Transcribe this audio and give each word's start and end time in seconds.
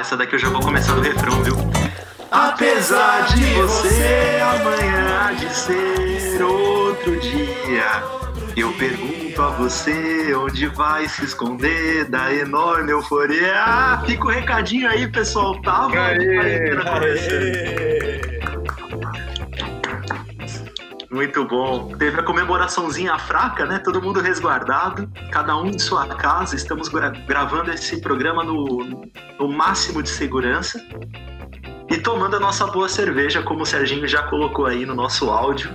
essa 0.00 0.16
daqui 0.16 0.34
eu 0.34 0.38
já 0.38 0.48
vou 0.48 0.60
começar 0.60 0.94
do 0.94 1.00
refrão, 1.00 1.42
viu? 1.42 1.56
Apesar 2.30 3.26
de 3.34 3.44
você, 3.54 4.38
amanhã 4.42 5.34
de 5.36 5.54
ser 5.54 6.42
outro 6.42 7.18
dia. 7.18 8.02
Eu 8.56 8.72
pergunto 8.72 9.40
a 9.42 9.50
você 9.50 10.34
onde 10.34 10.66
vai 10.66 11.08
se 11.08 11.24
esconder 11.24 12.06
da 12.06 12.32
enorme 12.32 12.90
euforia. 12.90 13.54
Ah, 13.54 14.02
fica 14.06 14.24
o 14.24 14.30
recadinho 14.30 14.88
aí, 14.88 15.06
pessoal. 15.08 15.60
Tava 15.60 15.94
Aê, 15.94 16.74
Muito 21.16 21.46
bom. 21.46 21.96
Teve 21.96 22.20
a 22.20 22.22
comemoraçãozinha 22.22 23.18
fraca, 23.18 23.64
né? 23.64 23.78
Todo 23.78 24.02
mundo 24.02 24.20
resguardado, 24.20 25.10
cada 25.32 25.56
um 25.56 25.66
em 25.66 25.78
sua 25.78 26.06
casa. 26.08 26.54
Estamos 26.54 26.90
gra 26.90 27.08
gravando 27.08 27.72
esse 27.72 28.02
programa 28.02 28.44
no, 28.44 29.08
no 29.40 29.48
máximo 29.48 30.02
de 30.02 30.10
segurança. 30.10 30.78
Tomando 32.06 32.36
a 32.36 32.38
nossa 32.38 32.68
boa 32.68 32.88
cerveja, 32.88 33.42
como 33.42 33.64
o 33.64 33.66
Serginho 33.66 34.06
já 34.06 34.22
colocou 34.22 34.66
aí 34.66 34.86
no 34.86 34.94
nosso 34.94 35.28
áudio, 35.28 35.68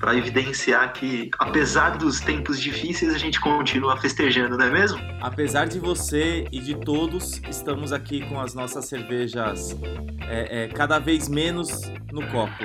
para 0.00 0.16
evidenciar 0.16 0.92
que, 0.92 1.30
apesar 1.38 1.90
dos 1.90 2.18
tempos 2.18 2.60
difíceis, 2.60 3.14
a 3.14 3.18
gente 3.18 3.40
continua 3.40 3.96
festejando, 3.96 4.58
não 4.58 4.66
é 4.66 4.70
mesmo? 4.70 4.98
Apesar 5.20 5.68
de 5.68 5.78
você 5.78 6.44
e 6.50 6.58
de 6.58 6.74
todos, 6.74 7.40
estamos 7.48 7.92
aqui 7.92 8.28
com 8.28 8.40
as 8.40 8.52
nossas 8.52 8.86
cervejas 8.86 9.76
é, 10.22 10.64
é, 10.64 10.68
cada 10.70 10.98
vez 10.98 11.28
menos 11.28 11.82
no 12.12 12.26
copo. 12.32 12.64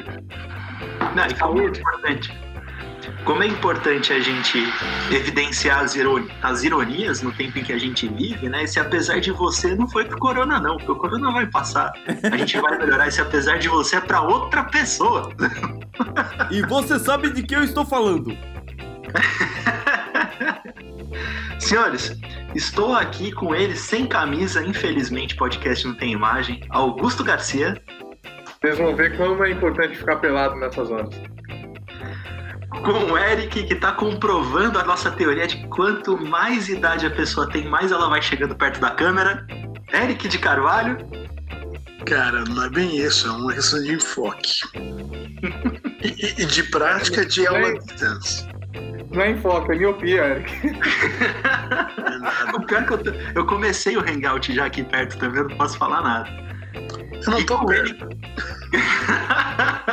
Não, 1.16 1.28
e 1.28 1.34
como 1.36 1.62
é 1.62 1.66
importante, 1.66 2.34
como 3.24 3.44
é 3.44 3.48
importante 3.48 4.14
a 4.14 4.20
gente 4.20 4.58
evidenciar 5.12 5.80
as, 5.80 5.96
ironi 5.96 6.32
as 6.42 6.64
ironias 6.64 7.22
no 7.22 7.32
tempo 7.32 7.60
em 7.60 7.64
que 7.64 7.74
a 7.74 7.78
gente 7.78 8.08
vive, 8.08 8.50
né? 8.50 8.64
Esse 8.64 8.80
apesar 8.80 9.20
de 9.20 9.32
você 9.32 9.76
não 9.76 9.88
foi 9.88 10.06
pro 10.06 10.18
corona, 10.18 10.60
não, 10.60 10.78
porque 10.78 10.92
o 10.92 10.96
corona 10.96 11.32
vai 11.32 11.46
passar. 11.48 11.94
A 12.32 12.38
gente 12.38 12.60
vai 12.60 12.78
melhorar. 12.78 13.08
Esse 13.08 13.22
apesar 13.22 13.58
de 13.58 13.68
você 13.68 13.98
é 13.98 14.02
para 14.02 14.22
outra 14.22 14.64
pessoa. 14.66 15.30
E 16.50 16.62
você 16.64 17.00
sabe 17.00 17.30
de 17.32 17.44
que 17.44 17.56
eu 17.56 17.64
estou 17.64 17.86
falando? 17.86 18.36
Senhores, 21.60 22.18
estou 22.56 22.96
aqui 22.96 23.32
com 23.32 23.54
ele 23.54 23.76
sem 23.76 24.08
camisa, 24.08 24.66
infelizmente 24.66 25.36
podcast 25.36 25.88
não 25.88 25.96
tem 25.96 26.12
imagem, 26.12 26.62
Augusto 26.70 27.24
Garcia. 27.24 27.82
Vocês 28.60 28.78
vão 28.78 28.96
ver 28.96 29.18
como 29.18 29.44
é 29.44 29.52
importante 29.52 29.96
ficar 29.96 30.18
pelado 30.18 30.56
nessas 30.56 30.90
horas 30.90 31.10
com 32.72 33.12
o 33.12 33.18
Eric, 33.18 33.64
que 33.64 33.74
está 33.74 33.92
comprovando 33.92 34.80
a 34.80 34.84
nossa 34.84 35.12
teoria 35.12 35.46
de 35.46 35.68
quanto 35.68 36.18
mais 36.18 36.70
idade 36.70 37.06
a 37.06 37.12
pessoa 37.12 37.50
tem, 37.50 37.68
mais 37.68 37.92
ela 37.92 38.10
vai 38.10 38.22
chegando 38.22 38.56
perto 38.56 38.80
da 38.80 38.92
câmera. 38.92 39.46
Eric 39.94 40.28
de 40.28 40.40
Carvalho. 40.40 40.98
Cara, 42.06 42.44
não 42.46 42.64
é 42.64 42.70
bem 42.70 42.98
isso, 42.98 43.28
é 43.28 43.32
uma 43.32 43.54
questão 43.54 43.82
de 43.84 43.94
enfoque. 43.94 44.62
e, 46.02 46.42
e, 46.42 46.46
de 46.46 46.64
prática 46.64 47.26
de 47.26 47.46
aula 47.46 47.68
à 47.68 47.74
distância. 47.78 48.50
Não 49.14 49.22
é 49.22 49.32
enfoque, 49.32 49.72
é 49.74 49.76
miopia, 49.76 50.24
Eric. 50.24 50.52
o 52.56 52.62
pior 52.62 52.82
é 52.82 52.86
que 52.86 52.94
eu, 52.94 53.02
eu 53.36 53.46
comecei 53.46 53.98
o 53.98 54.00
Hangout 54.00 54.54
já 54.54 54.66
aqui 54.66 54.84
perto 54.84 55.18
também, 55.18 55.42
eu 55.42 55.50
não 55.50 55.58
posso 55.58 55.78
falar 55.78 56.02
nada. 56.02 56.30
Eu 57.26 57.32
não 57.32 57.46
tô 57.46 57.66
perto. 57.66 58.06
Ele... 58.06 58.22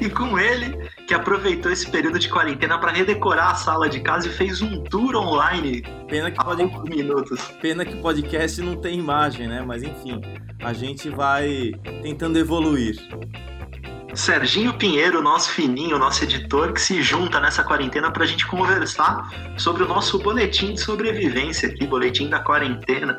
e 0.00 0.08
com 0.08 0.38
ele, 0.38 0.90
que 1.06 1.14
aproveitou 1.14 1.70
esse 1.70 1.90
período 1.90 2.18
de 2.18 2.28
quarentena 2.28 2.78
para 2.78 2.92
redecorar 2.92 3.50
a 3.50 3.54
sala 3.54 3.88
de 3.88 4.00
casa 4.00 4.28
e 4.28 4.30
fez 4.30 4.62
um 4.62 4.82
tour 4.84 5.16
online. 5.16 5.82
Pena 6.08 6.30
que, 6.30 6.42
pode... 6.42 6.64
minutos. 6.88 7.40
Pena 7.60 7.84
que 7.84 7.94
o 7.94 8.02
podcast 8.02 8.60
não 8.60 8.76
tem 8.76 8.98
imagem, 8.98 9.48
né? 9.48 9.62
Mas 9.66 9.82
enfim, 9.82 10.20
a 10.62 10.72
gente 10.72 11.08
vai 11.08 11.72
tentando 12.02 12.38
evoluir. 12.38 12.96
Serginho 14.14 14.74
Pinheiro, 14.74 15.22
nosso 15.22 15.50
fininho, 15.50 15.98
nosso 15.98 16.22
editor, 16.24 16.74
que 16.74 16.80
se 16.80 17.00
junta 17.00 17.40
nessa 17.40 17.64
quarentena 17.64 18.10
para 18.10 18.24
a 18.24 18.26
gente 18.26 18.46
conversar 18.46 19.54
sobre 19.56 19.84
o 19.84 19.88
nosso 19.88 20.18
boletim 20.18 20.74
de 20.74 20.80
sobrevivência 20.80 21.70
aqui, 21.70 21.86
boletim 21.86 22.28
da 22.28 22.38
quarentena. 22.38 23.18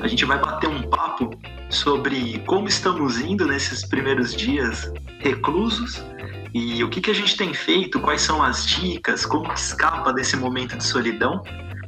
A 0.00 0.06
gente 0.06 0.24
vai 0.24 0.38
bater 0.38 0.68
um 0.68 0.82
papo 0.82 1.30
sobre 1.70 2.42
como 2.46 2.68
estamos 2.68 3.18
indo 3.18 3.46
nesses 3.46 3.84
primeiros 3.84 4.34
dias 4.34 4.92
reclusos 5.20 6.04
e 6.54 6.82
o 6.82 6.88
que, 6.88 7.00
que 7.00 7.10
a 7.10 7.14
gente 7.14 7.36
tem 7.36 7.52
feito, 7.52 8.00
quais 8.00 8.22
são 8.22 8.42
as 8.42 8.66
dicas, 8.66 9.26
como 9.26 9.52
escapa 9.52 10.12
desse 10.12 10.36
momento 10.36 10.76
de 10.76 10.84
solidão. 10.84 11.42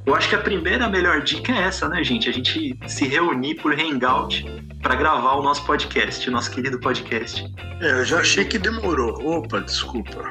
Eu 0.09 0.15
acho 0.15 0.31
que 0.31 0.35
a 0.35 0.41
primeira 0.41 0.89
melhor 0.89 1.21
dica 1.21 1.53
é 1.53 1.65
essa, 1.65 1.87
né, 1.87 2.03
gente? 2.03 2.31
A 2.31 2.33
gente 2.33 2.75
se 2.87 3.07
reunir 3.07 3.57
por 3.57 3.79
hangout 3.79 4.43
para 4.83 4.95
gravar 4.95 5.35
o 5.35 5.43
nosso 5.43 5.67
podcast, 5.67 6.27
o 6.27 6.33
nosso 6.33 6.51
querido 6.51 6.81
podcast. 6.81 7.45
É, 7.79 7.91
eu 7.91 8.07
já 8.07 8.21
achei 8.21 8.47
que 8.47 8.59
demorou. 8.59 9.23
Opa, 9.23 9.61
desculpa. 9.61 10.31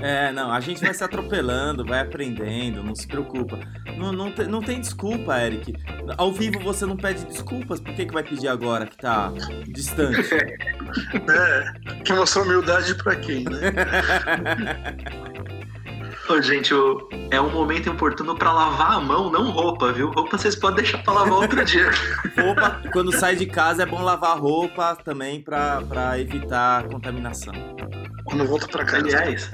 É, 0.00 0.32
não, 0.32 0.50
a 0.50 0.60
gente 0.60 0.80
vai 0.80 0.94
se 0.94 1.04
atropelando, 1.04 1.84
vai 1.84 2.00
aprendendo, 2.00 2.82
não 2.82 2.94
se 2.94 3.06
preocupa. 3.06 3.58
Não, 3.98 4.12
não, 4.14 4.32
te, 4.32 4.44
não 4.44 4.62
tem 4.62 4.80
desculpa, 4.80 5.38
Eric. 5.38 5.74
Ao 6.16 6.32
vivo 6.32 6.58
você 6.60 6.86
não 6.86 6.96
pede 6.96 7.26
desculpas, 7.26 7.80
por 7.80 7.92
que, 7.92 8.06
que 8.06 8.14
vai 8.14 8.22
pedir 8.22 8.48
agora 8.48 8.86
que 8.86 8.96
tá 8.96 9.30
distante? 9.68 10.22
É, 11.12 12.02
que 12.04 12.12
mostrar 12.12 12.42
humildade 12.42 12.94
pra 12.96 13.16
quem, 13.16 13.44
né? 13.44 13.72
Gente, 16.40 16.72
é 17.30 17.40
um 17.40 17.50
momento 17.50 17.90
oportuno 17.90 18.36
para 18.36 18.52
lavar 18.52 18.92
a 18.92 19.00
mão, 19.00 19.30
não 19.30 19.50
roupa, 19.50 19.92
viu? 19.92 20.10
Roupa 20.10 20.38
vocês 20.38 20.56
podem 20.56 20.82
deixar 20.82 20.98
para 21.02 21.12
lavar 21.12 21.34
outro 21.34 21.64
dia. 21.66 21.90
roupa, 22.40 22.80
quando 22.92 23.12
sai 23.12 23.36
de 23.36 23.46
casa, 23.46 23.82
é 23.82 23.86
bom 23.86 24.02
lavar 24.02 24.38
roupa 24.38 24.96
também 24.96 25.40
para 25.40 26.18
evitar 26.18 26.84
contaminação 26.88 27.52
quando 28.24 28.46
volta 28.46 28.66
para 28.66 28.84
casa. 28.84 29.04
Aliás, 29.04 29.50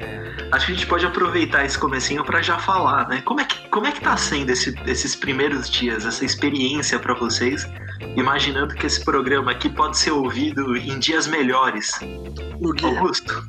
acho 0.52 0.66
que 0.66 0.72
a 0.72 0.74
gente 0.74 0.86
pode 0.86 1.04
aproveitar 1.04 1.64
esse 1.64 1.78
comecinho 1.78 2.24
para 2.24 2.40
já 2.40 2.58
falar, 2.58 3.08
né? 3.08 3.22
Como 3.22 3.40
é 3.40 3.44
que 3.44 3.68
como 3.68 3.86
é 3.86 3.92
que 3.92 4.00
tá 4.00 4.16
sendo 4.16 4.50
esse, 4.50 4.74
esses 4.86 5.14
primeiros 5.14 5.68
dias, 5.68 6.06
essa 6.06 6.24
experiência 6.24 6.98
para 6.98 7.14
vocês? 7.14 7.68
Imaginando 8.16 8.74
que 8.74 8.86
esse 8.86 9.04
programa 9.04 9.52
aqui 9.52 9.68
pode 9.68 9.98
ser 9.98 10.12
ouvido 10.12 10.76
em 10.76 10.98
dias 10.98 11.26
melhores. 11.26 11.92
Augusto. 12.82 13.46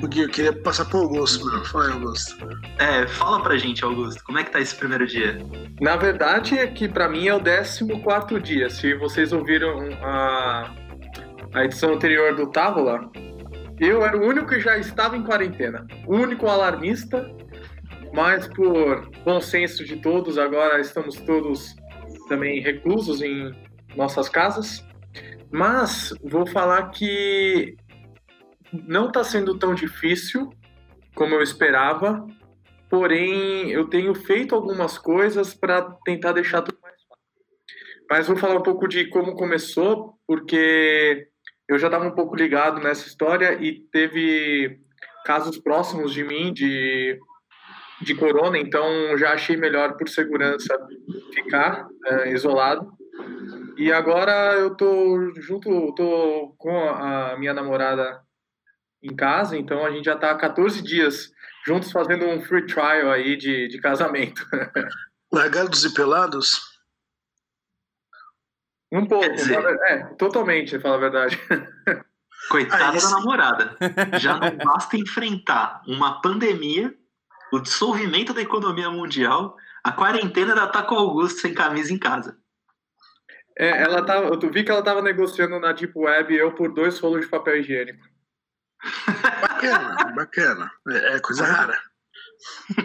O 0.00 0.08
Gui, 0.08 0.22
eu 0.22 0.28
queria 0.28 0.52
passar 0.52 0.84
pro 0.84 1.00
Augusto, 1.00 1.44
meu. 1.44 1.64
Fala 1.64 1.86
aí, 1.86 1.92
Augusto. 1.92 2.36
É, 2.78 3.06
fala 3.06 3.42
pra 3.42 3.56
gente, 3.56 3.84
Augusto, 3.84 4.22
como 4.24 4.38
é 4.38 4.44
que 4.44 4.50
tá 4.50 4.60
esse 4.60 4.74
primeiro 4.74 5.06
dia? 5.06 5.38
Na 5.80 5.96
verdade, 5.96 6.58
é 6.58 6.66
que 6.66 6.88
para 6.88 7.08
mim 7.08 7.28
é 7.28 7.34
o 7.34 7.40
14 7.40 8.40
dia. 8.40 8.70
Se 8.70 8.94
vocês 8.94 9.32
ouviram 9.32 9.88
a, 10.02 10.72
a 11.54 11.64
edição 11.64 11.94
anterior 11.94 12.34
do 12.34 12.50
Távola, 12.50 13.10
eu 13.78 14.04
era 14.04 14.16
o 14.16 14.24
único 14.24 14.48
que 14.48 14.60
já 14.60 14.78
estava 14.78 15.16
em 15.16 15.22
quarentena. 15.22 15.86
O 16.06 16.16
único 16.16 16.46
alarmista, 16.46 17.28
mas 18.12 18.46
por 18.48 19.10
consenso 19.24 19.84
de 19.84 19.96
todos, 19.96 20.38
agora 20.38 20.80
estamos 20.80 21.16
todos 21.16 21.74
também 22.28 22.60
reclusos 22.60 23.20
em 23.20 23.52
nossas 23.96 24.28
casas. 24.28 24.84
Mas 25.50 26.14
vou 26.22 26.46
falar 26.46 26.90
que 26.90 27.76
não 28.72 29.08
está 29.08 29.22
sendo 29.22 29.58
tão 29.58 29.74
difícil 29.74 30.50
como 31.14 31.34
eu 31.34 31.42
esperava, 31.42 32.26
porém 32.88 33.70
eu 33.70 33.88
tenho 33.88 34.14
feito 34.14 34.54
algumas 34.54 34.96
coisas 34.96 35.54
para 35.54 35.82
tentar 36.04 36.32
deixar 36.32 36.62
tudo 36.62 36.78
mais 36.82 36.96
fácil. 37.02 37.24
Mas 38.08 38.26
vou 38.26 38.36
falar 38.36 38.56
um 38.56 38.62
pouco 38.62 38.88
de 38.88 39.06
como 39.08 39.34
começou, 39.34 40.14
porque 40.26 41.28
eu 41.68 41.78
já 41.78 41.88
estava 41.88 42.06
um 42.06 42.14
pouco 42.14 42.34
ligado 42.34 42.80
nessa 42.80 43.06
história 43.06 43.58
e 43.60 43.80
teve 43.92 44.80
casos 45.24 45.58
próximos 45.58 46.12
de 46.12 46.24
mim 46.24 46.52
de, 46.52 47.18
de 48.00 48.14
corona, 48.14 48.58
então 48.58 49.16
já 49.16 49.32
achei 49.32 49.56
melhor 49.56 49.96
por 49.96 50.08
segurança 50.08 50.74
ficar 51.34 51.86
é, 52.06 52.32
isolado. 52.32 52.90
E 53.76 53.92
agora 53.92 54.54
eu 54.54 54.74
tô 54.74 55.32
junto, 55.36 55.94
tô 55.94 56.54
com 56.58 56.88
a 56.88 57.36
minha 57.38 57.54
namorada 57.54 58.20
em 59.02 59.14
casa, 59.14 59.56
então 59.56 59.84
a 59.84 59.90
gente 59.90 60.04
já 60.04 60.14
está 60.14 60.30
há 60.30 60.36
14 60.36 60.82
dias 60.82 61.32
juntos 61.66 61.90
fazendo 61.90 62.26
um 62.26 62.40
free 62.40 62.66
trial 62.66 63.10
aí 63.10 63.36
de, 63.36 63.68
de 63.68 63.80
casamento. 63.80 64.46
Largados 65.32 65.84
e 65.84 65.94
pelados? 65.94 66.60
Um 68.92 69.06
pouco, 69.06 69.30
dizer... 69.32 69.58
é, 69.88 70.04
totalmente, 70.16 70.78
fala 70.78 70.96
a 70.96 71.00
verdade. 71.00 71.40
Coitada 72.50 73.00
da 73.00 73.10
namorada. 73.10 73.76
Já 74.18 74.38
não 74.38 74.56
basta 74.56 74.96
enfrentar 74.96 75.80
uma 75.86 76.20
pandemia, 76.20 76.92
o 77.52 77.60
dissolvimento 77.60 78.34
da 78.34 78.42
economia 78.42 78.90
mundial, 78.90 79.56
a 79.82 79.92
quarentena 79.92 80.54
da 80.54 80.66
tá 80.66 80.82
com 80.82 80.94
o 80.94 80.98
Augusto 80.98 81.40
sem 81.40 81.54
camisa 81.54 81.92
em 81.92 81.98
casa. 81.98 82.36
É, 83.58 83.82
ela 83.82 84.04
tava, 84.04 84.26
eu 84.26 84.50
vi 84.50 84.64
que 84.64 84.70
ela 84.70 84.80
estava 84.80 85.00
negociando 85.00 85.58
na 85.60 85.72
Deep 85.72 85.92
Web 85.96 86.34
eu 86.34 86.52
por 86.52 86.72
dois 86.72 86.98
rolos 86.98 87.22
de 87.22 87.30
papel 87.30 87.58
higiênico. 87.58 88.11
Bacana, 89.40 90.12
bacana. 90.14 90.72
É, 90.88 91.16
é 91.16 91.20
coisa 91.20 91.44
rara. 91.44 91.78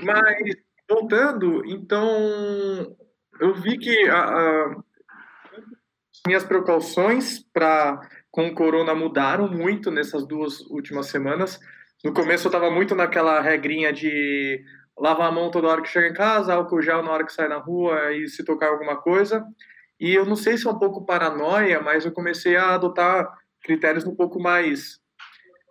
Mas, 0.04 0.56
voltando, 0.90 1.66
então, 1.66 2.96
eu 3.40 3.54
vi 3.56 3.78
que 3.78 4.08
a, 4.10 4.24
a 4.24 4.76
minhas 6.26 6.44
precauções 6.44 7.40
para 7.54 8.00
com 8.30 8.48
o 8.48 8.54
corona 8.54 8.94
mudaram 8.94 9.48
muito 9.48 9.90
nessas 9.90 10.28
duas 10.28 10.60
últimas 10.70 11.08
semanas. 11.08 11.60
No 12.04 12.14
começo 12.14 12.46
eu 12.46 12.50
estava 12.50 12.70
muito 12.70 12.94
naquela 12.94 13.42
regrinha 13.42 13.92
de 13.92 14.64
lavar 14.98 15.30
a 15.30 15.32
mão 15.32 15.50
toda 15.50 15.68
hora 15.68 15.82
que 15.82 15.90
chega 15.90 16.08
em 16.08 16.14
casa, 16.14 16.54
álcool 16.54 16.82
gel 16.82 17.02
na 17.02 17.12
hora 17.12 17.26
que 17.26 17.34
sai 17.34 17.48
na 17.48 17.58
rua 17.58 18.14
e 18.14 18.28
se 18.28 18.44
tocar 18.46 18.70
alguma 18.70 18.98
coisa. 18.98 19.44
E 20.00 20.14
eu 20.14 20.26
não 20.26 20.36
sei 20.36 20.58
se 20.58 20.68
é 20.68 20.70
um 20.70 20.78
pouco 20.78 21.06
paranoia, 21.06 21.82
mas 21.82 22.06
eu 22.06 22.12
comecei 22.12 22.56
a 22.56 22.76
adotar 22.76 23.28
critérios 23.64 24.06
um 24.06 24.16
pouco 24.16 24.40
mais 24.40 25.00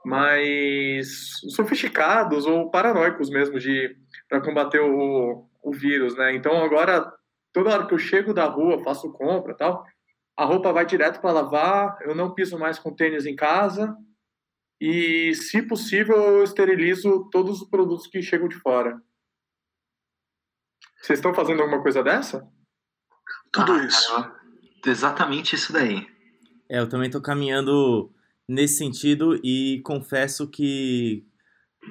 mais 0.07 1.41
sofisticados 1.57 2.47
ou 2.47 2.71
paranoicos 2.71 3.29
mesmo 3.29 3.59
de 3.59 3.97
para 4.29 4.41
combater 4.41 4.79
o, 4.79 5.49
o 5.61 5.73
vírus, 5.73 6.17
né? 6.17 6.33
Então 6.33 6.63
agora 6.63 7.13
toda 7.53 7.71
hora 7.71 7.87
que 7.89 7.95
eu 7.95 7.99
chego 7.99 8.33
da 8.33 8.45
rua, 8.45 8.85
faço 8.85 9.13
compra, 9.13 9.53
tal, 9.53 9.85
a 10.37 10.45
roupa 10.45 10.73
vai 10.73 10.87
direto 10.87 11.21
para 11.21 11.33
lavar, 11.33 11.99
eu 12.03 12.15
não 12.15 12.33
piso 12.33 12.57
mais 12.57 12.79
com 12.79 12.95
tênis 12.95 13.27
em 13.27 13.35
casa 13.35 13.97
e, 14.81 15.35
se 15.35 15.61
possível, 15.63 16.17
eu 16.17 16.45
esterilizo 16.45 17.29
todos 17.31 17.63
os 17.63 17.69
produtos 17.69 18.07
que 18.07 18.23
chegam 18.23 18.47
de 18.47 18.57
fora. 18.57 19.03
Vocês 21.01 21.19
estão 21.19 21.35
fazendo 21.35 21.63
alguma 21.63 21.83
coisa 21.83 22.03
dessa? 22.03 22.47
Tudo 23.51 23.73
ah, 23.73 23.85
isso. 23.85 24.15
Cara, 24.15 24.41
exatamente 24.87 25.57
isso 25.57 25.73
daí. 25.73 26.07
É, 26.69 26.79
eu 26.79 26.89
também 26.89 27.07
estou 27.07 27.23
caminhando 27.23 28.13
nesse 28.49 28.79
sentido 28.79 29.39
e 29.43 29.81
confesso 29.85 30.49
que 30.49 31.25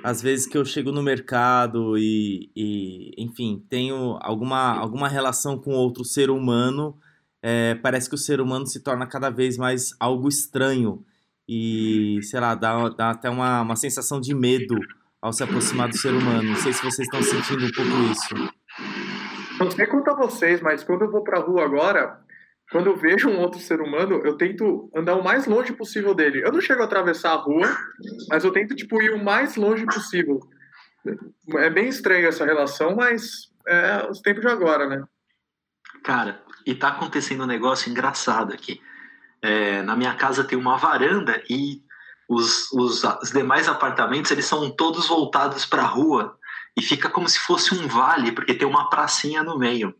às 0.03 0.21
vezes 0.21 0.45
que 0.45 0.57
eu 0.57 0.65
chego 0.65 0.91
no 0.91 1.01
mercado 1.01 1.97
e, 1.97 2.51
e 2.55 3.11
enfim, 3.17 3.65
tenho 3.69 4.17
alguma, 4.21 4.77
alguma 4.77 5.07
relação 5.07 5.57
com 5.57 5.71
outro 5.71 6.03
ser 6.03 6.29
humano, 6.29 6.97
é, 7.41 7.75
parece 7.75 8.09
que 8.09 8.15
o 8.15 8.17
ser 8.17 8.41
humano 8.41 8.65
se 8.65 8.81
torna 8.81 9.07
cada 9.07 9.29
vez 9.29 9.57
mais 9.57 9.95
algo 9.99 10.27
estranho 10.27 11.05
e, 11.47 12.19
sei 12.23 12.39
lá, 12.39 12.55
dá, 12.55 12.89
dá 12.89 13.11
até 13.11 13.29
uma, 13.29 13.61
uma 13.61 13.75
sensação 13.75 14.19
de 14.19 14.33
medo 14.33 14.75
ao 15.21 15.31
se 15.31 15.43
aproximar 15.43 15.87
do 15.89 15.97
ser 15.97 16.13
humano. 16.13 16.43
Não 16.43 16.55
sei 16.55 16.73
se 16.73 16.83
vocês 16.83 17.07
estão 17.07 17.21
sentindo 17.21 17.65
um 17.65 17.71
pouco 17.71 18.11
isso. 18.11 18.51
Não 19.59 19.71
sei 19.71 19.85
quanto 19.85 20.09
a 20.09 20.15
vocês, 20.15 20.59
mas 20.61 20.83
quando 20.83 21.03
eu 21.03 21.11
vou 21.11 21.23
pra 21.23 21.39
rua 21.39 21.63
agora, 21.63 22.19
quando 22.71 22.87
eu 22.87 22.95
vejo 22.95 23.29
um 23.29 23.39
outro 23.39 23.59
ser 23.59 23.79
humano, 23.79 24.21
eu 24.23 24.37
tento 24.37 24.89
andar 24.95 25.15
o 25.15 25.23
mais 25.23 25.45
longe 25.45 25.71
possível 25.73 26.13
dele. 26.15 26.43
Eu 26.43 26.51
não 26.51 26.61
chego 26.61 26.81
a 26.81 26.85
atravessar 26.85 27.31
a 27.31 27.35
rua, 27.35 27.77
mas 28.29 28.43
eu 28.43 28.51
tento 28.51 28.75
tipo 28.75 29.01
ir 29.01 29.13
o 29.13 29.23
mais 29.23 29.55
longe 29.55 29.85
possível. 29.85 30.39
É 31.57 31.69
bem 31.69 31.87
estranha 31.87 32.27
essa 32.27 32.43
relação, 32.43 32.95
mas 32.95 33.51
é 33.67 34.07
os 34.09 34.19
tempos 34.19 34.41
de 34.41 34.47
agora, 34.47 34.87
né? 34.87 35.03
Cara, 36.03 36.41
e 36.65 36.73
tá 36.73 36.89
acontecendo 36.89 37.43
um 37.43 37.47
negócio 37.47 37.89
engraçado 37.89 38.53
aqui. 38.53 38.81
É, 39.41 39.83
na 39.83 39.95
minha 39.95 40.15
casa 40.15 40.43
tem 40.43 40.57
uma 40.57 40.77
varanda 40.77 41.41
e 41.47 41.83
os, 42.27 42.71
os, 42.71 43.03
os 43.03 43.31
demais 43.31 43.67
apartamentos 43.67 44.31
eles 44.31 44.45
são 44.45 44.71
todos 44.71 45.07
voltados 45.07 45.65
para 45.65 45.83
a 45.83 45.87
rua 45.87 46.35
e 46.75 46.81
fica 46.81 47.09
como 47.09 47.29
se 47.29 47.37
fosse 47.39 47.75
um 47.75 47.87
vale 47.87 48.31
porque 48.31 48.55
tem 48.55 48.67
uma 48.67 48.89
pracinha 48.89 49.43
no 49.43 49.57
meio. 49.57 49.95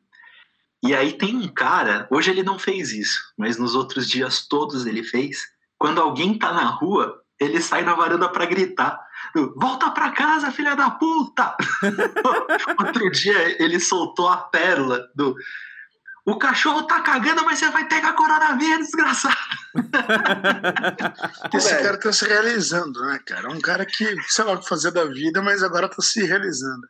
E 0.86 0.94
aí 0.94 1.14
tem 1.14 1.36
um 1.36 1.48
cara, 1.48 2.08
hoje 2.12 2.32
ele 2.32 2.44
não 2.44 2.60
fez 2.60 2.92
isso, 2.92 3.20
mas 3.38 3.58
nos 3.58 3.76
outros 3.76 4.08
dias 4.08 4.48
todos 4.48 4.86
ele 4.86 5.04
fez. 5.04 5.40
Quando 5.78 6.02
alguém 6.02 6.38
tá 6.38 6.54
na 6.54 6.66
rua, 6.66 7.22
ele 7.40 7.62
sai 7.62 7.84
na 7.84 7.96
varanda 7.96 8.30
para 8.30 8.46
gritar: 8.46 9.00
Volta 9.56 9.92
para 9.92 10.12
casa, 10.12 10.52
filha 10.52 10.76
da 10.76 10.92
puta! 10.92 11.56
Outro 12.80 13.10
dia 13.12 13.62
ele 13.62 13.80
soltou 13.80 14.30
a 14.30 14.38
pérola 14.38 15.02
do 15.16 15.36
o 16.26 16.40
cachorro 16.40 16.88
tá 16.88 17.02
cagando, 17.02 17.46
mas 17.46 17.60
você 17.60 17.70
vai 17.70 17.88
pegar 17.88 18.14
coronavírus, 18.14 18.88
desgraçado. 18.88 19.36
Esse 21.54 21.78
cara 21.84 22.00
tá 22.00 22.12
se 22.12 22.28
realizando, 22.28 23.00
né, 23.02 23.20
cara? 23.24 23.52
Um 23.52 23.62
cara 23.62 23.86
que, 23.86 24.16
sei 24.28 24.44
lá 24.44 24.54
o 24.54 24.60
que 24.60 24.68
fazer 24.68 24.90
da 24.90 25.06
vida, 25.06 25.40
mas 25.44 25.62
agora 25.62 25.88
tá 25.88 26.02
se 26.02 26.26
realizando. 26.26 26.88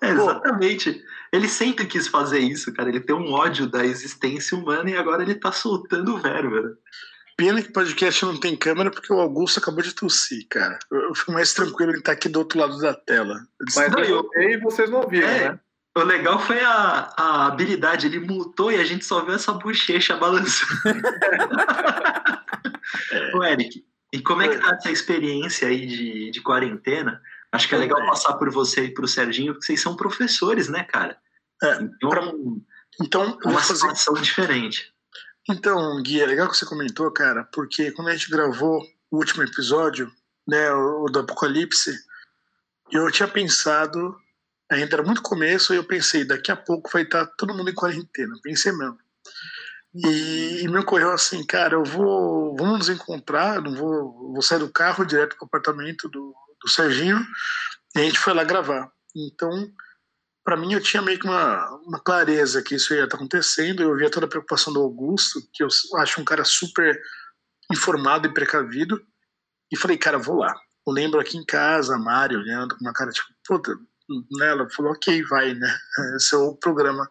É, 0.00 0.10
exatamente. 0.10 1.02
Ele 1.32 1.48
sempre 1.48 1.86
quis 1.86 2.06
fazer 2.06 2.38
isso, 2.38 2.72
cara. 2.72 2.88
Ele 2.88 3.00
tem 3.00 3.14
um 3.14 3.32
ódio 3.32 3.66
da 3.66 3.84
existência 3.84 4.56
humana 4.56 4.90
e 4.90 4.96
agora 4.96 5.22
ele 5.22 5.34
tá 5.34 5.50
soltando 5.50 6.14
o 6.14 6.18
verbo, 6.18 6.60
né? 6.60 6.72
Pena 7.36 7.60
que 7.60 7.72
podcast 7.72 8.24
não 8.24 8.38
tem 8.38 8.56
câmera 8.56 8.92
porque 8.92 9.12
o 9.12 9.18
Augusto 9.18 9.58
acabou 9.58 9.82
de 9.82 9.92
tossir, 9.92 10.46
cara. 10.48 10.78
Eu 10.90 11.14
fico 11.14 11.32
mais 11.32 11.52
tranquilo 11.52 11.92
em 11.92 11.98
estar 11.98 12.12
aqui 12.12 12.28
do 12.28 12.38
outro 12.38 12.60
lado 12.60 12.78
da 12.78 12.94
tela. 12.94 13.40
Mas 13.74 14.08
eu 14.08 14.30
e 14.36 14.56
vocês 14.58 14.88
não 14.88 15.08
viram, 15.08 15.28
é, 15.28 15.50
né? 15.50 15.60
O 15.96 16.02
legal 16.02 16.38
foi 16.38 16.60
a, 16.60 17.12
a 17.16 17.46
habilidade, 17.46 18.06
ele 18.06 18.20
mutou 18.20 18.70
e 18.70 18.76
a 18.76 18.84
gente 18.84 19.04
só 19.04 19.24
viu 19.24 19.34
essa 19.34 19.52
bochecha 19.52 20.16
balançando. 20.16 21.02
é. 23.10 23.34
Ô, 23.36 23.42
Eric, 23.42 23.84
e 24.12 24.20
como 24.20 24.42
é 24.42 24.48
que 24.48 24.58
tá 24.58 24.74
essa 24.74 24.92
experiência 24.92 25.66
aí 25.66 25.86
de, 25.86 26.30
de 26.30 26.40
quarentena? 26.40 27.20
Acho 27.54 27.68
que 27.68 27.74
é 27.74 27.78
legal 27.78 28.04
passar 28.06 28.34
por 28.34 28.50
você 28.50 28.84
e 28.84 28.94
pro 28.94 29.06
Serginho, 29.08 29.52
porque 29.52 29.66
vocês 29.66 29.80
são 29.80 29.96
professores, 29.96 30.68
né, 30.68 30.84
cara? 30.84 31.16
É, 31.62 31.82
então, 31.82 32.10
pra... 32.10 32.32
então 33.00 33.38
uma 33.44 33.62
situação 33.62 34.14
fazer... 34.14 34.24
diferente. 34.24 34.92
Então, 35.48 36.02
Gui, 36.02 36.20
é 36.20 36.26
legal 36.26 36.48
que 36.48 36.56
você 36.56 36.66
comentou, 36.66 37.10
cara, 37.12 37.44
porque 37.52 37.92
quando 37.92 38.08
a 38.08 38.16
gente 38.16 38.30
gravou 38.30 38.82
o 39.10 39.16
último 39.16 39.42
episódio, 39.42 40.10
né, 40.48 40.70
o 40.72 41.06
do 41.06 41.20
Apocalipse, 41.20 41.94
eu 42.90 43.10
tinha 43.10 43.28
pensado 43.28 44.16
Ainda 44.70 44.96
era 44.96 45.02
muito 45.02 45.22
começo 45.22 45.72
e 45.72 45.76
eu 45.76 45.84
pensei, 45.84 46.24
daqui 46.24 46.50
a 46.50 46.56
pouco 46.56 46.90
vai 46.92 47.02
estar 47.02 47.26
todo 47.38 47.54
mundo 47.54 47.70
em 47.70 47.74
quarentena. 47.74 48.34
Pensei 48.42 48.72
mesmo. 48.72 48.98
E, 49.94 50.62
e 50.62 50.68
me 50.68 50.78
ocorreu 50.78 51.12
assim, 51.12 51.44
cara, 51.44 51.74
eu 51.74 51.84
vou, 51.84 52.56
vamos 52.56 52.78
nos 52.78 52.88
encontrar, 52.88 53.60
não 53.60 53.74
vou, 53.74 54.32
vou 54.32 54.42
sair 54.42 54.58
do 54.58 54.72
carro 54.72 55.04
direto 55.04 55.36
para 55.36 55.44
o 55.44 55.46
apartamento 55.46 56.08
do, 56.08 56.34
do 56.64 56.70
Serginho 56.70 57.24
e 57.94 58.00
a 58.00 58.02
gente 58.02 58.18
foi 58.18 58.32
lá 58.32 58.42
gravar. 58.42 58.90
Então, 59.14 59.70
para 60.44 60.56
mim, 60.56 60.72
eu 60.72 60.82
tinha 60.82 61.02
meio 61.02 61.18
que 61.18 61.26
uma, 61.26 61.70
uma 61.86 62.00
clareza 62.00 62.62
que 62.62 62.74
isso 62.74 62.92
ia 62.94 63.04
estar 63.04 63.16
acontecendo. 63.16 63.82
Eu 63.82 63.96
via 63.96 64.10
toda 64.10 64.26
a 64.26 64.28
preocupação 64.28 64.72
do 64.72 64.80
Augusto, 64.80 65.40
que 65.52 65.62
eu 65.62 65.68
acho 65.96 66.20
um 66.20 66.24
cara 66.24 66.44
super 66.44 67.00
informado 67.70 68.26
e 68.26 68.34
precavido. 68.34 69.00
E 69.70 69.76
falei, 69.76 69.96
cara, 69.96 70.18
vou 70.18 70.36
lá. 70.36 70.54
Eu 70.86 70.92
lembro 70.92 71.20
aqui 71.20 71.36
em 71.38 71.44
casa, 71.44 71.94
a 71.94 71.98
Mari 71.98 72.36
olhando 72.36 72.76
com 72.76 72.84
uma 72.84 72.92
cara 72.92 73.10
tipo, 73.10 73.28
puta, 73.46 73.74
né, 74.38 74.48
ela 74.48 74.68
falou, 74.68 74.92
ok, 74.92 75.22
vai, 75.24 75.54
né? 75.54 75.78
Esse 76.16 76.34
é 76.34 76.38
o 76.38 76.56
programa. 76.56 77.08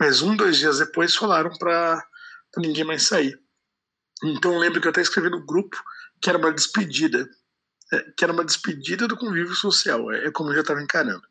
Mas 0.00 0.22
um, 0.22 0.34
dois 0.34 0.56
dias 0.56 0.78
depois 0.78 1.14
falaram 1.14 1.50
para 1.58 2.02
ninguém 2.56 2.84
mais 2.84 3.04
sair. 3.06 3.38
Então 4.24 4.54
eu 4.54 4.58
lembro 4.58 4.80
que 4.80 4.86
eu 4.86 4.90
até 4.90 5.00
escrevi 5.00 5.30
no 5.30 5.44
grupo 5.44 5.76
que 6.20 6.30
era 6.30 6.38
uma 6.38 6.52
despedida. 6.52 7.28
É, 7.92 8.00
que 8.16 8.24
era 8.24 8.32
uma 8.32 8.44
despedida 8.44 9.06
do 9.06 9.16
convívio 9.16 9.54
social. 9.54 10.10
É, 10.10 10.26
é 10.26 10.30
como 10.30 10.50
eu 10.50 10.54
já 10.54 10.60
estava 10.62 10.82
encarando. 10.82 11.26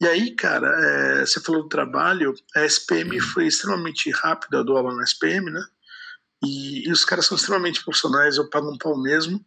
E 0.00 0.06
aí, 0.06 0.34
cara, 0.34 0.68
é, 0.68 1.26
você 1.26 1.40
falou 1.40 1.64
do 1.64 1.68
trabalho, 1.68 2.32
a 2.54 2.64
SPM 2.64 3.20
foi 3.20 3.46
extremamente 3.48 4.10
rápida, 4.10 4.58
eu 4.58 4.64
dou 4.64 4.76
aula 4.76 4.94
na 4.94 5.02
SPM, 5.02 5.50
né? 5.50 5.60
E, 6.42 6.88
e, 6.88 6.92
os 6.92 7.04
caras 7.04 7.26
são 7.26 7.36
extremamente 7.36 7.82
profissionais, 7.82 8.36
eu 8.36 8.48
pago 8.48 8.70
um 8.72 8.78
pau 8.78 8.96
mesmo 8.96 9.44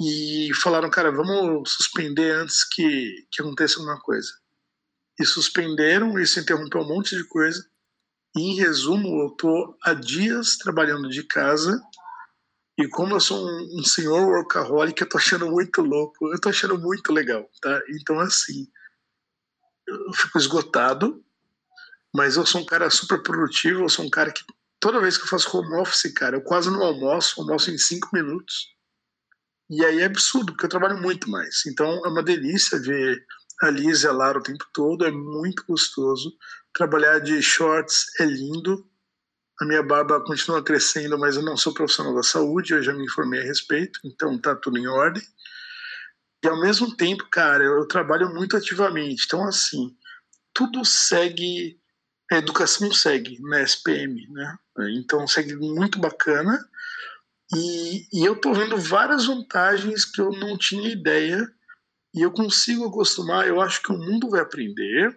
e 0.00 0.50
falaram, 0.60 0.90
cara, 0.90 1.12
vamos 1.12 1.72
suspender 1.72 2.32
antes 2.32 2.64
que, 2.64 3.26
que 3.30 3.40
aconteça 3.40 3.78
alguma 3.78 4.00
coisa. 4.00 4.32
E 5.20 5.24
suspenderam, 5.24 6.18
isso 6.18 6.40
interrompeu 6.40 6.80
um 6.80 6.88
monte 6.88 7.16
de 7.16 7.22
coisa. 7.28 7.64
E, 8.36 8.40
em 8.40 8.56
resumo, 8.56 9.22
eu 9.22 9.30
tô 9.30 9.78
há 9.84 9.94
dias 9.94 10.56
trabalhando 10.56 11.08
de 11.08 11.22
casa 11.22 11.80
e 12.78 12.88
como 12.88 13.14
eu 13.14 13.20
sou 13.20 13.38
um, 13.38 13.80
um 13.80 13.84
senhor 13.84 14.26
workaholic, 14.26 15.00
eu 15.00 15.08
tô 15.08 15.18
achando 15.18 15.50
muito 15.50 15.82
louco, 15.82 16.32
eu 16.32 16.40
tô 16.40 16.48
achando 16.48 16.78
muito 16.78 17.12
legal, 17.12 17.48
tá? 17.60 17.80
Então, 17.90 18.18
assim, 18.18 18.66
eu 19.86 20.12
fico 20.14 20.38
esgotado, 20.38 21.22
mas 22.14 22.36
eu 22.36 22.46
sou 22.46 22.60
um 22.60 22.66
cara 22.66 22.88
super 22.90 23.22
produtivo, 23.22 23.82
eu 23.82 23.88
sou 23.88 24.04
um 24.04 24.10
cara 24.10 24.32
que 24.32 24.42
toda 24.80 25.00
vez 25.00 25.16
que 25.16 25.24
eu 25.24 25.28
faço 25.28 25.56
home 25.56 25.76
office, 25.76 26.12
cara, 26.14 26.36
eu 26.36 26.42
quase 26.42 26.70
não 26.70 26.82
almoço, 26.82 27.40
almoço 27.40 27.70
em 27.70 27.78
cinco 27.78 28.08
minutos. 28.12 28.72
E 29.70 29.84
aí 29.84 30.00
é 30.00 30.04
absurdo, 30.04 30.52
porque 30.52 30.66
eu 30.66 30.70
trabalho 30.70 31.00
muito 31.00 31.30
mais. 31.30 31.64
Então 31.66 32.04
é 32.04 32.08
uma 32.08 32.22
delícia 32.22 32.80
ver 32.80 33.24
a 33.62 33.70
Liz 33.70 34.02
e 34.02 34.08
a 34.08 34.12
Lara 34.12 34.38
o 34.38 34.42
tempo 34.42 34.64
todo, 34.74 35.06
é 35.06 35.10
muito 35.10 35.64
gostoso. 35.66 36.32
Trabalhar 36.74 37.20
de 37.20 37.40
shorts 37.40 38.06
é 38.20 38.24
lindo. 38.24 38.86
A 39.62 39.64
minha 39.64 39.82
barba 39.82 40.20
continua 40.24 40.60
crescendo, 40.60 41.16
mas 41.16 41.36
eu 41.36 41.42
não 41.42 41.56
sou 41.56 41.72
profissional 41.72 42.12
da 42.16 42.24
saúde, 42.24 42.72
eu 42.72 42.82
já 42.82 42.92
me 42.92 43.04
informei 43.04 43.40
a 43.40 43.44
respeito, 43.44 44.00
então 44.04 44.36
tá 44.36 44.56
tudo 44.56 44.76
em 44.76 44.88
ordem. 44.88 45.22
E 46.44 46.48
ao 46.48 46.60
mesmo 46.60 46.96
tempo, 46.96 47.28
cara, 47.30 47.62
eu 47.62 47.86
trabalho 47.86 48.34
muito 48.34 48.56
ativamente. 48.56 49.22
Então, 49.24 49.46
assim, 49.46 49.96
tudo 50.52 50.84
segue, 50.84 51.78
a 52.32 52.38
educação 52.38 52.92
segue 52.92 53.40
na 53.42 53.60
SPM, 53.60 54.26
né? 54.30 54.58
Então 54.96 55.28
segue 55.28 55.54
muito 55.54 56.00
bacana. 56.00 56.58
E, 57.54 58.08
e 58.12 58.26
eu 58.26 58.32
estou 58.32 58.52
vendo 58.52 58.76
várias 58.76 59.26
vantagens 59.26 60.04
que 60.04 60.20
eu 60.20 60.32
não 60.32 60.58
tinha 60.58 60.90
ideia 60.90 61.48
e 62.12 62.20
eu 62.20 62.32
consigo 62.32 62.88
acostumar. 62.88 63.46
Eu 63.46 63.60
acho 63.60 63.80
que 63.80 63.92
o 63.92 63.98
mundo 63.98 64.28
vai 64.28 64.40
aprender. 64.40 65.16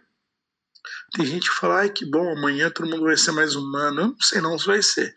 Tem 1.13 1.25
gente 1.25 1.49
que 1.49 1.55
fala, 1.55 1.81
ai 1.81 1.89
que 1.89 2.05
bom, 2.05 2.29
amanhã 2.31 2.69
todo 2.69 2.89
mundo 2.89 3.03
vai 3.03 3.17
ser 3.17 3.31
mais 3.31 3.55
humano. 3.55 4.01
Eu 4.01 4.07
não 4.07 4.19
sei 4.19 4.41
não 4.41 4.57
se 4.57 4.65
vai 4.67 4.81
ser. 4.81 5.13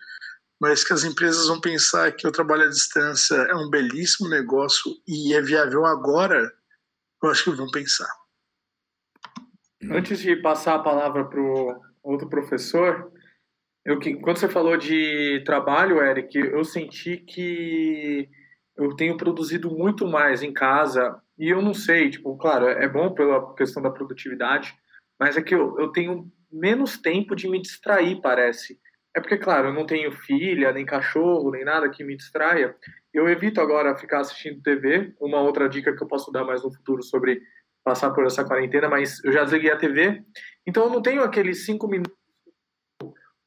mas 0.60 0.82
que 0.84 0.92
as 0.92 1.04
empresas 1.04 1.46
vão 1.46 1.60
pensar 1.60 2.10
que 2.12 2.26
o 2.26 2.32
trabalho 2.32 2.64
à 2.64 2.68
distância 2.68 3.34
é 3.34 3.54
um 3.54 3.70
belíssimo 3.70 4.28
negócio 4.28 4.92
e 5.06 5.32
é 5.34 5.40
viável 5.40 5.86
agora, 5.86 6.52
eu 7.22 7.30
acho 7.30 7.44
que 7.44 7.50
vão 7.50 7.70
pensar. 7.70 8.08
Antes 9.90 10.18
de 10.18 10.34
passar 10.36 10.74
a 10.74 10.80
palavra 10.80 11.24
para 11.24 11.40
o 11.40 11.80
outro 12.02 12.28
professor, 12.28 13.12
eu, 13.84 13.98
quando 14.20 14.38
você 14.38 14.48
falou 14.48 14.76
de 14.76 15.42
trabalho, 15.46 16.02
Eric, 16.02 16.36
eu 16.36 16.64
senti 16.64 17.16
que 17.18 18.28
eu 18.76 18.94
tenho 18.96 19.16
produzido 19.16 19.70
muito 19.70 20.06
mais 20.06 20.42
em 20.42 20.52
casa 20.52 21.20
e 21.38 21.48
eu 21.48 21.62
não 21.62 21.72
sei, 21.72 22.10
tipo, 22.10 22.36
claro, 22.36 22.66
é 22.66 22.88
bom 22.88 23.14
pela 23.14 23.54
questão 23.54 23.82
da 23.82 23.90
produtividade, 23.90 24.74
mas 25.18 25.36
é 25.36 25.42
que 25.42 25.54
eu, 25.54 25.78
eu 25.78 25.88
tenho 25.88 26.30
menos 26.50 26.98
tempo 26.98 27.34
de 27.34 27.48
me 27.48 27.60
distrair, 27.60 28.20
parece. 28.20 28.78
É 29.16 29.20
porque, 29.20 29.36
claro, 29.36 29.68
eu 29.68 29.74
não 29.74 29.86
tenho 29.86 30.12
filha, 30.12 30.72
nem 30.72 30.86
cachorro, 30.86 31.50
nem 31.50 31.64
nada 31.64 31.90
que 31.90 32.04
me 32.04 32.16
distraia. 32.16 32.74
Eu 33.12 33.28
evito 33.28 33.60
agora 33.60 33.96
ficar 33.96 34.20
assistindo 34.20 34.62
TV. 34.62 35.14
Uma 35.20 35.40
outra 35.40 35.68
dica 35.68 35.94
que 35.94 36.02
eu 36.02 36.06
posso 36.06 36.30
dar 36.30 36.44
mais 36.44 36.62
no 36.62 36.72
futuro 36.72 37.02
sobre 37.02 37.42
passar 37.82 38.10
por 38.10 38.24
essa 38.26 38.44
quarentena, 38.44 38.88
mas 38.88 39.22
eu 39.24 39.32
já 39.32 39.44
desliguei 39.44 39.72
a 39.72 39.76
TV. 39.76 40.22
Então 40.66 40.84
eu 40.84 40.90
não 40.90 41.02
tenho 41.02 41.22
aqueles 41.22 41.64
cinco 41.64 41.88
minutos 41.88 42.12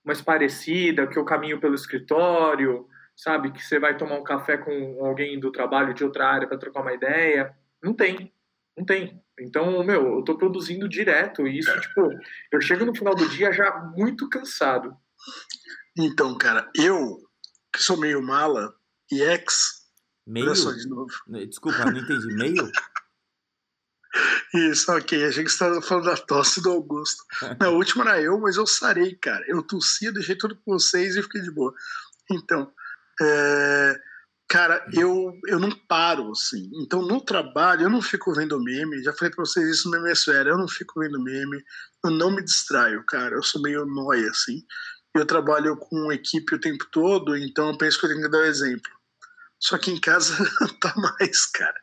mais 0.04 0.22
parecida, 0.22 1.08
que 1.08 1.18
eu 1.18 1.24
caminho 1.24 1.62
pelo 1.62 1.76
escritório, 1.76 2.88
sabe? 3.16 3.52
Que 3.52 3.64
você 3.64 3.80
vai 3.80 3.96
tomar 3.96 4.16
um 4.16 4.24
café 4.24 4.58
com 4.58 5.06
alguém 5.06 5.40
do 5.40 5.52
trabalho 5.52 5.94
de 5.94 6.04
outra 6.04 6.28
área 6.28 6.48
para 6.48 6.58
trocar 6.58 6.82
uma 6.82 6.94
ideia. 6.94 7.56
Não 7.84 7.94
tem. 7.94 8.34
Não 8.78 8.86
tem. 8.86 9.22
Então, 9.40 9.84
meu, 9.84 10.20
eu 10.20 10.24
tô 10.24 10.38
produzindo 10.38 10.88
direto 10.88 11.48
e 11.48 11.60
isso, 11.60 11.82
tipo, 11.82 12.08
eu 12.52 12.62
chego 12.62 12.86
no 12.86 12.96
final 12.96 13.16
do 13.16 13.28
dia 13.30 13.52
já 13.52 13.92
muito 13.96 14.30
cansado. 14.30 14.96
Então, 15.98 16.38
cara, 16.38 16.70
eu, 16.76 17.18
que 17.74 17.82
sou 17.82 17.98
meio 17.98 18.22
mala 18.22 18.74
e 19.12 19.22
ex. 19.22 19.82
Meio? 20.26 20.48
Olha 20.48 20.56
só 20.56 20.72
de 20.72 20.88
novo. 20.88 21.12
Desculpa, 21.48 21.86
não 21.86 21.98
entendi. 21.98 22.34
Meio? 22.36 22.70
Isso, 24.54 24.92
ok. 24.92 25.26
Achei 25.26 25.44
que 25.44 25.50
você 25.50 25.56
estava 25.56 25.82
falando 25.82 26.06
da 26.06 26.18
tosse 26.18 26.62
do 26.62 26.70
Augusto. 26.70 27.24
Na 27.60 27.70
última 27.70 28.04
era 28.04 28.22
eu, 28.22 28.40
mas 28.40 28.58
eu 28.58 28.68
sarei, 28.68 29.16
cara. 29.16 29.44
Eu 29.48 29.64
tossia, 29.64 30.12
deixei 30.12 30.36
tudo 30.36 30.56
com 30.56 30.74
vocês 30.74 31.16
e 31.16 31.24
fiquei 31.24 31.42
de 31.42 31.52
boa. 31.52 31.74
Então, 32.30 32.72
é... 33.22 34.00
cara, 34.52 34.86
eu, 34.94 35.34
eu 35.48 35.60
não 35.60 35.72
paro, 35.88 36.32
assim. 36.32 36.70
Então, 36.84 37.02
no 37.02 37.22
trabalho, 37.22 37.84
eu 37.84 37.90
não 37.90 38.02
fico 38.02 38.34
vendo 38.34 38.62
meme. 38.62 39.02
Já 39.04 39.14
falei 39.14 39.34
pra 39.34 39.46
vocês 39.46 39.68
isso 39.68 39.90
no 39.90 40.02
MSFera. 40.02 40.50
Eu 40.50 40.58
não 40.58 40.68
fico 40.68 41.00
vendo 41.00 41.22
meme. 41.22 41.64
Eu 42.04 42.12
não 42.12 42.32
me 42.32 42.44
distraio, 42.44 43.04
cara. 43.06 43.36
Eu 43.36 43.44
sou 43.44 43.62
meio 43.62 43.86
nóia, 43.86 44.30
assim 44.30 44.64
eu 45.14 45.26
trabalho 45.26 45.76
com 45.78 46.12
equipe 46.12 46.56
o 46.56 46.60
tempo 46.60 46.86
todo, 46.92 47.36
então 47.36 47.70
eu 47.70 47.78
penso 47.78 48.00
que 48.00 48.06
eu 48.06 48.10
tenho 48.10 48.22
que 48.22 48.30
dar 48.30 48.40
o 48.40 48.42
um 48.42 48.46
exemplo. 48.46 48.92
Só 49.60 49.78
que 49.78 49.92
em 49.92 50.00
casa 50.00 50.34
tá 50.80 50.94
mais, 50.96 51.46
cara. 51.46 51.80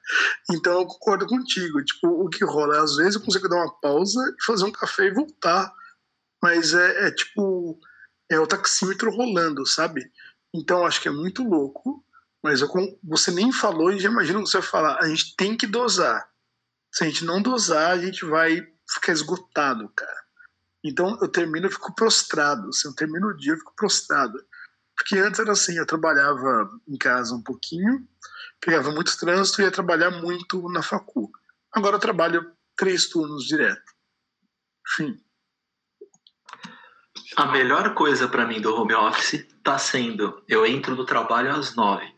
Então 0.50 0.80
eu 0.80 0.86
concordo 0.86 1.26
contigo. 1.26 1.84
Tipo, 1.84 2.08
o 2.08 2.28
que 2.28 2.44
rola? 2.44 2.82
Às 2.82 2.96
vezes 2.96 3.14
eu 3.14 3.20
consigo 3.20 3.48
dar 3.48 3.56
uma 3.56 3.80
pausa 3.80 4.20
e 4.36 4.44
fazer 4.44 4.64
um 4.64 4.72
café 4.72 5.06
e 5.06 5.14
voltar. 5.14 5.72
Mas 6.42 6.74
é, 6.74 7.08
é 7.08 7.10
tipo. 7.12 7.78
É 8.30 8.38
o 8.38 8.46
taxímetro 8.46 9.10
rolando, 9.10 9.64
sabe? 9.64 10.10
Então 10.52 10.84
acho 10.84 11.00
que 11.00 11.08
é 11.08 11.12
muito 11.12 11.42
louco. 11.42 12.04
Mas 12.48 12.62
eu, 12.62 12.68
você 13.04 13.30
nem 13.30 13.52
falou 13.52 13.92
e 13.92 14.00
já 14.00 14.08
imagino 14.08 14.42
que 14.42 14.48
você 14.48 14.58
vai 14.58 14.66
falar. 14.66 14.98
A 15.00 15.06
gente 15.06 15.36
tem 15.36 15.54
que 15.54 15.66
dosar. 15.66 16.26
Se 16.90 17.04
a 17.04 17.06
gente 17.06 17.22
não 17.22 17.42
dosar, 17.42 17.90
a 17.90 17.98
gente 17.98 18.24
vai 18.24 18.66
ficar 18.90 19.12
esgotado, 19.12 19.86
cara. 19.90 20.24
Então 20.82 21.18
eu 21.20 21.28
termino 21.28 21.66
e 21.66 21.70
fico 21.70 21.94
prostrado. 21.94 22.70
Assim, 22.70 22.88
eu 22.88 22.94
termino 22.94 23.26
o 23.28 23.36
dia 23.36 23.52
e 23.52 23.58
fico 23.58 23.74
prostrado. 23.76 24.32
Porque 24.96 25.18
antes 25.18 25.38
era 25.38 25.52
assim, 25.52 25.76
eu 25.76 25.84
trabalhava 25.84 26.70
em 26.88 26.96
casa 26.96 27.34
um 27.34 27.42
pouquinho, 27.42 28.08
pegava 28.58 28.90
muito 28.92 29.18
trânsito 29.18 29.60
e 29.60 29.64
ia 29.64 29.70
trabalhar 29.70 30.10
muito 30.10 30.66
na 30.70 30.82
facu. 30.82 31.30
Agora 31.70 31.96
eu 31.96 32.00
trabalho 32.00 32.50
três 32.74 33.10
turnos 33.10 33.44
direto. 33.44 33.92
Enfim. 34.88 35.22
A 37.36 37.44
melhor 37.52 37.94
coisa 37.94 38.26
para 38.26 38.46
mim 38.46 38.58
do 38.58 38.74
home 38.74 38.94
office 38.94 39.34
está 39.34 39.78
sendo 39.78 40.42
eu 40.48 40.64
entro 40.64 40.96
no 40.96 41.04
trabalho 41.04 41.54
às 41.54 41.76
nove. 41.76 42.17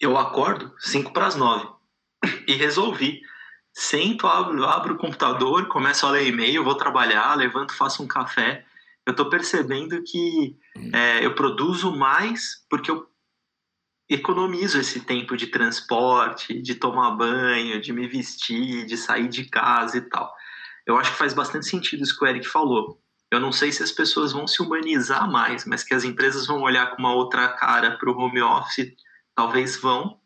Eu 0.00 0.16
acordo 0.16 0.72
cinco 0.78 1.12
para 1.12 1.26
as 1.26 1.36
nove. 1.36 1.68
E 2.46 2.54
resolvi 2.54 3.20
sento, 3.72 4.26
abro, 4.26 4.64
abro 4.64 4.94
o 4.94 4.98
computador, 4.98 5.68
começo 5.68 6.04
a 6.04 6.10
ler 6.10 6.26
e-mail, 6.26 6.64
vou 6.64 6.74
trabalhar, 6.74 7.36
levanto, 7.36 7.74
faço 7.74 8.02
um 8.02 8.08
café. 8.08 8.64
Eu 9.06 9.12
estou 9.12 9.30
percebendo 9.30 10.02
que 10.02 10.56
é, 10.92 11.24
eu 11.24 11.34
produzo 11.34 11.94
mais 11.94 12.64
porque 12.68 12.90
eu 12.90 13.06
economizo 14.08 14.80
esse 14.80 15.00
tempo 15.00 15.36
de 15.36 15.46
transporte, 15.46 16.60
de 16.60 16.74
tomar 16.74 17.12
banho, 17.12 17.80
de 17.80 17.92
me 17.92 18.08
vestir, 18.08 18.84
de 18.86 18.96
sair 18.96 19.28
de 19.28 19.44
casa 19.44 19.98
e 19.98 20.00
tal. 20.00 20.34
Eu 20.86 20.96
acho 20.96 21.12
que 21.12 21.18
faz 21.18 21.32
bastante 21.34 21.66
sentido 21.66 22.02
isso 22.02 22.18
que 22.18 22.24
o 22.24 22.28
Eric 22.28 22.48
falou. 22.48 23.00
Eu 23.30 23.38
não 23.38 23.52
sei 23.52 23.70
se 23.70 23.82
as 23.82 23.92
pessoas 23.92 24.32
vão 24.32 24.46
se 24.46 24.62
humanizar 24.62 25.30
mais, 25.30 25.66
mas 25.66 25.84
que 25.84 25.94
as 25.94 26.02
empresas 26.02 26.46
vão 26.46 26.62
olhar 26.62 26.90
com 26.90 26.98
uma 26.98 27.12
outra 27.12 27.46
cara 27.48 27.98
para 27.98 28.10
o 28.10 28.18
home 28.18 28.40
office, 28.40 28.92
talvez 29.38 29.76
vão, 29.76 30.18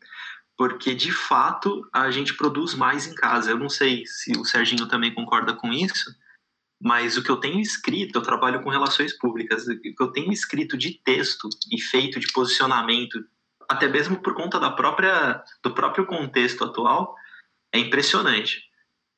porque 0.57 0.95
de 0.95 1.11
fato 1.11 1.87
a 1.93 2.09
gente 2.09 2.33
produz 2.33 2.73
mais 2.73 3.05
em 3.05 3.13
casa. 3.13 3.51
Eu 3.51 3.59
não 3.59 3.69
sei 3.69 4.07
se 4.07 4.31
o 4.31 4.43
Serginho 4.43 4.87
também 4.87 5.13
concorda 5.13 5.53
com 5.53 5.71
isso, 5.71 6.11
mas 6.81 7.15
o 7.15 7.23
que 7.23 7.29
eu 7.29 7.37
tenho 7.37 7.59
escrito, 7.59 8.17
eu 8.17 8.23
trabalho 8.23 8.63
com 8.63 8.71
relações 8.71 9.15
públicas, 9.15 9.67
o 9.67 9.79
que 9.79 9.93
eu 9.99 10.11
tenho 10.11 10.33
escrito 10.33 10.75
de 10.75 10.99
texto 11.05 11.47
e 11.71 11.79
feito 11.79 12.19
de 12.19 12.33
posicionamento, 12.33 13.23
até 13.69 13.87
mesmo 13.87 14.19
por 14.19 14.33
conta 14.33 14.59
da 14.59 14.71
própria 14.71 15.43
do 15.63 15.75
próprio 15.75 16.07
contexto 16.07 16.63
atual, 16.63 17.15
é 17.71 17.77
impressionante. 17.77 18.63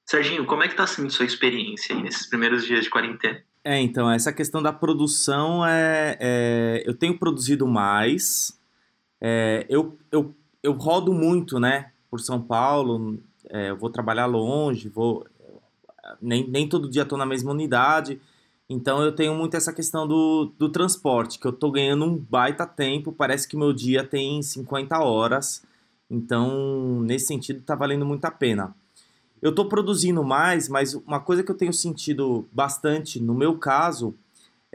Serginho, 0.06 0.46
como 0.46 0.62
é 0.64 0.68
que 0.68 0.74
está 0.74 0.86
sendo 0.86 1.10
sua 1.10 1.26
experiência 1.26 1.96
aí 1.96 2.04
nesses 2.04 2.28
primeiros 2.28 2.66
dias 2.66 2.84
de 2.84 2.90
quarentena? 2.90 3.42
É, 3.64 3.80
então, 3.80 4.12
essa 4.12 4.34
questão 4.34 4.62
da 4.62 4.74
produção 4.74 5.66
é, 5.66 6.18
é 6.20 6.84
eu 6.86 6.94
tenho 6.94 7.18
produzido 7.18 7.66
mais, 7.66 8.60
é, 9.28 9.66
eu, 9.68 9.98
eu 10.12 10.36
eu 10.62 10.74
rodo 10.74 11.14
muito, 11.14 11.60
né, 11.60 11.92
por 12.10 12.20
São 12.20 12.42
Paulo, 12.42 13.20
é, 13.50 13.70
eu 13.70 13.78
vou 13.78 13.90
trabalhar 13.90 14.26
longe, 14.26 14.90
vou 14.90 15.26
nem, 16.22 16.48
nem 16.48 16.68
todo 16.68 16.90
dia 16.90 17.04
estou 17.04 17.18
na 17.18 17.26
mesma 17.26 17.52
unidade, 17.52 18.20
então 18.68 19.04
eu 19.04 19.12
tenho 19.12 19.36
muito 19.36 19.56
essa 19.56 19.74
questão 19.74 20.08
do, 20.08 20.52
do 20.58 20.70
transporte, 20.70 21.40
que 21.40 21.46
eu 21.46 21.52
estou 21.52 21.72
ganhando 21.72 22.06
um 22.06 22.18
baita 22.18 22.66
tempo, 22.66 23.12
parece 23.12 23.48
que 23.48 23.56
meu 23.56 23.74
dia 23.74 24.04
tem 24.04 24.42
50 24.42 25.00
horas, 25.00 25.64
então 26.10 27.02
nesse 27.02 27.28
sentido 27.28 27.60
está 27.60 27.76
valendo 27.76 28.06
muito 28.06 28.26
a 28.26 28.32
pena. 28.32 28.76
Eu 29.42 29.52
estou 29.52 29.68
produzindo 29.68 30.24
mais, 30.24 30.68
mas 30.68 30.96
uma 30.96 31.20
coisa 31.20 31.44
que 31.44 31.52
eu 31.52 31.58
tenho 31.58 31.74
sentido 31.74 32.48
bastante 32.52 33.20
no 33.20 33.34
meu 33.34 33.58
caso 33.58 34.16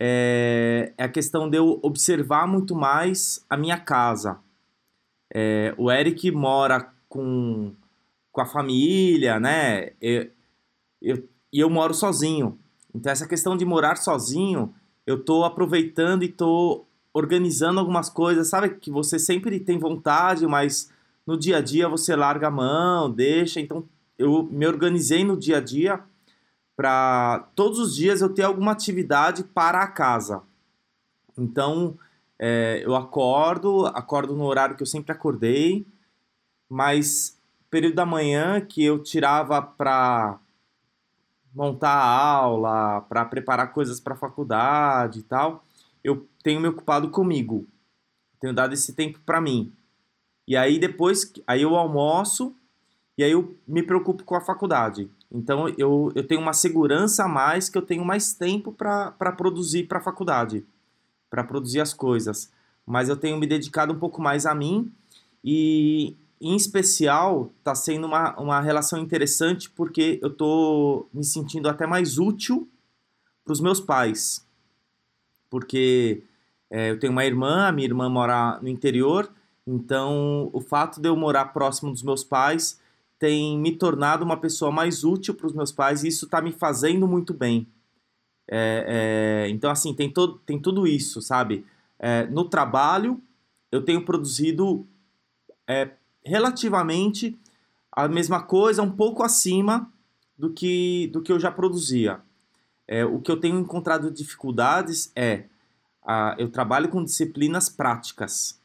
é, 0.03 0.95
é 0.97 1.05
a 1.05 1.09
questão 1.09 1.49
de 1.51 1.59
eu 1.59 1.79
observar 1.83 2.49
muito 2.49 2.75
mais 2.75 3.45
a 3.51 3.57
minha 3.57 3.79
casa. 3.79 4.39
É, 5.33 5.75
o 5.77 5.93
Eric 5.93 6.31
mora 6.31 6.91
com, 7.07 7.75
com 8.33 8.41
a 8.41 8.47
família, 8.47 9.39
né? 9.39 9.91
Eu, 10.01 10.31
eu, 11.03 11.29
e 11.53 11.61
eu 11.61 11.69
moro 11.69 11.93
sozinho. 11.93 12.59
Então, 12.95 13.13
essa 13.13 13.29
questão 13.29 13.55
de 13.59 13.65
morar 13.67 13.97
sozinho, 13.97 14.75
eu 15.07 15.23
tô 15.23 15.45
aproveitando 15.45 16.23
e 16.23 16.29
tô 16.29 16.87
organizando 17.13 17.79
algumas 17.79 18.09
coisas, 18.09 18.49
sabe? 18.49 18.71
Que 18.71 18.91
você 18.91 19.19
sempre 19.19 19.61
tem 19.61 19.79
vontade, 19.79 20.47
mas 20.47 20.91
no 21.27 21.37
dia 21.37 21.59
a 21.59 21.61
dia 21.61 21.89
você 21.89 22.17
larga 22.17 22.49
a 22.49 22.51
mão, 22.51 23.11
deixa. 23.11 23.61
Então, 23.61 23.85
eu 24.19 24.45
me 24.45 24.67
organizei 24.67 25.25
no 25.25 25.37
dia 25.37 25.59
a 25.59 25.61
dia 25.61 26.01
para 26.81 27.47
todos 27.55 27.79
os 27.79 27.95
dias 27.95 28.23
eu 28.23 28.33
ter 28.33 28.43
alguma 28.43 28.73
atividade 28.73 29.45
para 29.45 29.83
a 29.83 29.87
casa. 29.87 30.43
Então, 31.37 31.99
é, 32.39 32.81
eu 32.83 32.97
acordo, 32.97 33.85
acordo 33.89 34.35
no 34.35 34.45
horário 34.45 34.75
que 34.75 34.83
eu 34.83 34.87
sempre 34.87 35.13
acordei, 35.13 35.87
mas 36.71 37.39
período 37.69 37.97
da 37.97 38.07
manhã 38.07 38.63
que 38.63 38.83
eu 38.83 38.99
tirava 38.99 39.61
para 39.61 40.39
montar 41.55 41.93
a 41.93 42.09
aula, 42.09 43.03
para 43.03 43.27
preparar 43.27 43.75
coisas 43.75 44.01
para 44.01 44.15
a 44.15 44.17
faculdade 44.17 45.19
e 45.19 45.23
tal, 45.23 45.63
eu 46.03 46.27
tenho 46.43 46.63
me 46.63 46.69
ocupado 46.69 47.11
comigo. 47.11 47.67
Tenho 48.41 48.55
dado 48.55 48.73
esse 48.73 48.95
tempo 48.95 49.21
para 49.27 49.39
mim. 49.39 49.71
E 50.49 50.57
aí 50.57 50.79
depois, 50.79 51.31
aí 51.47 51.61
eu 51.61 51.77
almoço 51.77 52.57
e 53.21 53.25
aí 53.25 53.33
eu 53.33 53.55
me 53.67 53.83
preocupo 53.83 54.25
com 54.25 54.35
a 54.35 54.41
faculdade. 54.41 55.11
Então 55.31 55.69
eu, 55.77 56.11
eu 56.15 56.27
tenho 56.27 56.41
uma 56.41 56.53
segurança 56.53 57.25
a 57.25 57.29
mais 57.29 57.69
que 57.69 57.79
eu 57.79 57.83
tenho 57.83 58.05
mais 58.05 58.33
tempo 58.35 58.73
para 58.73 59.33
produzir 59.37 59.85
para 59.87 59.99
a 59.99 60.03
faculdade 60.03 60.65
para 61.29 61.45
produzir 61.45 61.81
as 61.81 61.95
coisas, 61.95 62.51
mas 62.85 63.09
eu 63.09 63.17
tenho 63.17 63.39
me 63.39 63.47
dedicado 63.47 63.93
um 63.93 63.99
pouco 63.99 64.21
mais 64.21 64.47
a 64.47 64.55
mim 64.55 64.91
e, 65.45 66.17
em 66.41 66.57
especial, 66.57 67.51
está 67.59 67.75
sendo 67.75 68.07
uma, 68.07 68.35
uma 68.41 68.61
relação 68.61 68.99
interessante 68.99 69.71
porque 69.71 70.19
eu 70.23 70.29
estou 70.29 71.09
me 71.13 71.23
sentindo 71.23 71.69
até 71.69 71.87
mais 71.87 72.19
útil 72.19 72.67
para 73.45 73.53
os 73.53 73.61
meus 73.61 73.81
pais, 73.81 74.45
porque 75.49 76.23
É, 76.73 76.93
eu 76.93 76.99
tenho 77.01 77.13
uma 77.13 77.25
irmã, 77.25 77.73
minha 77.73 77.89
irmã 77.89 78.09
mora 78.09 78.61
no 78.63 78.69
interior, 78.69 79.29
então 79.67 80.49
o 80.53 80.61
fato 80.61 81.01
de 81.01 81.09
eu 81.09 81.17
morar 81.17 81.53
próximo 81.53 81.91
dos 81.91 82.05
meus 82.05 82.23
pais 82.23 82.79
tem 83.21 83.59
me 83.59 83.77
tornado 83.77 84.25
uma 84.25 84.39
pessoa 84.39 84.73
mais 84.73 85.05
útil 85.05 85.35
para 85.35 85.47
os 85.47 85.53
meus 85.53 85.71
pais 85.71 86.03
e 86.03 86.09
isso 86.09 86.25
está 86.25 86.41
me 86.41 86.51
fazendo 86.51 87.07
muito 87.07 87.35
bem. 87.35 87.69
É, 88.51 89.45
é, 89.45 89.49
então, 89.51 89.71
assim, 89.71 89.95
tem, 89.95 90.11
todo, 90.11 90.39
tem 90.39 90.59
tudo 90.59 90.87
isso, 90.87 91.21
sabe? 91.21 91.65
É, 91.99 92.27
no 92.27 92.49
trabalho, 92.49 93.21
eu 93.71 93.85
tenho 93.85 94.05
produzido 94.07 94.87
é, 95.69 95.91
relativamente 96.25 97.39
a 97.93 98.09
mesma 98.09 98.43
coisa, 98.43 98.83
um 98.83 98.91
pouco 98.91 99.23
acima 99.23 99.93
do 100.37 100.51
que, 100.51 101.09
do 101.09 101.21
que 101.21 101.31
eu 101.31 101.39
já 101.39 101.51
produzia. 101.51 102.23
É, 102.89 103.05
o 103.05 103.21
que 103.21 103.31
eu 103.31 103.39
tenho 103.39 103.59
encontrado 103.59 104.11
dificuldades 104.11 105.13
é 105.15 105.45
a, 106.03 106.35
eu 106.39 106.49
trabalho 106.51 106.89
com 106.89 107.05
disciplinas 107.05 107.69
práticas. 107.69 108.60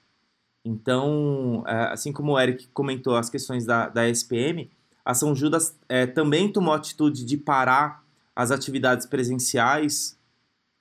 Então, 0.65 1.63
é, 1.67 1.93
assim 1.93 2.11
como 2.11 2.31
o 2.33 2.39
Eric 2.39 2.67
comentou 2.73 3.15
as 3.15 3.29
questões 3.29 3.65
da, 3.65 3.87
da 3.87 4.09
SPM, 4.09 4.71
a 5.05 5.13
São 5.13 5.35
Judas 5.35 5.77
é, 5.87 6.07
também 6.07 6.51
tomou 6.51 6.73
a 6.73 6.77
atitude 6.77 7.23
de 7.23 7.37
parar 7.37 8.03
as 8.35 8.49
atividades 8.49 9.05
presenciais 9.05 10.17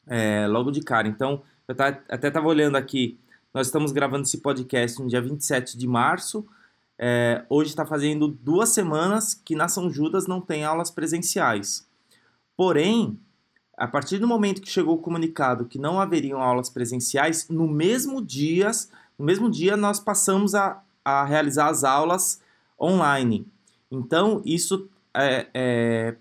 é, 0.07 0.47
logo 0.49 0.71
de 0.71 0.81
cara. 0.81 1.07
Então, 1.07 1.43
eu 1.69 1.75
tá, 1.75 1.89
até 2.09 2.29
estava 2.29 2.49
olhando 2.49 2.77
aqui, 2.77 3.19
nós 3.53 3.67
estamos 3.67 3.93
gravando 3.93 4.23
esse 4.23 4.39
podcast 4.39 5.01
no 5.01 5.07
dia 5.07 5.21
27 5.21 5.77
de 5.77 5.87
março. 5.87 6.47
É, 6.99 7.45
hoje 7.51 7.71
está 7.71 7.85
fazendo 7.85 8.27
duas 8.27 8.71
semanas 8.71 9.35
que 9.35 9.55
na 9.55 9.69
São 9.69 9.91
Judas 9.91 10.27
não 10.27 10.41
tem 10.41 10.65
aulas 10.65 10.91
presenciais. 10.91 11.87
Porém, 12.57 13.19
a 13.77 13.87
partir 13.87 14.19
do 14.19 14.27
momento 14.27 14.63
que 14.63 14.71
chegou 14.71 14.95
o 14.95 15.03
comunicado 15.03 15.67
que 15.67 15.79
não 15.79 16.01
haveriam 16.01 16.41
aulas 16.41 16.71
presenciais, 16.71 17.49
no 17.49 17.69
mesmo 17.69 18.25
dia, 18.25 18.71
no 19.19 19.25
mesmo 19.25 19.51
dia 19.51 19.77
nós 19.77 20.01
passamos 20.01 20.55
a, 20.55 20.83
a 21.05 21.25
realizar 21.25 21.69
as 21.69 21.85
aulas 21.85 22.41
online. 22.81 23.47
Então, 23.91 24.43
isso 24.45 24.89
está 25.09 25.23
é, 25.23 25.49
é, 25.55 26.17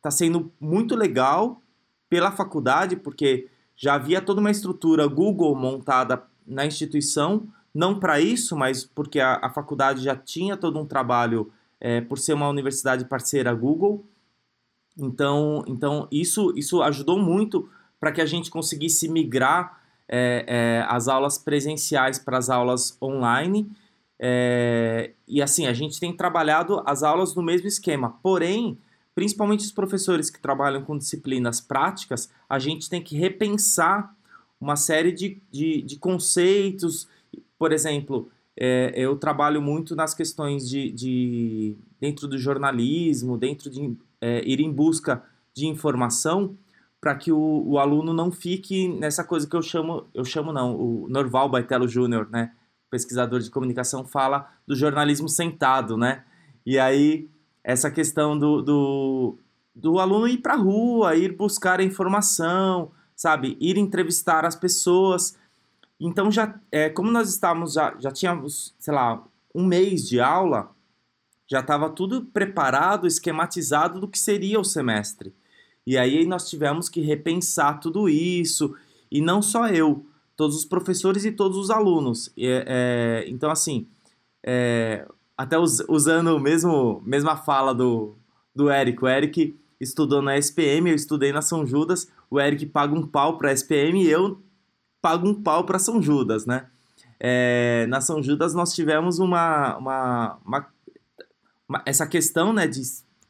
tá 0.00 0.10
sendo 0.10 0.52
muito 0.60 0.94
legal 0.94 1.60
pela 2.08 2.30
faculdade, 2.30 2.96
porque 2.96 3.48
já 3.74 3.94
havia 3.94 4.22
toda 4.22 4.40
uma 4.40 4.50
estrutura 4.50 5.06
Google 5.06 5.54
montada 5.54 6.22
na 6.46 6.64
instituição, 6.64 7.48
não 7.74 7.98
para 7.98 8.20
isso, 8.20 8.56
mas 8.56 8.84
porque 8.84 9.20
a, 9.20 9.40
a, 9.42 9.50
faculdade 9.50 10.02
já 10.02 10.16
tinha 10.16 10.56
todo 10.56 10.78
um 10.78 10.86
trabalho 10.86 11.52
é, 11.80 12.00
por 12.00 12.18
ser 12.18 12.32
uma 12.32 12.48
universidade 12.48 13.04
parceira 13.04 13.52
Google. 13.52 14.06
Então, 14.96 15.62
então 15.66 16.08
isso, 16.10 16.52
isso 16.56 16.80
ajudou 16.82 17.18
muito 17.18 17.68
para 17.98 18.12
que 18.12 18.20
a 18.20 18.26
gente 18.26 18.50
conseguisse 18.50 19.08
migrar 19.08 19.82
é, 20.08 20.44
é, 20.46 20.86
as 20.88 21.08
aulas 21.08 21.38
presenciais 21.38 22.18
para 22.18 22.38
as 22.38 22.48
aulas 22.48 22.96
online. 23.00 23.70
É, 24.18 25.12
e 25.26 25.42
assim, 25.42 25.66
a 25.66 25.72
gente 25.72 26.00
tem 26.00 26.16
trabalhado 26.16 26.82
as 26.86 27.02
aulas 27.02 27.34
no 27.34 27.42
mesmo 27.42 27.66
esquema. 27.66 28.18
Porém, 28.22 28.78
principalmente 29.14 29.64
os 29.64 29.72
professores 29.72 30.30
que 30.30 30.40
trabalham 30.40 30.82
com 30.82 30.96
disciplinas 30.96 31.60
práticas, 31.60 32.30
a 32.48 32.58
gente 32.58 32.88
tem 32.88 33.02
que 33.02 33.16
repensar 33.16 34.14
uma 34.60 34.76
série 34.76 35.12
de, 35.12 35.40
de, 35.50 35.82
de 35.82 35.96
conceitos. 35.98 37.08
Por 37.58 37.72
exemplo, 37.72 38.30
é, 38.56 38.92
eu 38.94 39.16
trabalho 39.16 39.60
muito 39.60 39.94
nas 39.94 40.14
questões 40.14 40.68
de, 40.68 40.90
de 40.92 41.76
dentro 42.00 42.26
do 42.26 42.38
jornalismo, 42.38 43.36
dentro 43.36 43.68
de 43.68 43.96
é, 44.20 44.42
ir 44.48 44.60
em 44.60 44.72
busca 44.72 45.22
de 45.54 45.66
informação 45.66 46.56
para 47.00 47.14
que 47.14 47.30
o, 47.30 47.62
o, 47.66 47.78
aluno 47.78 48.12
não 48.12 48.32
fique 48.32 48.88
nessa 48.88 49.22
coisa 49.22 49.48
que 49.48 49.54
eu 49.54 49.62
chamo, 49.62 50.06
eu 50.14 50.24
chamo 50.24 50.52
não, 50.52 50.74
o 50.74 51.08
Norval 51.08 51.48
Baitelo 51.48 51.86
Júnior, 51.86 52.28
né, 52.30 52.52
pesquisador 52.90 53.40
de 53.40 53.50
comunicação, 53.50 54.04
fala 54.04 54.50
do 54.66 54.74
jornalismo 54.74 55.28
sentado, 55.28 55.96
né? 55.96 56.24
E 56.64 56.78
aí 56.78 57.28
essa 57.62 57.90
questão 57.90 58.38
do, 58.38 58.62
do, 58.62 59.38
do 59.74 59.98
aluno 59.98 60.28
ir 60.28 60.38
para 60.38 60.54
a 60.54 60.56
rua, 60.56 61.16
ir 61.16 61.36
buscar 61.36 61.80
a 61.80 61.84
informação, 61.84 62.90
sabe, 63.14 63.56
ir 63.60 63.76
entrevistar 63.76 64.44
as 64.44 64.54
pessoas. 64.54 65.36
Então 65.98 66.30
já, 66.30 66.58
é, 66.70 66.88
como 66.88 67.10
nós 67.10 67.28
estávamos 67.28 67.72
já, 67.72 67.94
já 67.98 68.10
tínhamos, 68.10 68.74
sei 68.78 68.94
lá, 68.94 69.22
um 69.54 69.64
mês 69.64 70.08
de 70.08 70.20
aula, 70.20 70.70
já 71.48 71.60
estava 71.60 71.88
tudo 71.90 72.26
preparado, 72.26 73.06
esquematizado 73.06 74.00
do 74.00 74.08
que 74.08 74.18
seria 74.18 74.60
o 74.60 74.64
semestre. 74.64 75.34
E 75.86 75.96
aí 75.96 76.26
nós 76.26 76.50
tivemos 76.50 76.88
que 76.88 77.00
repensar 77.00 77.78
tudo 77.78 78.08
isso, 78.08 78.74
e 79.10 79.20
não 79.20 79.40
só 79.40 79.68
eu, 79.68 80.04
todos 80.36 80.56
os 80.56 80.64
professores 80.64 81.24
e 81.24 81.30
todos 81.30 81.56
os 81.56 81.70
alunos. 81.70 82.32
É, 82.36 82.64
é, 82.66 83.30
então, 83.30 83.50
assim, 83.50 83.86
é, 84.44 85.06
até 85.36 85.58
us, 85.58 85.82
usando 85.88 86.36
o 86.36 86.40
mesmo 86.40 87.02
mesma 87.06 87.36
fala 87.36 87.72
do, 87.72 88.16
do 88.54 88.70
Eric, 88.70 89.02
o 89.02 89.08
Eric 89.08 89.56
estudou 89.80 90.20
na 90.20 90.36
SPM, 90.36 90.90
eu 90.90 90.96
estudei 90.96 91.32
na 91.32 91.40
São 91.40 91.64
Judas, 91.64 92.10
o 92.28 92.40
Eric 92.40 92.66
paga 92.66 92.94
um 92.94 93.06
pau 93.06 93.38
para 93.38 93.50
a 93.50 93.52
SPM 93.52 94.02
e 94.02 94.10
eu 94.10 94.40
pago 95.00 95.28
um 95.28 95.34
pau 95.34 95.64
para 95.64 95.78
São 95.78 96.02
Judas, 96.02 96.46
né? 96.46 96.66
É, 97.20 97.86
na 97.88 98.00
São 98.00 98.22
Judas 98.22 98.52
nós 98.54 98.74
tivemos 98.74 99.18
uma, 99.18 99.76
uma, 99.76 100.38
uma 100.44 101.82
essa 101.84 102.06
questão 102.06 102.52
né, 102.52 102.66
de 102.66 102.82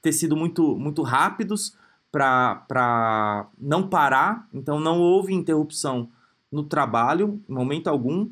ter 0.03 0.12
sido 0.12 0.37
muito, 0.37 0.77
muito 0.77 1.03
rápidos 1.03 1.77
para 2.11 3.49
não 3.59 3.88
parar, 3.88 4.49
então 4.53 4.81
não 4.81 4.99
houve 5.01 5.35
interrupção 5.35 6.09
no 6.51 6.62
trabalho, 6.64 7.42
em 7.49 7.53
momento 7.53 7.88
algum, 7.88 8.31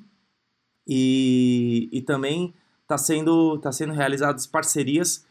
e, 0.87 1.89
e 1.93 2.01
também 2.03 2.55
está 2.83 2.97
sendo, 2.97 3.59
tá 3.59 3.73
sendo 3.73 3.93
realizadas 3.93 4.47
parcerias 4.47 5.27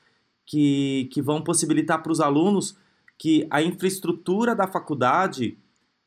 que, 0.45 1.09
que 1.11 1.21
vão 1.21 1.41
possibilitar 1.41 2.01
para 2.01 2.11
os 2.11 2.19
alunos 2.19 2.77
que 3.17 3.47
a 3.49 3.61
infraestrutura 3.61 4.55
da 4.55 4.67
faculdade 4.67 5.57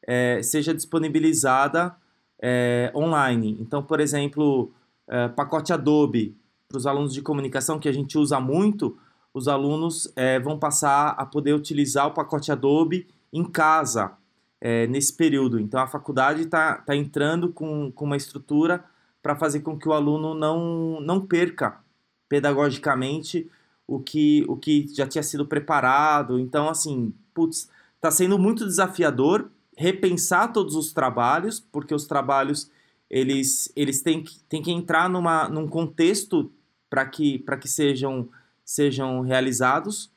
é, 0.07 0.43
seja 0.43 0.75
disponibilizada 0.75 1.97
é, 2.41 2.93
online. 2.95 3.57
Então, 3.61 3.83
por 3.83 4.01
exemplo, 4.01 4.71
é, 5.09 5.29
pacote 5.29 5.73
Adobe 5.73 6.37
para 6.69 6.79
os 6.79 6.87
alunos 6.87 7.15
de 7.15 7.23
comunicação, 7.23 7.79
que 7.79 7.89
a 7.89 7.93
gente 7.93 8.19
usa 8.19 8.41
muito, 8.41 8.99
os 9.37 9.49
alunos 9.49 10.11
é, 10.17 10.41
vão 10.41 10.59
passar 10.59 11.11
a 11.11 11.27
poder 11.27 11.53
utilizar 11.53 12.07
o 12.07 12.15
pacote 12.15 12.51
Adobe 12.51 13.07
em 13.31 13.45
casa 13.45 14.13
é, 14.59 14.87
nesse 14.87 15.13
período. 15.13 15.61
Então 15.61 15.79
a 15.79 15.87
faculdade 15.87 16.45
está 16.45 16.77
tá 16.77 16.97
entrando 16.97 17.53
com, 17.53 17.93
com 17.93 18.07
uma 18.07 18.17
estrutura 18.17 18.83
para 19.23 19.37
fazer 19.37 19.61
com 19.61 19.79
que 19.79 19.87
o 19.87 19.93
aluno 19.93 20.33
não, 20.33 21.03
não 21.03 21.21
perca 21.21 21.79
pedagogicamente 22.31 23.47
o 23.87 24.01
que, 24.01 24.43
o 24.49 24.57
que 24.57 24.89
já 24.95 25.07
tinha 25.07 25.23
sido 25.23 25.45
preparado. 25.45 26.39
Então, 26.39 26.67
assim, 26.67 27.13
putz, 27.35 27.69
está 27.95 28.11
sendo 28.11 28.39
muito 28.39 28.65
desafiador 28.65 29.51
repensar 29.77 30.51
todos 30.51 30.75
os 30.75 30.95
trabalhos, 30.95 31.61
porque 31.61 31.95
os 31.95 32.07
trabalhos 32.07 32.71
eles, 33.11 33.71
eles 33.77 34.01
têm, 34.01 34.23
que, 34.23 34.41
têm 34.45 34.63
que 34.63 34.73
entrar 34.73 35.11
numa, 35.11 35.47
num 35.47 35.69
contexto 35.69 36.51
para 36.89 37.05
que, 37.05 37.45
que 37.61 37.69
sejam, 37.69 38.31
sejam 38.67 39.21
realizados, 39.21 40.11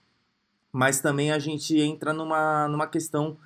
mas 0.73 0.99
também 0.99 1.31
a 1.31 1.37
gente 1.37 1.79
entra 1.79 2.11
numa, 2.11 2.67
numa 2.67 2.87
questão 2.87 3.37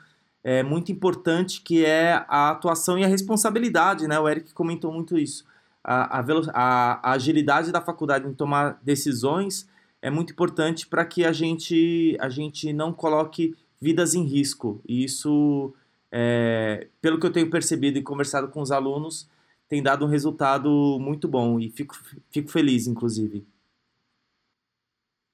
é, 0.41 0.63
muito 0.63 0.91
importante 0.91 1.61
que 1.61 1.85
é 1.85 2.25
a 2.27 2.51
atuação 2.51 2.97
e 2.97 3.03
a 3.03 3.07
responsabilidade, 3.07 4.07
né? 4.07 4.17
O 4.17 4.27
Eric 4.27 4.53
comentou 4.53 4.91
muito 4.91 5.17
isso. 5.17 5.45
A, 5.83 6.19
a, 6.19 7.09
a, 7.09 7.11
agilidade 7.11 7.71
da 7.71 7.81
faculdade 7.81 8.27
em 8.27 8.33
tomar 8.33 8.79
decisões 8.81 9.67
é 10.01 10.09
muito 10.09 10.31
importante 10.31 10.87
para 10.87 11.05
que 11.05 11.25
a 11.25 11.33
gente, 11.33 12.17
a 12.19 12.29
gente 12.29 12.71
não 12.71 12.93
coloque 12.93 13.55
vidas 13.81 14.15
em 14.15 14.23
risco. 14.23 14.81
E 14.87 15.03
isso, 15.03 15.73
é, 16.09 16.87
pelo 17.01 17.19
que 17.19 17.25
eu 17.25 17.31
tenho 17.31 17.49
percebido 17.49 17.97
e 17.97 18.01
conversado 18.01 18.47
com 18.47 18.61
os 18.61 18.71
alunos, 18.71 19.29
tem 19.67 19.83
dado 19.83 20.05
um 20.05 20.09
resultado 20.09 20.97
muito 20.99 21.27
bom 21.27 21.59
e 21.59 21.69
fico, 21.69 21.95
fico 22.31 22.49
feliz, 22.49 22.87
inclusive. 22.87 23.45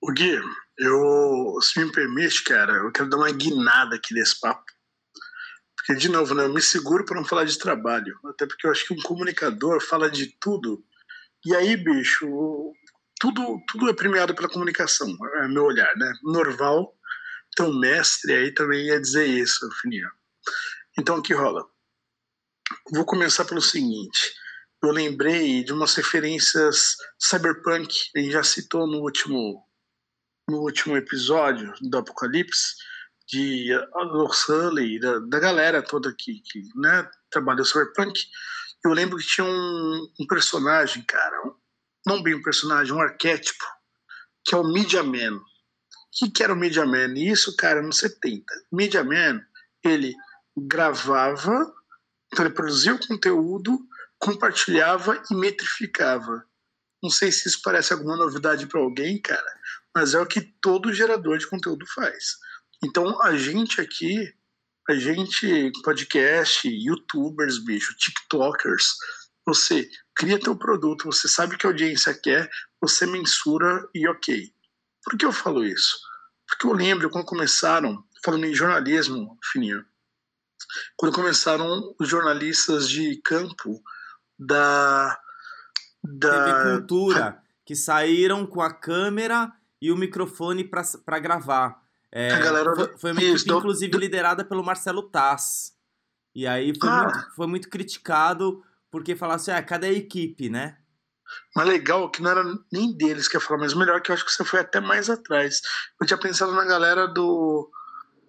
O 0.01 0.11
Gui, 0.11 0.39
eu, 0.77 1.59
se 1.61 1.83
me 1.83 1.91
permite, 1.91 2.43
cara, 2.43 2.73
eu 2.73 2.91
quero 2.91 3.09
dar 3.09 3.17
uma 3.17 3.31
guinada 3.31 3.95
aqui 3.95 4.13
nesse 4.13 4.39
papo. 4.39 4.63
Porque, 5.75 5.95
de 5.95 6.09
novo, 6.09 6.33
né, 6.33 6.45
eu 6.45 6.53
me 6.53 6.61
seguro 6.61 7.03
para 7.03 7.17
não 7.17 7.25
falar 7.25 7.45
de 7.45 7.57
trabalho. 7.57 8.17
Até 8.25 8.45
porque 8.45 8.65
eu 8.65 8.71
acho 8.71 8.85
que 8.85 8.93
um 8.93 9.01
comunicador 9.01 9.81
fala 9.81 10.09
de 10.09 10.27
tudo. 10.39 10.83
E 11.45 11.55
aí, 11.55 11.75
bicho, 11.75 12.27
tudo, 13.19 13.61
tudo 13.67 13.89
é 13.89 13.93
premiado 13.93 14.33
pela 14.33 14.49
comunicação, 14.49 15.07
é 15.41 15.47
meu 15.47 15.65
olhar, 15.65 15.93
né? 15.97 16.13
Norval, 16.23 16.93
teu 17.55 17.73
mestre 17.73 18.33
aí 18.33 18.53
também 18.53 18.87
ia 18.87 18.99
dizer 18.99 19.27
isso, 19.27 19.69
Fininho. 19.81 20.09
Então, 20.97 21.17
o 21.17 21.21
que 21.21 21.33
rola? 21.33 21.65
Vou 22.93 23.05
começar 23.05 23.45
pelo 23.45 23.61
seguinte. 23.61 24.33
Eu 24.81 24.91
lembrei 24.91 25.63
de 25.63 25.73
umas 25.73 25.93
referências 25.95 26.95
cyberpunk, 27.19 27.93
a 28.15 28.19
gente 28.19 28.31
já 28.31 28.43
citou 28.43 28.87
no 28.87 28.99
último, 29.01 29.65
no 30.49 30.59
último 30.61 30.97
episódio 30.97 31.73
do 31.81 31.97
Apocalipse, 31.97 32.75
de 33.27 33.71
Alor 33.93 34.33
Sully, 34.33 34.99
da, 34.99 35.19
da 35.19 35.39
galera 35.39 35.81
toda 35.83 36.13
que, 36.17 36.41
que 36.41 36.63
né, 36.75 37.07
trabalhou 37.29 37.63
cyberpunk. 37.63 38.19
eu 38.83 38.91
lembro 38.91 39.17
que 39.17 39.27
tinha 39.27 39.45
um, 39.45 40.07
um 40.19 40.27
personagem, 40.27 41.03
cara, 41.03 41.47
um, 41.47 41.53
não 42.07 42.23
bem 42.23 42.33
um 42.33 42.41
personagem, 42.41 42.93
um 42.93 43.01
arquétipo, 43.01 43.63
que 44.43 44.55
é 44.55 44.57
o 44.57 44.63
Media 44.63 45.03
Man. 45.03 45.35
O 45.35 45.43
que, 46.11 46.31
que 46.31 46.43
era 46.43 46.53
o 46.53 46.57
Media 46.57 46.85
Man? 46.85 47.13
Isso, 47.15 47.55
cara, 47.55 47.81
nos 47.83 47.97
70. 47.97 48.43
Media 48.71 49.03
Man, 49.03 49.41
ele 49.83 50.15
gravava, 50.57 51.71
então 52.33 52.45
ele 52.45 52.53
produzia 52.53 52.95
o 52.95 53.07
conteúdo, 53.07 53.79
compartilhava 54.17 55.21
e 55.29 55.35
metrificava. 55.35 56.43
Não 57.01 57.09
sei 57.09 57.31
se 57.31 57.47
isso 57.47 57.61
parece 57.63 57.93
alguma 57.93 58.17
novidade 58.17 58.65
para 58.65 58.81
alguém, 58.81 59.21
cara, 59.21 59.58
mas 59.95 60.13
é 60.13 60.19
o 60.19 60.25
que 60.25 60.41
todo 60.41 60.93
gerador 60.93 61.37
de 61.37 61.47
conteúdo 61.47 61.85
faz. 61.87 62.37
Então, 62.83 63.21
a 63.21 63.35
gente 63.37 63.81
aqui, 63.81 64.33
a 64.87 64.95
gente, 64.95 65.71
podcast, 65.83 66.67
youtubers, 66.67 67.57
bicho, 67.63 67.95
tiktokers, 67.97 68.95
você 69.45 69.89
cria 70.15 70.39
teu 70.39 70.55
produto, 70.55 71.05
você 71.05 71.27
sabe 71.27 71.55
o 71.55 71.57
que 71.57 71.65
a 71.65 71.69
audiência 71.69 72.13
quer, 72.13 72.49
você 72.79 73.05
mensura 73.05 73.87
e 73.93 74.07
ok. 74.07 74.53
Por 75.03 75.17
que 75.17 75.25
eu 75.25 75.31
falo 75.31 75.65
isso? 75.65 75.97
Porque 76.47 76.67
eu 76.67 76.73
lembro 76.73 77.09
quando 77.09 77.25
começaram, 77.25 78.03
falando 78.23 78.45
em 78.45 78.53
jornalismo, 78.53 79.37
Fininho, 79.51 79.85
quando 80.97 81.13
começaram 81.13 81.95
os 81.99 82.07
jornalistas 82.07 82.89
de 82.89 83.17
campo 83.23 83.81
da. 84.37 85.19
da 86.03 86.45
TV 86.45 86.77
Cultura, 86.77 87.43
que 87.65 87.75
saíram 87.75 88.45
com 88.45 88.61
a 88.61 88.73
câmera 88.73 89.51
e 89.81 89.91
o 89.91 89.97
microfone 89.97 90.63
para 90.63 91.19
gravar. 91.19 91.81
É, 92.11 92.31
A 92.33 92.39
galera- 92.39 92.75
foi, 92.75 92.97
foi 92.97 93.11
uma 93.11 93.21
equipe, 93.21 93.45
do- 93.47 93.57
inclusive, 93.59 93.97
liderada 93.97 94.43
pelo 94.43 94.63
Marcelo 94.63 95.03
Taz. 95.03 95.73
E 96.35 96.45
aí 96.47 96.73
foi, 96.79 96.89
Ah. 96.89 97.03
muito, 97.03 97.35
foi 97.35 97.47
muito 97.47 97.69
criticado 97.69 98.63
porque 98.91 99.15
falaram 99.15 99.35
assim, 99.39 99.51
ah, 99.51 99.61
cadê 99.61 99.87
a 99.87 99.93
equipe, 99.93 100.49
né? 100.49 100.77
Mas 101.55 101.67
legal 101.67 102.09
que 102.09 102.21
não 102.23 102.31
era 102.31 102.43
nem 102.71 102.91
deles 102.97 103.27
que 103.27 103.37
ia 103.37 103.41
falar, 103.41 103.59
mas 103.59 103.75
melhor 103.75 104.01
que 104.01 104.09
eu 104.09 104.15
acho 104.15 104.25
que 104.25 104.31
você 104.31 104.43
foi 104.43 104.61
até 104.61 104.79
mais 104.79 105.09
atrás. 105.11 105.61
Eu 106.01 106.07
tinha 106.07 106.17
pensado 106.19 106.51
na 106.53 106.65
galera 106.65 107.07
do, 107.07 107.69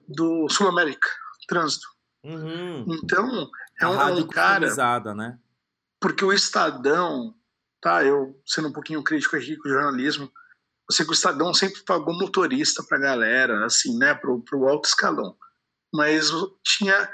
do 0.06 0.46
Sul 0.50 0.68
América, 0.68 1.08
Trânsito. 1.48 1.86
Uhum. 2.22 2.84
Então, 3.02 3.48
é 3.80 3.86
um, 3.86 3.94
é 4.02 4.12
um 4.12 4.26
cara. 4.26 5.14
né? 5.14 5.38
Porque 5.98 6.22
o 6.22 6.32
Estadão, 6.32 7.34
tá? 7.80 8.04
Eu 8.04 8.38
sendo 8.46 8.68
um 8.68 8.72
pouquinho 8.72 9.02
crítico 9.02 9.34
aqui 9.36 9.56
com 9.56 9.68
o 9.68 9.72
jornalismo, 9.72 10.30
o 11.11 11.12
Estadão 11.12 11.53
sempre 11.55 11.83
pagou 11.85 12.14
motorista 12.18 12.83
pra 12.83 12.98
galera, 12.98 13.64
assim, 13.64 13.96
né? 13.98 14.14
Pro, 14.14 14.40
pro 14.42 14.68
alto 14.68 14.88
escalão. 14.88 15.37
Mas 15.94 16.31
o- 16.33 16.59
tinha 16.64 17.11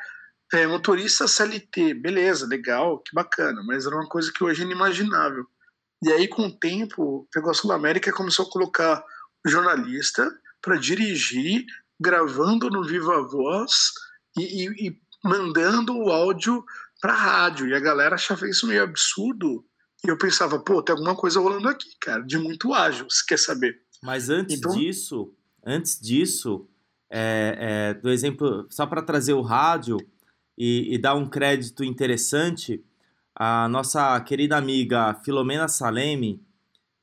é, 0.52 0.66
motorista 0.66 1.26
CLT, 1.26 1.94
beleza, 1.94 2.46
legal, 2.46 3.00
que 3.00 3.12
bacana, 3.14 3.62
mas 3.66 3.84
era 3.86 3.96
uma 3.96 4.08
coisa 4.08 4.32
que 4.32 4.44
hoje 4.44 4.62
é 4.62 4.64
inimaginável. 4.64 5.44
E 6.04 6.12
aí, 6.12 6.28
com 6.28 6.46
o 6.46 6.56
tempo, 6.58 7.26
pegou 7.32 7.50
a 7.50 7.54
Sul 7.54 7.72
América 7.72 8.10
e 8.10 8.12
começou 8.12 8.46
a 8.46 8.50
colocar 8.50 9.02
o 9.44 9.48
jornalista 9.48 10.30
para 10.62 10.76
dirigir, 10.76 11.64
gravando 12.00 12.70
no 12.70 12.84
Viva 12.84 13.22
Voz 13.22 13.90
e, 14.38 14.66
e- 14.68 14.88
e 14.88 15.00
mandando 15.24 15.96
o 15.96 16.10
áudio 16.10 16.64
para 17.00 17.12
rádio. 17.14 17.66
E 17.66 17.74
a 17.74 17.80
galera 17.80 18.14
achava 18.14 18.48
isso 18.48 18.66
meio 18.66 18.82
absurdo. 18.84 19.64
E 20.04 20.08
eu 20.08 20.18
pensava, 20.18 20.58
pô, 20.58 20.82
tem 20.82 20.92
alguma 20.94 21.14
coisa 21.16 21.40
rolando 21.40 21.68
aqui, 21.68 21.88
cara, 22.00 22.22
de 22.22 22.38
muito 22.38 22.72
ágil, 22.74 23.08
se 23.10 23.24
quer 23.26 23.38
saber. 23.38 23.80
Mas 24.02 24.28
antes 24.28 24.58
Então- 24.58 24.74
disso, 24.74 25.32
antes 25.64 26.00
disso, 26.00 26.68
é, 27.10 27.56
é, 27.58 27.94
do 27.94 28.10
exemplo, 28.10 28.66
só 28.70 28.86
para 28.86 29.02
trazer 29.02 29.32
o 29.32 29.40
rádio 29.42 29.96
e, 30.56 30.94
e 30.94 30.98
dar 30.98 31.14
um 31.14 31.26
crédito 31.28 31.82
interessante, 31.82 32.84
a 33.34 33.68
nossa 33.68 34.18
querida 34.20 34.56
amiga 34.56 35.14
Filomena 35.24 35.68
Salemi, 35.68 36.42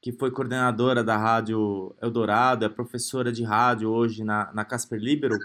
que 0.01 0.11
foi 0.11 0.31
coordenadora 0.31 1.03
da 1.03 1.17
Rádio 1.17 1.95
Eldorado, 2.01 2.65
é 2.65 2.69
professora 2.69 3.31
de 3.31 3.43
rádio 3.43 3.89
hoje 3.89 4.23
na, 4.23 4.51
na 4.53 4.65
Casper 4.65 4.99
Libero, 4.99 5.37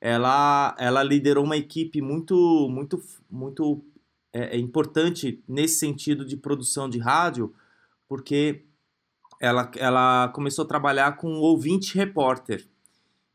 ela, 0.00 0.74
ela 0.78 1.02
liderou 1.02 1.44
uma 1.44 1.56
equipe 1.56 2.00
muito, 2.00 2.68
muito, 2.70 3.02
muito 3.30 3.84
é, 4.32 4.56
é 4.56 4.58
importante 4.58 5.42
nesse 5.48 5.78
sentido 5.78 6.24
de 6.24 6.36
produção 6.36 6.88
de 6.88 6.98
rádio, 6.98 7.54
porque 8.08 8.64
ela, 9.40 9.70
ela 9.76 10.28
começou 10.28 10.64
a 10.64 10.68
trabalhar 10.68 11.16
com 11.16 11.32
o 11.34 11.40
ouvinte 11.40 11.96
repórter. 11.96 12.68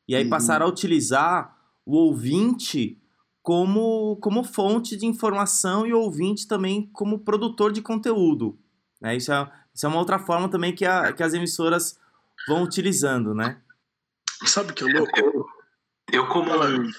E 0.07 0.15
aí 0.15 0.23
Uhum. 0.23 0.29
passaram 0.29 0.65
a 0.65 0.69
utilizar 0.69 1.57
o 1.85 1.95
ouvinte 1.97 3.01
como, 3.41 4.17
como 4.17 4.43
fonte 4.43 4.95
de 4.95 5.05
informação 5.05 5.85
e 5.85 5.93
o 5.93 5.99
ouvinte 5.99 6.47
também 6.47 6.89
como 6.93 7.19
produtor 7.19 7.71
de 7.71 7.81
conteúdo. 7.81 8.57
Né? 9.01 9.15
Isso, 9.15 9.31
é, 9.31 9.51
isso 9.73 9.85
é 9.85 9.89
uma 9.89 9.99
outra 9.99 10.19
forma 10.19 10.49
também 10.49 10.73
que, 10.73 10.85
a, 10.85 11.11
que 11.13 11.23
as 11.23 11.33
emissoras 11.33 11.99
vão 12.47 12.63
utilizando, 12.63 13.33
né? 13.33 13.61
Sabe 14.45 14.73
que 14.73 14.83
é 14.83 14.93
louco? 14.93 15.11
Eu, 15.19 15.45
eu 16.11 16.27
como 16.27 16.51
um 16.51 16.91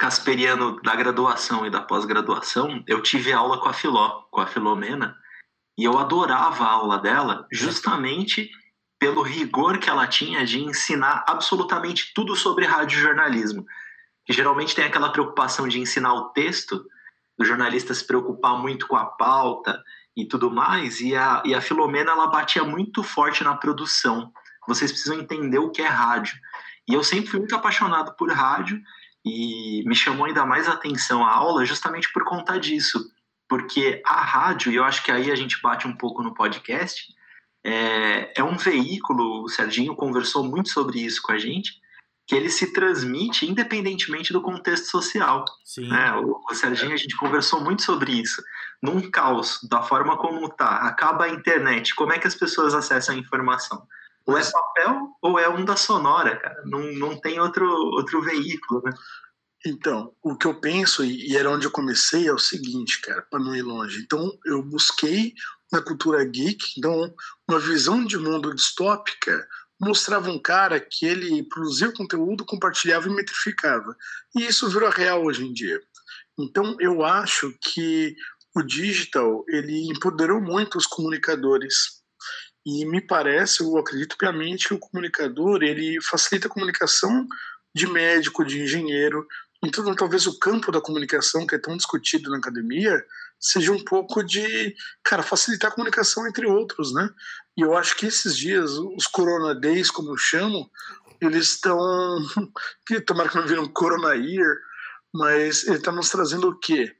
casperiano 0.00 0.80
da 0.80 0.96
graduação 0.96 1.66
e 1.66 1.70
da 1.70 1.82
pós-graduação, 1.82 2.82
eu 2.86 3.02
tive 3.02 3.34
aula 3.34 3.60
com 3.60 3.68
a 3.68 3.72
Filó, 3.74 4.22
com 4.30 4.40
a 4.40 4.46
Filomena, 4.46 5.14
e 5.76 5.84
eu 5.84 5.98
adorava 5.98 6.64
a 6.64 6.70
aula 6.70 6.96
dela 6.96 7.46
justamente 7.52 8.50
pelo 8.98 9.20
rigor 9.20 9.76
que 9.76 9.90
ela 9.90 10.06
tinha 10.06 10.42
de 10.46 10.58
ensinar 10.58 11.22
absolutamente 11.28 12.14
tudo 12.14 12.34
sobre 12.34 12.64
radiojornalismo. 12.64 13.66
Que 14.24 14.32
geralmente 14.32 14.74
tem 14.74 14.86
aquela 14.86 15.12
preocupação 15.12 15.68
de 15.68 15.78
ensinar 15.78 16.14
o 16.14 16.30
texto, 16.30 16.82
do 17.38 17.44
jornalista 17.44 17.92
se 17.92 18.06
preocupar 18.06 18.56
muito 18.56 18.86
com 18.86 18.96
a 18.96 19.04
pauta 19.04 19.82
e 20.16 20.24
tudo 20.24 20.50
mais, 20.50 21.02
e 21.02 21.14
a, 21.14 21.42
e 21.44 21.54
a 21.54 21.60
Filomena 21.60 22.12
ela 22.12 22.26
batia 22.26 22.64
muito 22.64 23.02
forte 23.02 23.44
na 23.44 23.54
produção. 23.54 24.32
Vocês 24.66 24.90
precisam 24.90 25.20
entender 25.20 25.58
o 25.58 25.70
que 25.70 25.82
é 25.82 25.86
rádio. 25.86 26.38
E 26.88 26.94
eu 26.94 27.04
sempre 27.04 27.28
fui 27.28 27.40
muito 27.40 27.54
apaixonado 27.54 28.16
por 28.16 28.32
rádio 28.32 28.80
e 29.24 29.82
me 29.86 29.94
chamou 29.94 30.26
ainda 30.26 30.44
mais 30.46 30.68
a 30.68 30.72
atenção 30.72 31.24
a 31.24 31.30
aula 31.32 31.64
justamente 31.64 32.10
por 32.12 32.24
conta 32.24 32.58
disso. 32.58 33.10
Porque 33.48 34.00
a 34.06 34.20
rádio, 34.20 34.70
e 34.70 34.76
eu 34.76 34.84
acho 34.84 35.02
que 35.02 35.10
aí 35.10 35.30
a 35.30 35.34
gente 35.34 35.60
bate 35.60 35.86
um 35.86 35.96
pouco 35.96 36.22
no 36.22 36.34
podcast, 36.34 37.12
é, 37.64 38.40
é 38.40 38.44
um 38.44 38.56
veículo, 38.56 39.42
o 39.42 39.48
Serginho 39.48 39.94
conversou 39.94 40.44
muito 40.44 40.70
sobre 40.70 41.00
isso 41.00 41.20
com 41.22 41.32
a 41.32 41.38
gente, 41.38 41.72
que 42.26 42.34
ele 42.36 42.48
se 42.48 42.72
transmite 42.72 43.44
independentemente 43.44 44.32
do 44.32 44.40
contexto 44.40 44.86
social. 44.86 45.44
Sim. 45.64 45.88
né? 45.88 46.14
O, 46.14 46.40
o 46.48 46.54
Serginho, 46.54 46.94
a 46.94 46.96
gente 46.96 47.16
conversou 47.16 47.60
muito 47.60 47.82
sobre 47.82 48.12
isso. 48.12 48.40
Num 48.80 49.10
caos, 49.10 49.58
da 49.68 49.82
forma 49.82 50.16
como 50.16 50.48
tá, 50.48 50.76
acaba 50.86 51.24
a 51.24 51.28
internet, 51.28 51.94
como 51.94 52.12
é 52.12 52.18
que 52.18 52.28
as 52.28 52.34
pessoas 52.36 52.72
acessam 52.72 53.14
a 53.14 53.18
informação? 53.18 53.84
Ou 54.30 54.38
é 54.38 54.50
papel 54.50 55.08
ou 55.22 55.38
é 55.38 55.48
onda 55.48 55.76
sonora, 55.76 56.36
cara. 56.38 56.62
Não, 56.66 56.80
não 56.92 57.20
tem 57.20 57.40
outro, 57.40 57.66
outro 57.66 58.22
veículo, 58.22 58.82
né? 58.84 58.92
Então, 59.64 60.14
o 60.22 60.36
que 60.36 60.46
eu 60.46 60.58
penso, 60.58 61.04
e 61.04 61.36
era 61.36 61.50
onde 61.50 61.66
eu 61.66 61.70
comecei, 61.70 62.26
é 62.26 62.32
o 62.32 62.38
seguinte, 62.38 63.00
cara, 63.02 63.22
para 63.30 63.38
não 63.38 63.54
ir 63.54 63.62
longe. 63.62 64.00
Então, 64.00 64.30
eu 64.46 64.62
busquei 64.62 65.34
na 65.70 65.82
cultura 65.82 66.24
geek, 66.24 66.64
então, 66.78 67.14
uma 67.48 67.58
visão 67.58 68.04
de 68.04 68.16
mundo 68.16 68.54
distópica 68.54 69.46
mostrava 69.78 70.30
um 70.30 70.38
cara 70.38 70.78
que 70.78 71.06
ele 71.06 71.42
produzia 71.44 71.92
conteúdo, 71.92 72.44
compartilhava 72.44 73.08
e 73.08 73.14
metrificava. 73.14 73.96
E 74.34 74.46
isso 74.46 74.68
virou 74.68 74.90
real 74.90 75.24
hoje 75.24 75.46
em 75.46 75.52
dia. 75.52 75.80
Então, 76.38 76.76
eu 76.80 77.04
acho 77.04 77.54
que 77.60 78.14
o 78.54 78.62
digital, 78.62 79.44
ele 79.48 79.90
empoderou 79.90 80.40
muito 80.40 80.76
os 80.76 80.86
comunicadores. 80.86 81.99
E 82.64 82.84
me 82.84 83.00
parece, 83.00 83.62
eu 83.62 83.76
acredito 83.78 84.18
piamente 84.18 84.68
que 84.68 84.74
o 84.74 84.78
comunicador, 84.78 85.62
ele 85.62 86.00
facilita 86.02 86.46
a 86.46 86.50
comunicação 86.50 87.26
de 87.74 87.86
médico, 87.86 88.44
de 88.44 88.60
engenheiro, 88.60 89.26
então, 89.62 89.94
talvez 89.94 90.26
o 90.26 90.38
campo 90.38 90.72
da 90.72 90.80
comunicação, 90.80 91.46
que 91.46 91.54
é 91.54 91.58
tão 91.58 91.76
discutido 91.76 92.30
na 92.30 92.38
academia, 92.38 93.04
seja 93.38 93.72
um 93.72 93.84
pouco 93.84 94.22
de, 94.22 94.74
cara, 95.02 95.22
facilitar 95.22 95.70
a 95.70 95.74
comunicação 95.74 96.26
entre 96.26 96.46
outros, 96.46 96.94
né? 96.94 97.10
E 97.56 97.60
eu 97.60 97.76
acho 97.76 97.94
que 97.96 98.06
esses 98.06 98.36
dias, 98.36 98.70
os 98.70 99.06
Corona 99.06 99.54
Days, 99.54 99.90
como 99.90 100.10
eu 100.10 100.16
chamo, 100.16 100.70
eles 101.20 101.50
estão. 101.50 101.78
tomara 103.06 103.28
que 103.28 103.36
não 103.36 103.46
viram 103.46 103.68
Corona 103.68 104.14
Year, 104.14 104.56
mas 105.14 105.66
ele 105.66 105.76
está 105.76 105.92
nos 105.92 106.08
trazendo 106.08 106.48
o 106.48 106.58
quê? 106.58 106.96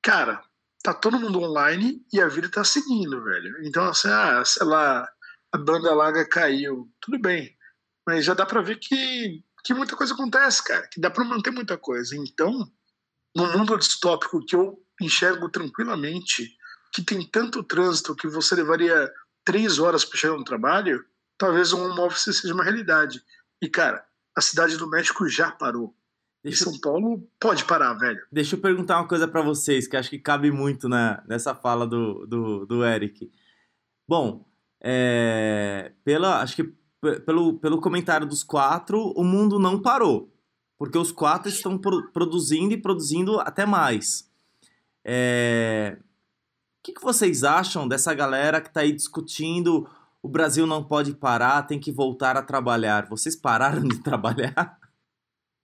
Cara, 0.00 0.40
tá 0.84 0.92
todo 0.92 1.18
mundo 1.18 1.40
online 1.40 2.04
e 2.12 2.20
a 2.20 2.28
vida 2.28 2.48
tá 2.48 2.62
seguindo, 2.62 3.24
velho. 3.24 3.66
Então, 3.66 3.86
assim, 3.86 4.08
ah, 4.08 4.44
sei 4.44 4.66
lá, 4.66 5.08
a 5.50 5.58
banda 5.58 5.94
larga 5.94 6.28
caiu, 6.28 6.88
tudo 7.00 7.18
bem. 7.18 7.56
Mas 8.06 8.26
já 8.26 8.34
dá 8.34 8.44
pra 8.44 8.60
ver 8.60 8.78
que 8.78 9.42
que 9.64 9.72
muita 9.72 9.96
coisa 9.96 10.12
acontece, 10.12 10.62
cara, 10.62 10.86
que 10.88 11.00
dá 11.00 11.10
para 11.10 11.24
manter 11.24 11.50
muita 11.50 11.78
coisa. 11.78 12.14
Então, 12.14 12.70
no 13.34 13.46
mundo 13.46 13.78
distópico 13.78 14.44
que 14.44 14.54
eu 14.54 14.78
enxergo 15.00 15.48
tranquilamente, 15.48 16.54
que 16.92 17.02
tem 17.02 17.26
tanto 17.26 17.64
trânsito 17.64 18.14
que 18.14 18.28
você 18.28 18.54
levaria 18.54 19.10
três 19.42 19.78
horas 19.78 20.04
para 20.04 20.18
chegar 20.18 20.36
no 20.36 20.44
trabalho, 20.44 21.02
talvez 21.38 21.72
um 21.72 21.82
home 21.82 22.00
office 22.00 22.40
seja 22.40 22.52
uma 22.52 22.62
realidade. 22.62 23.22
E, 23.62 23.68
cara, 23.70 24.04
a 24.36 24.42
cidade 24.42 24.76
do 24.76 24.88
México 24.88 25.26
já 25.26 25.50
parou. 25.50 25.96
Deixa... 26.44 26.64
São 26.64 26.78
Paulo 26.78 27.26
pode 27.40 27.64
parar, 27.64 27.94
velho. 27.94 28.20
Deixa 28.30 28.54
eu 28.54 28.60
perguntar 28.60 28.98
uma 28.98 29.08
coisa 29.08 29.26
para 29.26 29.40
vocês, 29.40 29.88
que 29.88 29.96
acho 29.96 30.10
que 30.10 30.18
cabe 30.18 30.50
muito 30.50 30.90
na, 30.90 31.24
nessa 31.26 31.54
fala 31.54 31.86
do, 31.86 32.26
do, 32.26 32.66
do 32.66 32.84
Eric. 32.84 33.30
Bom, 34.06 34.44
é, 34.78 35.92
pela, 36.04 36.42
acho 36.42 36.56
que 36.56 36.74
pelo, 37.24 37.58
pelo 37.58 37.80
comentário 37.80 38.26
dos 38.26 38.42
quatro, 38.42 39.12
o 39.16 39.24
mundo 39.24 39.58
não 39.58 39.80
parou. 39.80 40.30
Porque 40.76 40.98
os 40.98 41.10
quatro 41.10 41.48
estão 41.48 41.78
pro, 41.78 42.10
produzindo 42.12 42.74
e 42.74 42.80
produzindo 42.80 43.40
até 43.40 43.64
mais. 43.64 44.30
É, 45.02 45.96
o 45.98 46.82
que, 46.82 46.92
que 46.92 47.02
vocês 47.02 47.42
acham 47.42 47.88
dessa 47.88 48.12
galera 48.12 48.60
que 48.60 48.68
está 48.68 48.80
aí 48.80 48.92
discutindo 48.92 49.88
o 50.22 50.28
Brasil 50.28 50.66
não 50.66 50.82
pode 50.82 51.14
parar, 51.14 51.62
tem 51.62 51.78
que 51.78 51.92
voltar 51.92 52.36
a 52.36 52.42
trabalhar? 52.42 53.06
Vocês 53.08 53.34
pararam 53.34 53.82
de 53.82 53.98
trabalhar? 54.04 54.78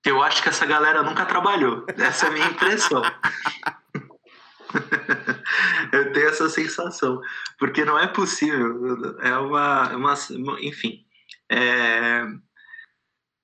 Eu 0.04 0.22
acho 0.22 0.42
que 0.42 0.48
essa 0.48 0.64
galera 0.64 1.02
nunca 1.02 1.26
trabalhou. 1.26 1.84
Essa 1.96 2.26
é 2.26 2.28
a 2.28 2.32
minha 2.32 2.46
impressão. 2.46 3.02
eu 5.92 6.12
tenho 6.12 6.28
essa 6.28 6.48
sensação. 6.48 7.20
Porque 7.58 7.84
não 7.84 7.98
é 7.98 8.06
possível. 8.06 9.18
É 9.20 9.36
uma. 9.36 9.94
uma 9.94 10.14
enfim. 10.60 11.04
É, 11.50 12.24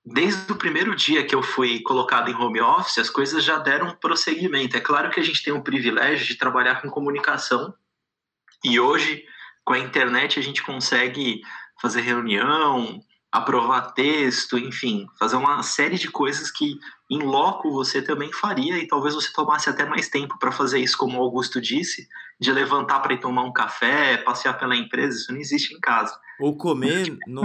desde 0.05 0.51
o 0.51 0.55
primeiro 0.55 0.95
dia 0.95 1.25
que 1.25 1.35
eu 1.35 1.43
fui 1.43 1.81
colocado 1.81 2.29
em 2.29 2.35
home 2.35 2.61
office, 2.61 2.97
as 2.97 3.09
coisas 3.09 3.43
já 3.43 3.59
deram 3.59 3.95
prosseguimento. 3.95 4.77
É 4.77 4.81
claro 4.81 5.09
que 5.09 5.19
a 5.19 5.23
gente 5.23 5.43
tem 5.43 5.53
o 5.53 5.63
privilégio 5.63 6.25
de 6.25 6.35
trabalhar 6.35 6.81
com 6.81 6.89
comunicação. 6.89 7.73
E 8.63 8.79
hoje, 8.79 9.23
com 9.65 9.73
a 9.73 9.79
internet, 9.79 10.39
a 10.39 10.41
gente 10.41 10.63
consegue 10.63 11.41
fazer 11.79 12.01
reunião, 12.01 12.99
aprovar 13.31 13.93
texto, 13.93 14.57
enfim, 14.57 15.05
fazer 15.19 15.35
uma 15.35 15.61
série 15.61 15.97
de 15.97 16.09
coisas 16.09 16.49
que 16.49 16.79
em 17.09 17.19
loco 17.19 17.71
você 17.71 18.01
também 18.01 18.31
faria 18.31 18.77
e 18.77 18.87
talvez 18.87 19.13
você 19.13 19.31
tomasse 19.33 19.69
até 19.69 19.85
mais 19.85 20.09
tempo 20.09 20.37
para 20.39 20.51
fazer 20.51 20.79
isso, 20.79 20.97
como 20.97 21.17
o 21.17 21.21
Augusto 21.21 21.59
disse, 21.59 22.07
de 22.39 22.51
levantar 22.51 22.99
para 23.01 23.13
ir 23.13 23.19
tomar 23.19 23.43
um 23.43 23.53
café, 23.53 24.17
passear 24.17 24.57
pela 24.57 24.75
empresa, 24.75 25.17
isso 25.17 25.31
não 25.31 25.39
existe 25.39 25.73
em 25.73 25.79
casa. 25.79 26.17
Ou 26.39 26.55
comer 26.55 27.17
no, 27.27 27.41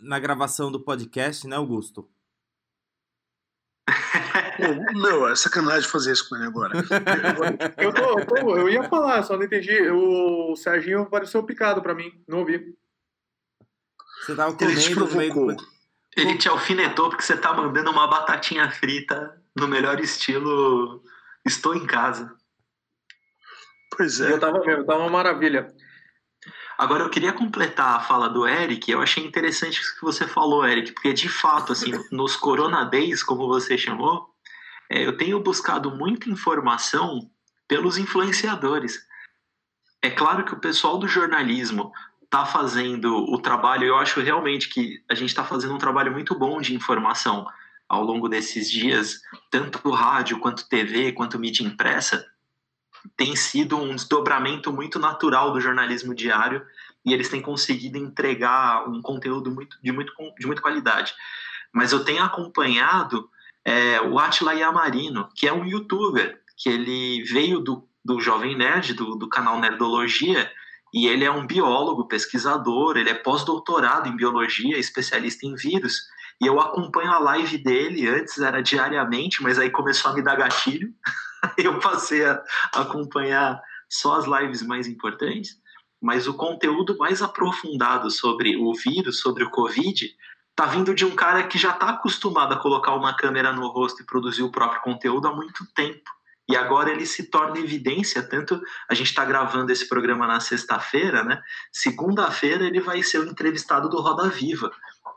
na 0.00 0.18
gravação 0.18 0.72
do 0.72 0.80
podcast, 0.80 1.46
né, 1.46 1.56
Augusto? 1.56 2.08
Meu, 4.94 5.28
é 5.28 5.34
sacanagem 5.34 5.88
fazer 5.88 6.12
isso 6.12 6.28
com 6.28 6.36
ele 6.36 6.46
agora. 6.46 6.72
eu, 7.78 7.92
tô, 7.92 8.18
eu, 8.18 8.26
tô, 8.26 8.56
eu 8.56 8.68
ia 8.68 8.88
falar, 8.88 9.22
só 9.22 9.36
não 9.36 9.44
entendi. 9.44 9.90
O 9.90 10.54
Serginho 10.56 11.06
pareceu 11.06 11.42
picado 11.42 11.82
para 11.82 11.94
mim, 11.94 12.12
não 12.28 12.40
ouvi. 12.40 12.74
Você 14.22 14.34
tava 14.34 14.54
comendo 14.54 14.72
ele 14.72 14.80
te 14.80 14.94
provocou. 14.94 15.56
Do... 15.56 15.66
Ele 16.16 16.38
te 16.38 16.48
alfinetou 16.48 17.08
porque 17.08 17.24
você 17.24 17.36
tá 17.36 17.52
mandando 17.52 17.90
uma 17.90 18.06
batatinha 18.06 18.70
frita 18.70 19.40
no 19.56 19.66
melhor 19.66 20.00
estilo 20.00 21.02
estou 21.44 21.74
em 21.74 21.86
casa. 21.86 22.34
Pois 23.96 24.20
é. 24.20 24.32
Eu 24.32 24.40
tava 24.40 24.60
vendo, 24.60 24.84
tá 24.84 24.96
uma 24.96 25.10
maravilha. 25.10 25.72
Agora 26.78 27.04
eu 27.04 27.10
queria 27.10 27.32
completar 27.32 27.96
a 27.96 28.00
fala 28.00 28.28
do 28.28 28.46
Eric, 28.46 28.90
eu 28.90 29.00
achei 29.00 29.24
interessante 29.24 29.80
o 29.80 29.94
que 29.94 30.02
você 30.02 30.26
falou, 30.26 30.66
Eric, 30.66 30.92
porque 30.92 31.12
de 31.12 31.28
fato, 31.28 31.72
assim, 31.72 31.92
nos 32.10 32.34
Corona 32.36 32.84
Days, 32.84 33.22
como 33.22 33.46
você 33.46 33.76
chamou, 33.76 34.28
é, 34.90 35.06
eu 35.06 35.16
tenho 35.16 35.40
buscado 35.40 35.90
muita 35.90 36.30
informação 36.30 37.30
pelos 37.68 37.98
influenciadores. 37.98 39.00
É 40.00 40.10
claro 40.10 40.44
que 40.44 40.54
o 40.54 40.60
pessoal 40.60 40.98
do 40.98 41.06
jornalismo 41.06 41.92
está 42.32 42.46
fazendo 42.46 43.30
o 43.30 43.38
trabalho, 43.38 43.84
eu 43.84 43.96
acho 43.98 44.18
realmente 44.22 44.70
que 44.70 45.04
a 45.06 45.14
gente 45.14 45.28
está 45.28 45.44
fazendo 45.44 45.74
um 45.74 45.78
trabalho 45.78 46.10
muito 46.10 46.34
bom 46.34 46.62
de 46.62 46.74
informação 46.74 47.46
ao 47.86 48.02
longo 48.02 48.26
desses 48.26 48.70
dias, 48.70 49.20
tanto 49.50 49.90
rádio 49.90 50.38
quanto 50.38 50.66
TV, 50.66 51.12
quanto 51.12 51.38
mídia 51.38 51.62
impressa, 51.62 52.26
tem 53.18 53.36
sido 53.36 53.76
um 53.76 53.94
desdobramento 53.94 54.72
muito 54.72 54.98
natural 54.98 55.52
do 55.52 55.60
jornalismo 55.60 56.14
diário 56.14 56.64
e 57.04 57.12
eles 57.12 57.28
têm 57.28 57.42
conseguido 57.42 57.98
entregar 57.98 58.88
um 58.88 59.02
conteúdo 59.02 59.50
muito, 59.50 59.76
de, 59.82 59.92
muito, 59.92 60.14
de 60.38 60.46
muita 60.46 60.62
qualidade. 60.62 61.12
Mas 61.70 61.92
eu 61.92 62.02
tenho 62.02 62.22
acompanhado 62.22 63.28
é, 63.62 64.00
o 64.00 64.18
Atila 64.18 64.54
Yamarino, 64.54 65.28
que 65.36 65.46
é 65.46 65.52
um 65.52 65.66
youtuber, 65.66 66.40
que 66.56 66.70
ele 66.70 67.24
veio 67.24 67.58
do, 67.58 67.86
do 68.02 68.18
Jovem 68.20 68.56
Nerd, 68.56 68.94
do, 68.94 69.16
do 69.16 69.28
canal 69.28 69.60
Nerdologia, 69.60 70.50
e 70.92 71.06
ele 71.06 71.24
é 71.24 71.30
um 71.30 71.46
biólogo, 71.46 72.06
pesquisador, 72.06 72.96
ele 72.96 73.08
é 73.08 73.14
pós-doutorado 73.14 74.08
em 74.08 74.16
biologia, 74.16 74.78
especialista 74.78 75.46
em 75.46 75.54
vírus. 75.54 75.94
E 76.40 76.46
eu 76.46 76.60
acompanho 76.60 77.10
a 77.10 77.18
live 77.18 77.56
dele, 77.58 78.08
antes 78.08 78.38
era 78.38 78.62
diariamente, 78.62 79.42
mas 79.42 79.58
aí 79.58 79.70
começou 79.70 80.10
a 80.10 80.14
me 80.14 80.22
dar 80.22 80.36
gatilho. 80.36 80.92
eu 81.56 81.78
passei 81.78 82.24
a 82.24 82.42
acompanhar 82.74 83.60
só 83.88 84.16
as 84.16 84.26
lives 84.26 84.62
mais 84.62 84.86
importantes. 84.86 85.56
Mas 86.00 86.26
o 86.26 86.34
conteúdo 86.34 86.98
mais 86.98 87.22
aprofundado 87.22 88.10
sobre 88.10 88.56
o 88.56 88.74
vírus, 88.74 89.20
sobre 89.20 89.44
o 89.44 89.50
Covid, 89.50 90.10
tá 90.54 90.66
vindo 90.66 90.94
de 90.94 91.04
um 91.04 91.14
cara 91.14 91.44
que 91.44 91.56
já 91.56 91.70
está 91.70 91.90
acostumado 91.90 92.52
a 92.52 92.58
colocar 92.58 92.94
uma 92.94 93.16
câmera 93.16 93.52
no 93.52 93.68
rosto 93.68 94.02
e 94.02 94.06
produzir 94.06 94.42
o 94.42 94.50
próprio 94.50 94.82
conteúdo 94.82 95.28
há 95.28 95.34
muito 95.34 95.64
tempo. 95.74 96.10
E 96.48 96.56
agora 96.56 96.90
ele 96.90 97.06
se 97.06 97.30
torna 97.30 97.58
evidência, 97.58 98.22
tanto 98.22 98.60
a 98.88 98.94
gente 98.94 99.08
está 99.08 99.24
gravando 99.24 99.70
esse 99.70 99.88
programa 99.88 100.26
na 100.26 100.40
sexta-feira, 100.40 101.22
né? 101.22 101.40
Segunda-feira 101.70 102.64
ele 102.66 102.80
vai 102.80 103.02
ser 103.02 103.20
o 103.20 103.28
entrevistado 103.28 103.88
do 103.88 104.00
Roda 104.00 104.28
Viva. 104.28 104.70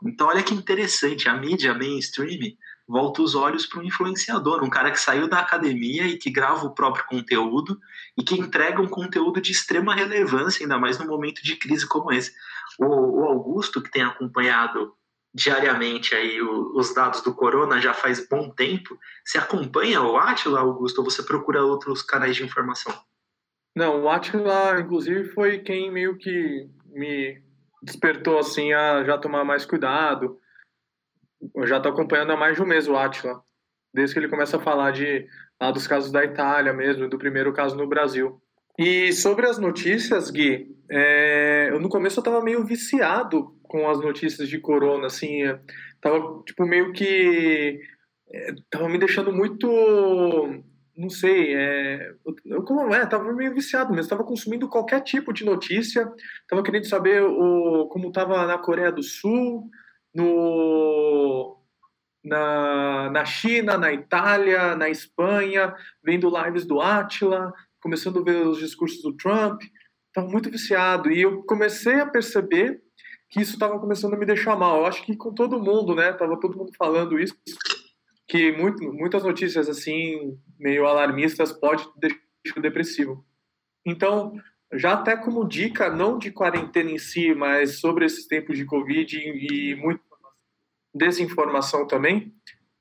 Então 0.04 0.28
olha 0.28 0.42
que 0.42 0.54
interessante, 0.54 1.28
a 1.28 1.34
mídia 1.34 1.74
mainstream 1.74 2.56
volta 2.88 3.20
os 3.22 3.34
olhos 3.34 3.66
para 3.66 3.80
um 3.80 3.82
influenciador, 3.82 4.62
um 4.62 4.70
cara 4.70 4.92
que 4.92 5.00
saiu 5.00 5.28
da 5.28 5.40
academia 5.40 6.06
e 6.06 6.16
que 6.16 6.30
grava 6.30 6.64
o 6.66 6.74
próprio 6.74 7.04
conteúdo 7.06 7.78
e 8.16 8.22
que 8.22 8.38
entrega 8.38 8.80
um 8.80 8.86
conteúdo 8.86 9.40
de 9.40 9.50
extrema 9.50 9.94
relevância, 9.94 10.62
ainda 10.62 10.78
mais 10.78 10.98
num 10.98 11.06
momento 11.06 11.42
de 11.42 11.56
crise 11.56 11.86
como 11.86 12.12
esse. 12.12 12.32
O, 12.78 12.84
o 12.84 13.24
Augusto, 13.24 13.82
que 13.82 13.90
tem 13.90 14.02
acompanhado 14.02 14.94
diariamente 15.36 16.14
aí 16.14 16.40
os 16.40 16.94
dados 16.94 17.20
do 17.20 17.34
corona 17.34 17.78
já 17.78 17.92
faz 17.92 18.26
bom 18.26 18.48
tempo. 18.48 18.98
Você 19.22 19.36
acompanha 19.36 20.00
o 20.00 20.16
Atila, 20.16 20.60
Augusto, 20.60 20.98
ou 20.98 21.04
você 21.04 21.22
procura 21.22 21.62
outros 21.62 22.00
canais 22.00 22.34
de 22.34 22.42
informação? 22.42 22.90
Não, 23.76 24.02
o 24.02 24.08
Atila, 24.08 24.80
inclusive, 24.80 25.28
foi 25.34 25.58
quem 25.58 25.92
meio 25.92 26.16
que 26.16 26.70
me 26.86 27.42
despertou 27.82 28.38
assim 28.38 28.72
a 28.72 29.04
já 29.04 29.18
tomar 29.18 29.44
mais 29.44 29.66
cuidado. 29.66 30.40
Eu 31.54 31.66
já 31.66 31.76
estou 31.76 31.92
acompanhando 31.92 32.32
há 32.32 32.36
mais 32.36 32.56
de 32.56 32.62
um 32.62 32.66
mês 32.66 32.88
o 32.88 32.96
Atila, 32.96 33.42
desde 33.92 34.14
que 34.14 34.20
ele 34.20 34.30
começa 34.30 34.56
a 34.56 34.60
falar 34.60 34.90
de 34.92 35.28
lá 35.60 35.70
dos 35.70 35.86
casos 35.86 36.10
da 36.10 36.24
Itália 36.24 36.72
mesmo, 36.72 37.10
do 37.10 37.18
primeiro 37.18 37.52
caso 37.52 37.76
no 37.76 37.86
Brasil. 37.86 38.40
E 38.78 39.12
sobre 39.12 39.46
as 39.46 39.58
notícias, 39.58 40.30
Gui, 40.30 40.76
é, 40.90 41.68
eu 41.70 41.80
no 41.80 41.88
começo 41.88 42.18
eu 42.18 42.22
estava 42.22 42.42
meio 42.42 42.64
viciado 42.64 43.56
com 43.62 43.88
as 43.88 43.98
notícias 44.00 44.48
de 44.48 44.58
corona, 44.58 45.06
assim, 45.06 45.44
é, 45.44 45.58
tava 46.00 46.42
tipo 46.44 46.64
meio 46.66 46.92
que 46.92 47.80
é, 48.30 48.54
tava 48.70 48.88
me 48.88 48.98
deixando 48.98 49.32
muito, 49.32 49.66
não 50.96 51.08
sei, 51.08 51.54
é, 51.54 52.12
eu 52.44 52.62
como 52.64 52.94
é, 52.94 53.06
tava 53.06 53.32
meio 53.32 53.54
viciado 53.54 53.94
mesmo, 53.94 54.10
tava 54.10 54.24
consumindo 54.24 54.68
qualquer 54.68 55.00
tipo 55.00 55.32
de 55.32 55.44
notícia, 55.44 56.10
tava 56.48 56.62
querendo 56.62 56.86
saber 56.86 57.22
o 57.22 57.88
como 57.88 58.12
tava 58.12 58.46
na 58.46 58.58
Coreia 58.58 58.92
do 58.92 59.02
Sul, 59.02 59.70
no 60.14 61.56
na, 62.26 63.08
na 63.10 63.24
China, 63.24 63.78
na 63.78 63.92
Itália, 63.92 64.74
na 64.74 64.90
Espanha, 64.90 65.74
vendo 66.02 66.28
lives 66.28 66.66
do 66.66 66.80
Atila, 66.80 67.52
começando 67.86 68.18
a 68.18 68.22
ver 68.22 68.44
os 68.44 68.58
discursos 68.58 69.00
do 69.00 69.16
Trump, 69.16 69.62
estava 70.08 70.28
muito 70.28 70.50
viciado 70.50 71.08
e 71.08 71.22
eu 71.22 71.44
comecei 71.44 72.00
a 72.00 72.06
perceber 72.06 72.82
que 73.30 73.40
isso 73.40 73.52
estava 73.52 73.78
começando 73.78 74.14
a 74.14 74.18
me 74.18 74.26
deixar 74.26 74.56
mal. 74.56 74.80
Eu 74.80 74.86
acho 74.86 75.04
que 75.04 75.16
com 75.16 75.32
todo 75.32 75.62
mundo, 75.62 75.94
né? 75.94 76.12
Tava 76.12 76.40
todo 76.40 76.58
mundo 76.58 76.72
falando 76.76 77.16
isso, 77.16 77.36
que 78.26 78.50
muito, 78.50 78.92
muitas 78.92 79.22
notícias 79.22 79.68
assim 79.68 80.36
meio 80.58 80.84
alarmistas 80.84 81.52
pode 81.52 81.88
deixar 81.96 82.60
depressivo. 82.60 83.24
Então, 83.86 84.34
já 84.72 84.94
até 84.94 85.16
como 85.16 85.46
dica, 85.46 85.88
não 85.88 86.18
de 86.18 86.32
quarentena 86.32 86.90
em 86.90 86.98
si, 86.98 87.36
mas 87.36 87.78
sobre 87.78 88.04
esses 88.04 88.26
tempos 88.26 88.58
de 88.58 88.64
Covid 88.64 89.16
e, 89.16 89.70
e 89.70 89.74
muita 89.76 90.02
desinformação 90.92 91.86
também, 91.86 92.34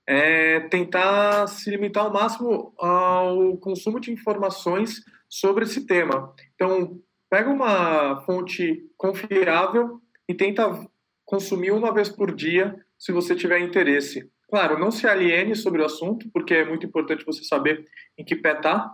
é 0.07 0.59
tentar 0.61 1.47
se 1.47 1.69
limitar 1.69 2.05
ao 2.05 2.13
máximo 2.13 2.73
ao 2.77 3.57
consumo 3.57 3.99
de 3.99 4.11
informações 4.11 5.03
sobre 5.27 5.63
esse 5.63 5.85
tema. 5.85 6.33
Então, 6.53 6.99
pega 7.29 7.49
uma 7.49 8.21
fonte 8.25 8.85
confiável 8.97 9.99
e 10.27 10.33
tenta 10.33 10.87
consumir 11.25 11.71
uma 11.71 11.93
vez 11.93 12.07
por 12.07 12.33
dia 12.33 12.75
se 12.97 13.11
você 13.11 13.35
tiver 13.35 13.59
interesse. 13.59 14.29
Claro, 14.47 14.77
não 14.79 14.91
se 14.91 15.07
aliene 15.07 15.55
sobre 15.55 15.81
o 15.81 15.85
assunto, 15.85 16.29
porque 16.31 16.53
é 16.53 16.65
muito 16.65 16.85
importante 16.85 17.25
você 17.25 17.43
saber 17.43 17.85
em 18.17 18.23
que 18.23 18.35
pé 18.35 18.53
tá, 18.55 18.89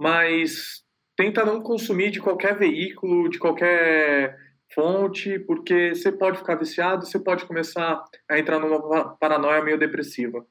mas 0.00 0.82
tenta 1.16 1.44
não 1.44 1.60
consumir 1.60 2.10
de 2.10 2.20
qualquer 2.20 2.56
veículo, 2.56 3.28
de 3.28 3.38
qualquer 3.38 4.36
fonte, 4.74 5.38
porque 5.40 5.94
você 5.94 6.12
pode 6.12 6.38
ficar 6.38 6.56
viciado, 6.56 7.06
você 7.06 7.18
pode 7.18 7.44
começar 7.46 8.04
a 8.28 8.38
entrar 8.38 8.58
numa 8.58 9.16
paranoia 9.16 9.62
meio 9.62 9.78
depressiva. 9.78 10.46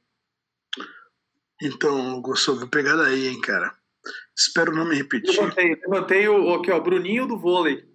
Então, 1.62 2.21
gostou, 2.21 2.58
vou 2.58 2.67
pegar 2.67 2.95
daí, 2.95 3.27
hein, 3.27 3.41
cara. 3.41 3.73
Espero 4.36 4.75
não 4.75 4.86
me 4.86 4.95
repetir. 4.95 5.36
Levantei, 5.36 5.75
levantei 5.75 6.27
o, 6.27 6.53
aqui, 6.53 6.71
ó, 6.71 6.80
Bruninho 6.80 7.27
do 7.27 7.38
vôlei. 7.38 7.86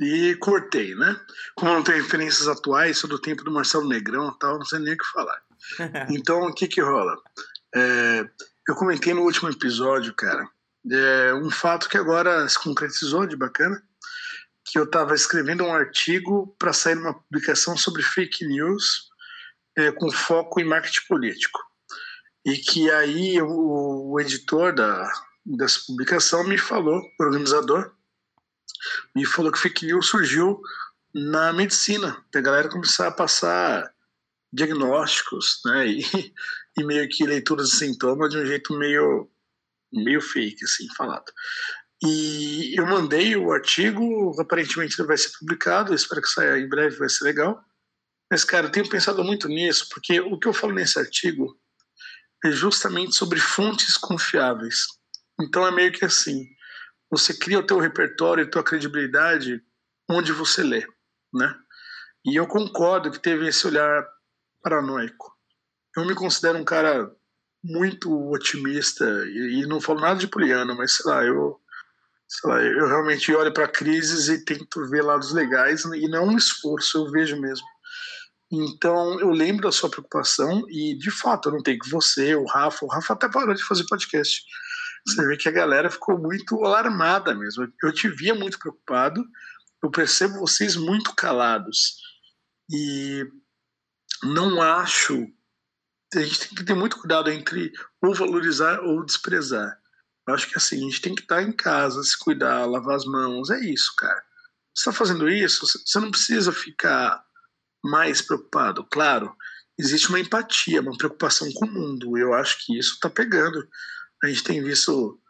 E 0.00 0.34
cortei, 0.36 0.94
né? 0.94 1.20
Como 1.54 1.72
não 1.72 1.82
tem 1.82 1.96
referências 1.96 2.48
atuais, 2.48 2.98
sou 2.98 3.08
do 3.08 3.20
tempo 3.20 3.44
do 3.44 3.52
Marcelo 3.52 3.88
Negrão 3.88 4.28
e 4.28 4.38
tal, 4.38 4.58
não 4.58 4.64
sei 4.64 4.80
nem 4.80 4.94
o 4.94 4.98
que 4.98 5.06
falar. 5.12 5.40
Então, 6.10 6.42
o 6.42 6.52
que 6.52 6.66
que 6.66 6.80
rola? 6.80 7.16
É, 7.74 8.28
eu 8.68 8.74
comentei 8.74 9.14
no 9.14 9.22
último 9.22 9.48
episódio, 9.48 10.12
cara, 10.14 10.46
é, 10.90 11.34
um 11.34 11.50
fato 11.50 11.88
que 11.88 11.96
agora 11.96 12.48
se 12.48 12.62
concretizou 12.62 13.26
de 13.26 13.36
bacana, 13.36 13.82
que 14.64 14.78
eu 14.78 14.84
estava 14.84 15.14
escrevendo 15.14 15.64
um 15.64 15.74
artigo 15.74 16.54
para 16.58 16.72
sair 16.72 16.94
numa 16.94 17.14
publicação 17.14 17.76
sobre 17.76 18.02
fake 18.02 18.46
news 18.46 19.10
é, 19.76 19.92
com 19.92 20.10
foco 20.10 20.60
em 20.60 20.64
marketing 20.64 21.06
político. 21.06 21.60
E 22.44 22.56
que 22.56 22.90
aí 22.90 23.40
o, 23.40 24.18
editor 24.20 24.74
da, 24.74 25.10
dessa 25.44 25.80
publicação 25.86 26.44
me 26.44 26.58
falou, 26.58 27.00
o 27.00 27.24
organizador, 27.24 27.92
me 29.14 29.24
falou 29.24 29.52
que 29.52 29.58
fake 29.58 29.86
news 29.86 30.08
surgiu 30.08 30.60
na 31.14 31.52
medicina, 31.52 32.22
para 32.30 32.40
a 32.40 32.44
galera 32.44 32.68
começar 32.68 33.06
a 33.06 33.12
passar 33.12 33.92
diagnósticos, 34.52 35.60
né, 35.64 35.86
e, 35.86 36.02
e 36.78 36.84
meio 36.84 37.08
que 37.08 37.26
leituras 37.26 37.70
de 37.70 37.76
sintomas 37.76 38.30
de 38.30 38.38
um 38.38 38.46
jeito 38.46 38.76
meio 38.76 39.30
meio 39.92 40.20
fake, 40.20 40.64
assim, 40.64 40.88
falado. 40.96 41.30
E 42.06 42.78
eu 42.78 42.86
mandei 42.86 43.34
o 43.36 43.50
artigo, 43.52 44.38
aparentemente 44.38 45.00
ele 45.00 45.08
vai 45.08 45.16
ser 45.16 45.30
publicado, 45.38 45.94
espero 45.94 46.20
que 46.20 46.28
saia 46.28 46.58
em 46.58 46.68
breve, 46.68 46.96
vai 46.96 47.08
ser 47.08 47.24
legal. 47.24 47.64
Mas, 48.30 48.44
cara, 48.44 48.66
eu 48.66 48.70
tenho 48.70 48.88
pensado 48.88 49.22
muito 49.24 49.48
nisso, 49.48 49.88
porque 49.90 50.20
o 50.20 50.38
que 50.38 50.46
eu 50.46 50.52
falo 50.52 50.74
nesse 50.74 50.98
artigo 50.98 51.58
é 52.44 52.50
justamente 52.50 53.14
sobre 53.14 53.40
fontes 53.40 53.96
confiáveis. 53.96 54.86
Então 55.40 55.66
é 55.66 55.70
meio 55.70 55.92
que 55.92 56.04
assim, 56.04 56.46
você 57.10 57.32
cria 57.32 57.58
o 57.58 57.66
teu 57.66 57.78
repertório 57.78 58.42
e 58.42 58.50
tua 58.50 58.62
credibilidade 58.62 59.62
onde 60.08 60.32
você 60.32 60.62
lê, 60.62 60.86
né? 61.32 61.54
E 62.24 62.36
eu 62.36 62.46
concordo 62.46 63.10
que 63.10 63.18
teve 63.18 63.48
esse 63.48 63.66
olhar 63.66 64.06
paranoico. 64.62 65.32
Eu 65.96 66.04
me 66.04 66.14
considero 66.14 66.58
um 66.58 66.64
cara 66.64 67.10
muito 67.62 68.30
otimista 68.30 69.04
e, 69.26 69.62
e 69.62 69.66
não 69.66 69.80
falo 69.80 70.00
nada 70.00 70.18
de 70.18 70.28
poliana, 70.28 70.74
mas 70.74 70.96
sei 70.96 71.10
lá, 71.10 71.24
eu 71.24 71.60
lá, 72.44 72.62
eu 72.62 72.86
realmente 72.86 73.32
olho 73.34 73.52
para 73.52 73.68
crises 73.68 74.28
e 74.28 74.44
tento 74.44 74.88
ver 74.88 75.02
lados 75.02 75.32
legais 75.32 75.84
e 75.84 76.08
não 76.08 76.28
um 76.28 76.36
esforço, 76.36 76.98
eu 76.98 77.10
vejo 77.10 77.40
mesmo. 77.40 77.66
Então, 78.50 79.18
eu 79.20 79.30
lembro 79.30 79.62
da 79.62 79.72
sua 79.72 79.90
preocupação 79.90 80.64
e, 80.68 80.96
de 80.96 81.10
fato, 81.10 81.48
eu 81.48 81.52
não 81.54 81.62
tenho 81.62 81.78
que 81.78 81.90
você, 81.90 82.34
o 82.34 82.44
Rafa, 82.44 82.84
o 82.84 82.88
Rafa 82.88 83.14
até 83.14 83.28
parou 83.28 83.54
de 83.54 83.64
fazer 83.64 83.84
podcast. 83.86 84.42
Você 85.06 85.26
vê 85.26 85.36
que 85.36 85.48
a 85.48 85.52
galera 85.52 85.90
ficou 85.90 86.18
muito 86.18 86.64
alarmada 86.64 87.34
mesmo. 87.34 87.66
Eu 87.82 87.92
te 87.92 88.08
via 88.08 88.34
muito 88.34 88.58
preocupado, 88.58 89.24
eu 89.82 89.90
percebo 89.90 90.38
vocês 90.38 90.76
muito 90.76 91.14
calados. 91.14 91.96
E 92.72 93.26
não 94.22 94.62
acho. 94.62 95.26
A 96.14 96.20
gente 96.20 96.40
tem 96.40 96.56
que 96.56 96.64
ter 96.64 96.74
muito 96.74 96.98
cuidado 96.98 97.30
entre 97.30 97.72
ou 98.00 98.14
valorizar 98.14 98.80
ou 98.80 99.04
desprezar. 99.04 99.78
Eu 100.26 100.34
acho 100.34 100.48
que 100.48 100.56
assim, 100.56 100.76
a 100.76 100.80
gente 100.80 101.00
tem 101.00 101.14
que 101.14 101.22
estar 101.22 101.42
em 101.42 101.52
casa, 101.52 102.02
se 102.02 102.18
cuidar, 102.18 102.66
lavar 102.66 102.96
as 102.96 103.04
mãos. 103.04 103.50
É 103.50 103.60
isso, 103.60 103.92
cara. 103.96 104.22
Você 104.74 104.88
está 104.88 104.92
fazendo 104.92 105.28
isso, 105.28 105.66
você 105.66 106.00
não 106.00 106.10
precisa 106.10 106.50
ficar 106.52 107.22
mais 107.84 108.22
preocupado. 108.22 108.84
Claro, 108.90 109.34
existe 109.78 110.08
uma 110.08 110.18
empatia, 110.18 110.80
uma 110.80 110.96
preocupação 110.96 111.50
com 111.52 111.66
o 111.66 111.70
mundo. 111.70 112.16
Eu 112.18 112.34
acho 112.34 112.64
que 112.64 112.76
isso 112.78 112.94
está 112.94 113.10
pegando. 113.10 113.68
A 114.22 114.26
gente 114.26 114.42
tem 114.42 114.62
visto 114.62 115.20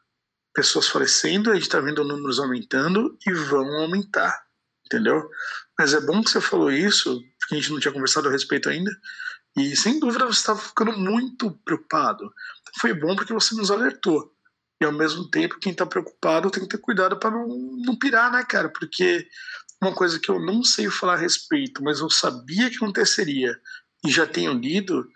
pessoas 0.55 0.89
falecendo, 0.89 1.51
a 1.51 1.55
gente 1.55 1.65
está 1.65 1.81
vendo 1.81 2.05
números 2.05 2.39
aumentando 2.39 3.19
e 3.27 3.33
vão 3.33 3.67
aumentar, 3.81 4.47
entendeu? 4.87 5.29
Mas 5.77 5.93
é 5.93 6.01
bom 6.01 6.23
que 6.23 6.31
você 6.31 6.41
falou 6.41 6.71
isso, 6.71 7.21
porque 7.41 7.57
a 7.57 7.59
gente 7.59 7.73
não 7.73 7.81
tinha 7.81 7.93
conversado 7.93 8.29
a 8.29 8.31
respeito 8.31 8.69
ainda. 8.69 8.91
E 9.57 9.77
sem 9.77 9.99
dúvida 9.99 10.27
você 10.27 10.39
estava 10.39 10.61
ficando 10.61 10.93
muito 10.93 11.51
preocupado. 11.65 12.33
Foi 12.81 12.95
bom 12.95 13.15
porque 13.17 13.33
você 13.33 13.55
nos 13.55 13.71
alertou. 13.71 14.34
E 14.85 14.87
ao 14.87 14.93
mesmo 14.93 15.31
tempo, 15.31 15.59
quem 15.59 15.73
está 15.73 15.87
preocupado 15.87 16.51
tem 16.51 16.63
que 16.63 16.69
ter 16.69 16.77
cuidado 16.77 17.19
para 17.19 17.31
não, 17.31 17.49
não 17.87 17.97
pirar, 17.97 18.31
né, 18.31 18.45
cara? 18.45 18.69
Porque 18.69 19.27
uma 19.83 19.95
coisa 19.95 20.21
que 20.21 20.31
eu 20.31 20.39
não 20.39 20.63
sei 20.63 20.91
falar 20.91 21.15
a 21.15 21.17
respeito, 21.17 21.83
mas 21.83 22.01
eu 22.01 22.11
sabia 22.11 22.69
que 22.69 22.77
aconteceria 22.77 23.59
e 24.07 24.11
já 24.11 24.27
tenho 24.27 24.53
lido, 24.53 25.09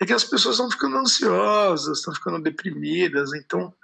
é 0.00 0.06
que 0.06 0.12
as 0.12 0.22
pessoas 0.22 0.54
estão 0.54 0.70
ficando 0.70 0.96
ansiosas, 0.96 1.98
estão 1.98 2.14
ficando 2.14 2.40
deprimidas. 2.40 3.32
Então, 3.34 3.74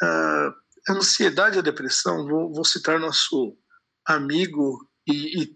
a 0.00 0.54
ansiedade 0.90 1.56
e 1.56 1.58
a 1.58 1.62
depressão, 1.62 2.28
vou, 2.28 2.52
vou 2.52 2.64
citar 2.64 3.00
nosso 3.00 3.58
amigo 4.06 4.88
e, 5.08 5.42
e 5.42 5.52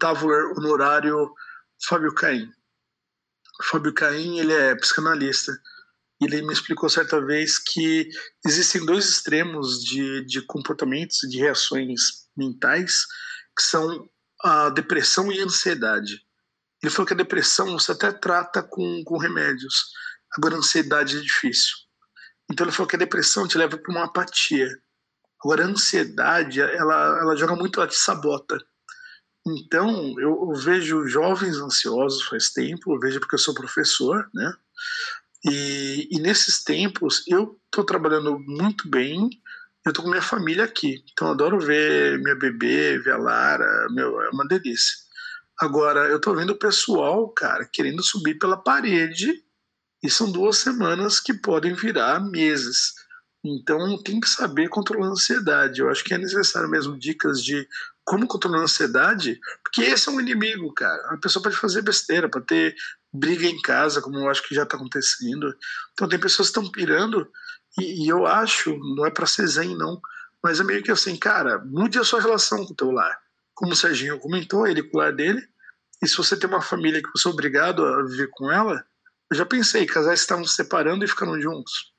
honorário 0.57 1.33
Fábio 1.87 2.13
Caim. 2.13 2.51
Fábio 3.63 3.93
Caim, 3.93 4.39
ele 4.39 4.51
é 4.51 4.75
psicanalista 4.75 5.53
ele 6.21 6.41
me 6.41 6.53
explicou 6.53 6.89
certa 6.89 7.23
vez 7.23 7.57
que 7.57 8.09
existem 8.45 8.85
dois 8.85 9.07
extremos 9.07 9.83
de, 9.83 10.25
de 10.25 10.41
comportamentos 10.41 11.19
de 11.29 11.37
reações 11.39 12.27
mentais, 12.35 13.05
que 13.55 13.63
são 13.63 14.09
a 14.41 14.69
depressão 14.69 15.31
e 15.31 15.39
a 15.39 15.45
ansiedade. 15.45 16.21
Ele 16.81 16.91
falou 16.91 17.07
que 17.07 17.13
a 17.13 17.17
depressão 17.17 17.77
você 17.77 17.91
até 17.91 18.11
trata 18.11 18.63
com, 18.63 19.03
com 19.03 19.17
remédios, 19.17 19.91
agora 20.37 20.55
a 20.55 20.59
ansiedade 20.59 21.17
é 21.17 21.21
difícil. 21.21 21.75
Então 22.51 22.65
ele 22.65 22.73
falou 22.73 22.87
que 22.87 22.95
a 22.95 22.99
depressão 22.99 23.47
te 23.47 23.57
leva 23.57 23.77
para 23.77 23.91
uma 23.91 24.05
apatia. 24.05 24.67
Agora 25.43 25.63
a 25.63 25.67
ansiedade, 25.67 26.59
ela, 26.59 27.19
ela 27.21 27.35
joga 27.35 27.55
muito, 27.55 27.79
ela 27.79 27.87
te 27.87 27.97
sabota. 27.97 28.57
Então 29.47 30.19
eu, 30.19 30.51
eu 30.51 30.53
vejo 30.55 31.07
jovens 31.07 31.57
ansiosos 31.57 32.23
faz 32.23 32.49
tempo, 32.51 32.93
eu 32.93 32.99
vejo 32.99 33.19
porque 33.19 33.35
eu 33.35 33.39
sou 33.39 33.53
professor, 33.53 34.29
né? 34.33 34.53
E, 35.45 36.07
e 36.11 36.19
nesses 36.19 36.63
tempos 36.63 37.23
eu 37.27 37.59
estou 37.65 37.83
trabalhando 37.83 38.39
muito 38.39 38.89
bem, 38.89 39.29
eu 39.85 39.91
estou 39.91 40.03
com 40.03 40.11
minha 40.11 40.21
família 40.21 40.65
aqui, 40.65 41.03
então 41.11 41.29
adoro 41.29 41.59
ver 41.59 42.19
minha 42.19 42.35
bebê, 42.35 42.99
ver 42.99 43.13
a 43.13 43.17
Lara, 43.17 43.87
meu, 43.91 44.21
é 44.21 44.29
uma 44.29 44.47
delícia. 44.47 44.97
Agora, 45.59 46.07
eu 46.07 46.17
estou 46.17 46.35
vendo 46.35 46.51
o 46.51 46.59
pessoal, 46.59 47.29
cara, 47.29 47.65
querendo 47.65 48.03
subir 48.03 48.37
pela 48.37 48.57
parede, 48.57 49.43
e 50.01 50.09
são 50.09 50.31
duas 50.31 50.57
semanas 50.57 51.19
que 51.19 51.33
podem 51.33 51.73
virar 51.73 52.19
meses. 52.19 52.93
Então 53.43 54.01
tem 54.01 54.19
que 54.19 54.29
saber 54.29 54.69
controlar 54.69 55.07
a 55.07 55.11
ansiedade. 55.11 55.81
Eu 55.81 55.89
acho 55.89 56.03
que 56.03 56.13
é 56.13 56.17
necessário 56.17 56.69
mesmo 56.69 56.97
dicas 56.97 57.43
de 57.43 57.67
como 58.05 58.27
controlar 58.27 58.59
a 58.59 58.63
ansiedade, 58.63 59.39
porque 59.63 59.81
esse 59.81 60.09
é 60.09 60.11
um 60.11 60.19
inimigo, 60.19 60.73
cara. 60.73 61.13
A 61.13 61.17
pessoa 61.17 61.43
pode 61.43 61.55
fazer 61.55 61.81
besteira, 61.81 62.29
pode 62.29 62.45
ter 62.45 62.75
briga 63.13 63.45
em 63.45 63.59
casa, 63.61 64.01
como 64.01 64.17
eu 64.17 64.29
acho 64.29 64.47
que 64.47 64.55
já 64.55 64.63
está 64.63 64.77
acontecendo. 64.77 65.53
Então 65.93 66.07
tem 66.07 66.19
pessoas 66.19 66.49
que 66.49 66.59
estão 66.59 66.71
pirando 66.71 67.27
e, 67.77 68.05
e, 68.05 68.07
eu 68.07 68.25
acho, 68.25 68.77
não 68.95 69.05
é 69.05 69.11
para 69.11 69.25
ser 69.25 69.47
zen 69.47 69.75
não, 69.77 69.99
mas 70.43 70.59
é 70.59 70.63
meio 70.63 70.83
que 70.83 70.91
assim, 70.91 71.15
cara, 71.17 71.59
mude 71.65 71.99
a 71.99 72.03
sua 72.03 72.21
relação 72.21 72.65
com 72.65 72.73
o 72.73 72.75
teu 72.75 72.91
lar. 72.91 73.17
Como 73.53 73.73
o 73.73 73.75
Serginho 73.75 74.19
comentou, 74.19 74.65
ele 74.65 74.83
com 74.83 74.97
o 74.97 75.01
lar 75.01 75.13
dele, 75.13 75.41
e 76.01 76.07
se 76.07 76.15
você 76.15 76.37
tem 76.37 76.49
uma 76.49 76.61
família 76.61 77.01
que 77.01 77.09
você 77.13 77.27
é 77.27 77.31
obrigado 77.31 77.85
a 77.85 78.03
viver 78.03 78.29
com 78.31 78.51
ela, 78.51 78.83
eu 79.29 79.37
já 79.37 79.45
pensei, 79.45 79.85
casais 79.85 80.19
que 80.19 80.23
estavam 80.23 80.45
se 80.45 80.55
separando 80.55 81.03
e 81.03 81.07
ficando 81.07 81.39
juntos. 81.39 81.93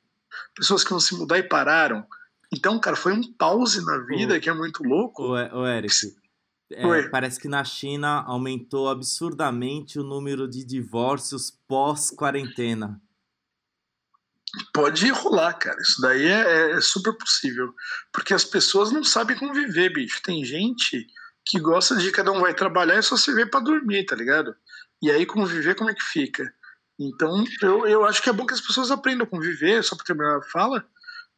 Pessoas 0.54 0.82
que 0.82 0.90
não 0.90 1.00
se 1.00 1.14
mudar 1.14 1.38
e 1.38 1.42
pararam. 1.42 2.04
Então, 2.52 2.80
cara, 2.80 2.96
foi 2.96 3.12
um 3.12 3.32
pause 3.34 3.84
na 3.84 3.98
vida 3.98 4.40
que 4.40 4.48
é 4.48 4.54
muito 4.54 4.82
louco. 4.82 5.22
O, 5.22 5.32
o 5.32 5.66
Eric, 5.66 5.94
é, 6.72 7.08
parece 7.08 7.40
que 7.40 7.48
na 7.48 7.64
China 7.64 8.22
aumentou 8.26 8.88
absurdamente 8.88 9.98
o 9.98 10.04
número 10.04 10.48
de 10.48 10.64
divórcios 10.64 11.50
pós-quarentena. 11.66 13.00
Pode 14.72 15.08
rolar, 15.10 15.54
cara. 15.54 15.80
Isso 15.80 16.00
daí 16.00 16.26
é, 16.26 16.72
é, 16.72 16.80
super 16.80 17.12
possível. 17.16 17.74
Porque 18.12 18.34
as 18.34 18.44
pessoas 18.44 18.90
não 18.90 19.04
sabem 19.04 19.36
conviver, 19.36 19.92
bicho. 19.92 20.22
Tem 20.22 20.44
gente 20.44 21.06
que 21.44 21.58
gosta 21.58 21.96
de 21.96 22.10
cada 22.10 22.32
um 22.32 22.40
vai 22.40 22.54
trabalhar 22.54 22.98
e 22.98 23.02
só 23.02 23.16
se 23.16 23.32
vê 23.32 23.46
para 23.46 23.60
dormir, 23.60 24.04
tá 24.06 24.16
ligado? 24.16 24.54
E 25.02 25.10
aí 25.10 25.24
conviver, 25.24 25.74
como 25.74 25.90
é 25.90 25.94
que 25.94 26.02
fica? 26.02 26.52
Então, 26.98 27.44
eu, 27.62 27.86
eu 27.86 28.04
acho 28.04 28.22
que 28.22 28.28
é 28.28 28.32
bom 28.32 28.44
que 28.44 28.52
as 28.52 28.60
pessoas 28.60 28.90
aprendam 28.90 29.24
a 29.26 29.30
conviver, 29.30 29.82
só 29.82 29.96
para 29.96 30.04
terminar 30.04 30.38
a 30.38 30.42
fala. 30.42 30.84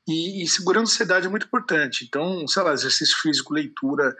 E, 0.08 0.42
e 0.42 0.48
segurar 0.48 0.80
a 0.80 0.82
ansiedade 0.82 1.26
é 1.26 1.30
muito 1.30 1.46
importante. 1.46 2.04
Então, 2.04 2.46
sei 2.48 2.62
lá, 2.62 2.72
exercício 2.72 3.16
físico, 3.18 3.54
leitura, 3.54 4.16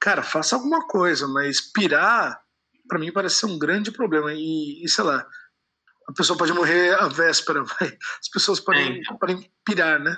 cara, 0.00 0.22
faça 0.22 0.56
alguma 0.56 0.86
coisa, 0.86 1.26
mas 1.28 1.60
pirar, 1.72 2.38
para 2.88 2.98
mim, 2.98 3.12
parece 3.12 3.36
ser 3.36 3.46
um 3.46 3.58
grande 3.58 3.90
problema. 3.90 4.32
E, 4.32 4.84
e, 4.84 4.88
sei 4.88 5.04
lá, 5.04 5.26
a 6.08 6.12
pessoa 6.12 6.38
pode 6.38 6.52
morrer 6.52 6.94
à 6.94 7.08
véspera, 7.08 7.62
vai. 7.80 7.88
as 7.88 8.28
pessoas 8.32 8.60
podem, 8.60 9.00
é. 9.00 9.14
podem 9.18 9.50
pirar, 9.64 10.00
né? 10.00 10.16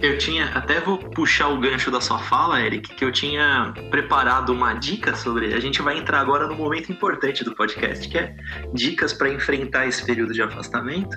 Eu 0.00 0.18
tinha, 0.18 0.46
até 0.50 0.80
vou 0.80 0.98
puxar 0.98 1.48
o 1.48 1.58
gancho 1.58 1.90
da 1.90 2.00
sua 2.00 2.18
fala, 2.18 2.60
Eric, 2.60 2.94
que 2.94 3.04
eu 3.04 3.10
tinha 3.10 3.72
preparado 3.90 4.50
uma 4.50 4.74
dica 4.74 5.16
sobre. 5.16 5.54
A 5.54 5.58
gente 5.58 5.82
vai 5.82 5.98
entrar 5.98 6.20
agora 6.20 6.46
no 6.46 6.54
momento 6.54 6.92
importante 6.92 7.42
do 7.42 7.54
podcast, 7.54 8.08
que 8.08 8.18
é 8.18 8.36
dicas 8.72 9.12
para 9.12 9.30
enfrentar 9.30 9.86
esse 9.86 10.04
período 10.04 10.32
de 10.32 10.42
afastamento. 10.42 11.16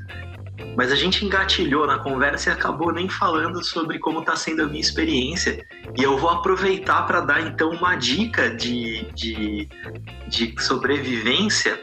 Mas 0.76 0.92
a 0.92 0.96
gente 0.96 1.26
engatilhou 1.26 1.86
na 1.88 2.00
conversa 2.00 2.50
e 2.50 2.54
acabou 2.54 2.92
nem 2.92 3.10
falando 3.10 3.64
sobre 3.64 4.00
como 4.00 4.20
está 4.20 4.36
sendo 4.36 4.64
a 4.64 4.66
minha 4.66 4.82
experiência. 4.82 5.66
E 5.98 6.04
eu 6.04 6.18
vou 6.18 6.30
aproveitar 6.30 7.04
para 7.04 7.22
dar 7.22 7.42
então 7.42 7.72
uma 7.72 7.96
dica 7.96 8.50
de, 8.50 9.12
de, 9.14 9.70
de 10.28 10.56
sobrevivência 10.62 11.80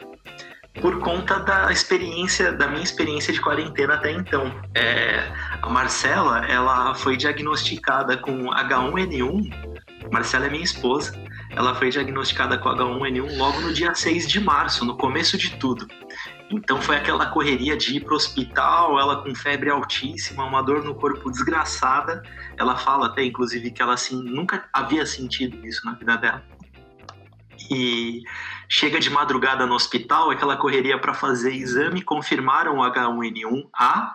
por 0.81 0.99
conta 1.01 1.39
da 1.39 1.71
experiência, 1.71 2.53
da 2.53 2.67
minha 2.67 2.83
experiência 2.83 3.33
de 3.33 3.41
quarentena 3.41 3.95
até 3.95 4.11
então. 4.11 4.53
É, 4.75 5.33
a 5.63 5.69
Marcela, 5.69 6.45
ela 6.47 6.95
foi 6.95 7.17
diagnosticada 7.17 8.17
com 8.17 8.51
H1N1. 8.51 9.75
Marcela 10.13 10.47
é 10.47 10.51
minha 10.51 10.65
esposa. 10.65 11.15
Ela 11.51 11.75
foi 11.75 11.91
diagnosticada 11.91 12.59
com 12.59 12.71
H1N1 12.71 13.37
logo 13.37 13.61
no 13.61 13.73
dia 13.73 13.95
6 13.95 14.29
de 14.29 14.41
março, 14.41 14.85
no 14.85 14.97
começo 14.97 15.39
de 15.39 15.51
tudo. 15.57 15.87
Então 16.51 16.81
foi 16.81 16.97
aquela 16.97 17.27
correria 17.27 17.77
de 17.77 17.97
ir 17.97 18.01
pro 18.01 18.17
hospital, 18.17 18.99
ela 18.99 19.23
com 19.23 19.35
febre 19.35 19.71
altíssima, 19.71 20.45
uma 20.45 20.63
dor 20.63 20.85
no 20.85 20.95
corpo 20.95 21.31
desgraçada. 21.31 22.23
Ela 22.57 22.77
fala 22.77 23.07
até, 23.07 23.25
inclusive, 23.25 23.71
que 23.71 23.81
ela 23.81 23.95
assim, 23.95 24.23
nunca 24.23 24.69
havia 24.73 25.07
sentido 25.07 25.67
isso 25.67 25.85
na 25.87 25.95
vida 25.95 26.17
dela. 26.17 26.45
E 27.71 28.23
chega 28.69 29.01
de 29.01 29.09
madrugada 29.09 29.67
no 29.67 29.75
hospital, 29.75 30.31
aquela 30.31 30.57
correria 30.57 30.99
para 30.99 31.15
fazer 31.15 31.53
exame, 31.53 32.03
confirmaram 32.03 32.79
o 32.79 32.83
H1N1A, 32.83 34.11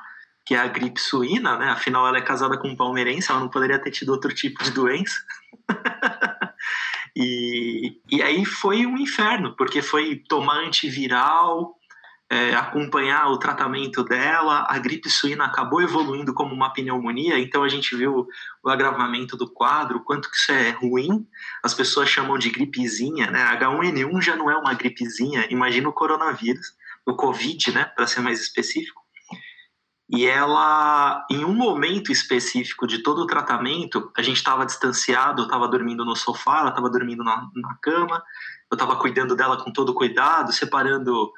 que 0.45 0.53
é 0.53 0.59
a 0.59 0.67
gripe 0.67 0.99
suína, 0.99 1.57
né? 1.57 1.69
Afinal, 1.69 2.07
ela 2.07 2.17
é 2.17 2.21
casada 2.21 2.57
com 2.57 2.69
um 2.69 2.75
palmeirense, 2.75 3.31
ela 3.31 3.39
não 3.39 3.49
poderia 3.49 3.79
ter 3.79 3.91
tido 3.91 4.09
outro 4.09 4.33
tipo 4.33 4.63
de 4.63 4.71
doença. 4.71 5.15
e, 7.15 7.99
e 8.09 8.21
aí 8.21 8.45
foi 8.45 8.85
um 8.85 8.97
inferno, 8.97 9.55
porque 9.55 9.81
foi 9.81 10.15
tomar 10.27 10.59
antiviral, 10.59 11.78
é, 12.29 12.53
acompanhar 12.53 13.27
o 13.29 13.39
tratamento 13.39 14.03
dela. 14.03 14.65
A 14.69 14.77
gripe 14.77 15.09
suína 15.09 15.45
acabou 15.45 15.81
evoluindo 15.81 16.33
como 16.33 16.53
uma 16.53 16.71
pneumonia, 16.71 17.39
então 17.39 17.63
a 17.63 17.69
gente 17.69 17.95
viu 17.95 18.27
o 18.63 18.69
agravamento 18.69 19.35
do 19.35 19.49
quadro, 19.49 20.03
quanto 20.03 20.29
que 20.29 20.37
isso 20.37 20.51
é 20.51 20.69
ruim. 20.69 21.27
As 21.63 21.73
pessoas 21.73 22.09
chamam 22.09 22.37
de 22.37 22.49
gripezinha, 22.51 23.31
né? 23.31 23.43
H1N1 23.57 24.21
já 24.21 24.35
não 24.35 24.49
é 24.49 24.55
uma 24.55 24.73
gripezinha, 24.73 25.47
imagina 25.49 25.89
o 25.89 25.93
coronavírus, 25.93 26.73
o 27.05 27.15
Covid, 27.15 27.71
né, 27.71 27.85
para 27.85 28.05
ser 28.05 28.21
mais 28.21 28.39
específico. 28.39 29.01
E 30.11 30.25
ela, 30.25 31.23
em 31.29 31.45
um 31.45 31.53
momento 31.53 32.11
específico 32.11 32.87
de 32.87 33.03
todo 33.03 33.21
o 33.21 33.27
tratamento, 33.27 34.11
a 34.17 34.23
gente 34.23 34.37
estava 34.37 34.65
distanciado, 34.65 35.41
eu 35.41 35.45
estava 35.45 35.67
dormindo 35.67 36.03
no 36.03 36.15
sofá, 36.15 36.61
ela 36.61 36.69
estava 36.69 36.89
dormindo 36.89 37.23
na, 37.23 37.47
na 37.55 37.75
cama, 37.79 38.23
eu 38.71 38.75
estava 38.75 38.95
cuidando 38.95 39.35
dela 39.35 39.63
com 39.63 39.71
todo 39.71 39.93
cuidado, 39.93 40.51
separando 40.51 41.31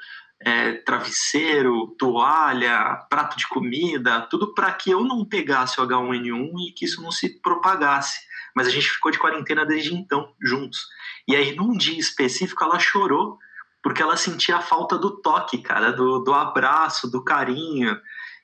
é, 0.46 0.74
travesseiro, 0.74 1.96
toalha, 1.98 3.06
prato 3.10 3.38
de 3.38 3.48
comida, 3.48 4.22
tudo 4.22 4.54
para 4.54 4.72
que 4.74 4.90
eu 4.90 5.04
não 5.04 5.26
pegasse 5.26 5.80
o 5.80 5.88
H1N1 5.88 6.52
e 6.68 6.72
que 6.74 6.86
isso 6.86 7.02
não 7.02 7.12
se 7.12 7.42
propagasse. 7.42 8.20
Mas 8.56 8.68
a 8.68 8.70
gente 8.70 8.90
ficou 8.90 9.12
de 9.12 9.20
quarentena 9.20 9.66
desde 9.66 9.94
então, 9.94 10.34
juntos. 10.42 10.80
E 11.28 11.36
aí, 11.36 11.56
num 11.56 11.78
dia 11.78 12.00
específico, 12.00 12.64
ela 12.64 12.80
chorou 12.80 13.38
porque 13.84 14.02
ela 14.02 14.18
sentia 14.18 14.58
a 14.58 14.62
falta 14.62 14.98
do 14.98 15.22
toque, 15.22 15.60
cara, 15.60 15.92
do, 15.92 16.20
do 16.20 16.34
abraço, 16.34 17.10
do 17.10 17.24
carinho. 17.24 17.98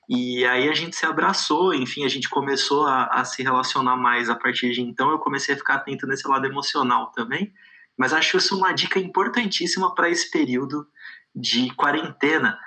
E 0.08 0.44
aí 0.46 0.68
a 0.68 0.74
gente 0.74 0.96
se 0.96 1.04
abraçou, 1.04 1.74
enfim, 1.74 2.04
a 2.04 2.08
gente 2.08 2.28
começou 2.28 2.86
a, 2.86 3.04
a 3.06 3.24
se 3.24 3.42
relacionar 3.42 3.96
mais 3.96 4.30
a 4.30 4.34
partir 4.34 4.72
de 4.72 4.80
então. 4.80 5.10
Eu 5.10 5.18
comecei 5.18 5.54
a 5.54 5.58
ficar 5.58 5.74
atento 5.74 6.06
nesse 6.06 6.26
lado 6.26 6.46
emocional 6.46 7.12
também. 7.12 7.52
Mas 7.96 8.12
acho 8.12 8.36
isso 8.36 8.56
uma 8.56 8.72
dica 8.72 8.98
importantíssima 8.98 9.94
para 9.94 10.08
esse 10.08 10.30
período 10.30 10.86
de 11.34 11.74
quarentena. 11.74 12.58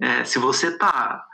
É, 0.00 0.24
se 0.24 0.38
você 0.38 0.68
está 0.68 1.24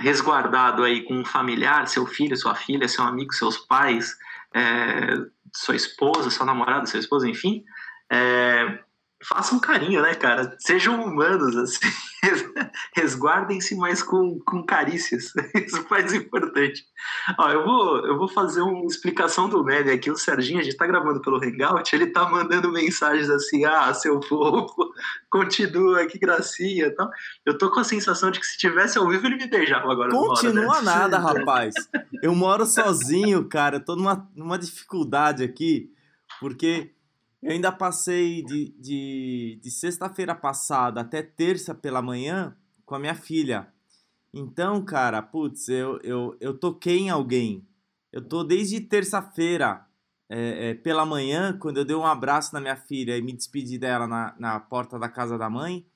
resguardado 0.00 0.84
aí 0.84 1.02
com 1.04 1.14
um 1.14 1.24
familiar, 1.24 1.88
seu 1.88 2.06
filho, 2.06 2.36
sua 2.36 2.54
filha, 2.54 2.88
seu 2.88 3.04
amigo, 3.04 3.32
seus 3.32 3.58
pais, 3.58 4.16
é, 4.54 5.14
sua 5.54 5.76
esposa, 5.76 6.30
sua 6.30 6.46
namorada, 6.46 6.86
sua 6.86 7.00
esposa, 7.00 7.28
enfim, 7.28 7.64
é, 8.10 8.78
façam 9.22 9.58
um 9.58 9.60
carinho, 9.60 10.00
né, 10.00 10.14
cara? 10.14 10.56
Sejam 10.58 11.02
humanos, 11.02 11.56
assim. 11.56 11.80
Resguardem-se, 12.94 13.74
mas 13.76 14.02
com, 14.02 14.38
com 14.40 14.64
carícias. 14.64 15.32
Isso 15.54 15.82
faz 15.84 16.12
importante. 16.14 16.84
Ó, 17.38 17.50
eu 17.50 17.64
vou, 17.64 18.06
eu 18.06 18.16
vou 18.16 18.28
fazer 18.28 18.60
uma 18.62 18.86
explicação 18.86 19.48
do 19.48 19.64
meme 19.64 19.90
aqui. 19.90 20.10
O 20.10 20.16
Serginho, 20.16 20.60
a 20.60 20.62
gente 20.62 20.76
tá 20.76 20.86
gravando 20.86 21.20
pelo 21.20 21.42
Hangout, 21.42 21.94
ele 21.94 22.06
tá 22.08 22.28
mandando 22.28 22.70
mensagens 22.70 23.28
assim: 23.28 23.64
ah, 23.64 23.92
seu 23.92 24.22
fofo, 24.22 24.92
continua, 25.30 26.06
que 26.06 26.18
gracinha 26.18 26.94
tal. 26.94 27.10
Eu 27.44 27.58
tô 27.58 27.70
com 27.70 27.80
a 27.80 27.84
sensação 27.84 28.30
de 28.30 28.38
que 28.38 28.46
se 28.46 28.56
tivesse 28.56 28.98
ao 28.98 29.08
vivo 29.08 29.26
ele 29.26 29.36
me 29.36 29.48
beijava 29.48 29.90
agora. 29.90 30.10
Continua 30.10 30.76
hora, 30.76 30.82
né? 30.82 30.84
nada, 30.84 31.18
rapaz. 31.18 31.74
Eu 32.22 32.34
moro 32.34 32.64
sozinho, 32.64 33.44
cara. 33.48 33.76
Eu 33.76 33.84
tô 33.84 33.96
numa, 33.96 34.28
numa 34.34 34.58
dificuldade 34.58 35.42
aqui, 35.42 35.90
porque 36.40 36.92
eu 37.42 37.52
ainda 37.52 37.70
passei 37.70 38.42
de, 38.42 38.74
de, 38.78 39.60
de 39.62 39.70
sexta-feira 39.70 40.34
passada 40.34 41.00
até 41.00 41.22
terça 41.22 41.74
pela 41.74 42.02
manhã 42.02 42.56
com 42.84 42.94
a 42.94 42.98
minha 42.98 43.14
filha. 43.14 43.72
Então, 44.34 44.84
cara, 44.84 45.22
putz, 45.22 45.68
eu, 45.68 46.00
eu, 46.02 46.36
eu 46.40 46.58
toquei 46.58 46.98
em 46.98 47.10
alguém. 47.10 47.66
Eu 48.12 48.26
tô 48.26 48.42
desde 48.42 48.80
terça-feira 48.80 49.86
é, 50.28 50.70
é, 50.70 50.74
pela 50.74 51.06
manhã, 51.06 51.56
quando 51.58 51.78
eu 51.78 51.84
dei 51.84 51.96
um 51.96 52.04
abraço 52.04 52.52
na 52.52 52.60
minha 52.60 52.76
filha 52.76 53.16
e 53.16 53.22
me 53.22 53.32
despedi 53.32 53.78
dela 53.78 54.06
na, 54.06 54.34
na 54.38 54.60
porta 54.60 54.98
da 54.98 55.08
casa 55.08 55.38
da 55.38 55.48
mãe. 55.48 55.86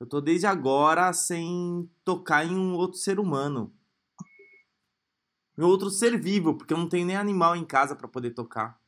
Eu 0.00 0.06
tô 0.06 0.20
desde 0.20 0.46
agora 0.46 1.12
sem 1.12 1.88
tocar 2.04 2.44
em 2.44 2.54
um 2.54 2.74
outro 2.74 2.98
ser 2.98 3.20
humano. 3.20 3.72
Em 5.56 5.62
outro 5.62 5.88
ser 5.88 6.20
vivo, 6.20 6.54
porque 6.54 6.74
eu 6.74 6.78
não 6.78 6.88
tenho 6.88 7.06
nem 7.06 7.16
animal 7.16 7.54
em 7.54 7.64
casa 7.64 7.94
para 7.94 8.08
poder 8.08 8.32
tocar. 8.32 8.78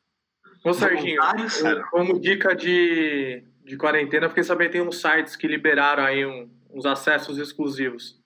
Ô, 0.66 0.74
Serginho, 0.74 1.22
como 1.92 2.18
dica 2.20 2.54
de, 2.54 3.44
de 3.64 3.76
quarentena, 3.76 4.28
fiquei 4.28 4.42
sabendo 4.42 4.66
que 4.66 4.72
tem 4.72 4.82
uns 4.82 5.00
sites 5.00 5.36
que 5.36 5.46
liberaram 5.46 6.04
aí 6.04 6.26
um, 6.26 6.50
uns 6.70 6.84
acessos 6.84 7.38
exclusivos. 7.38 8.20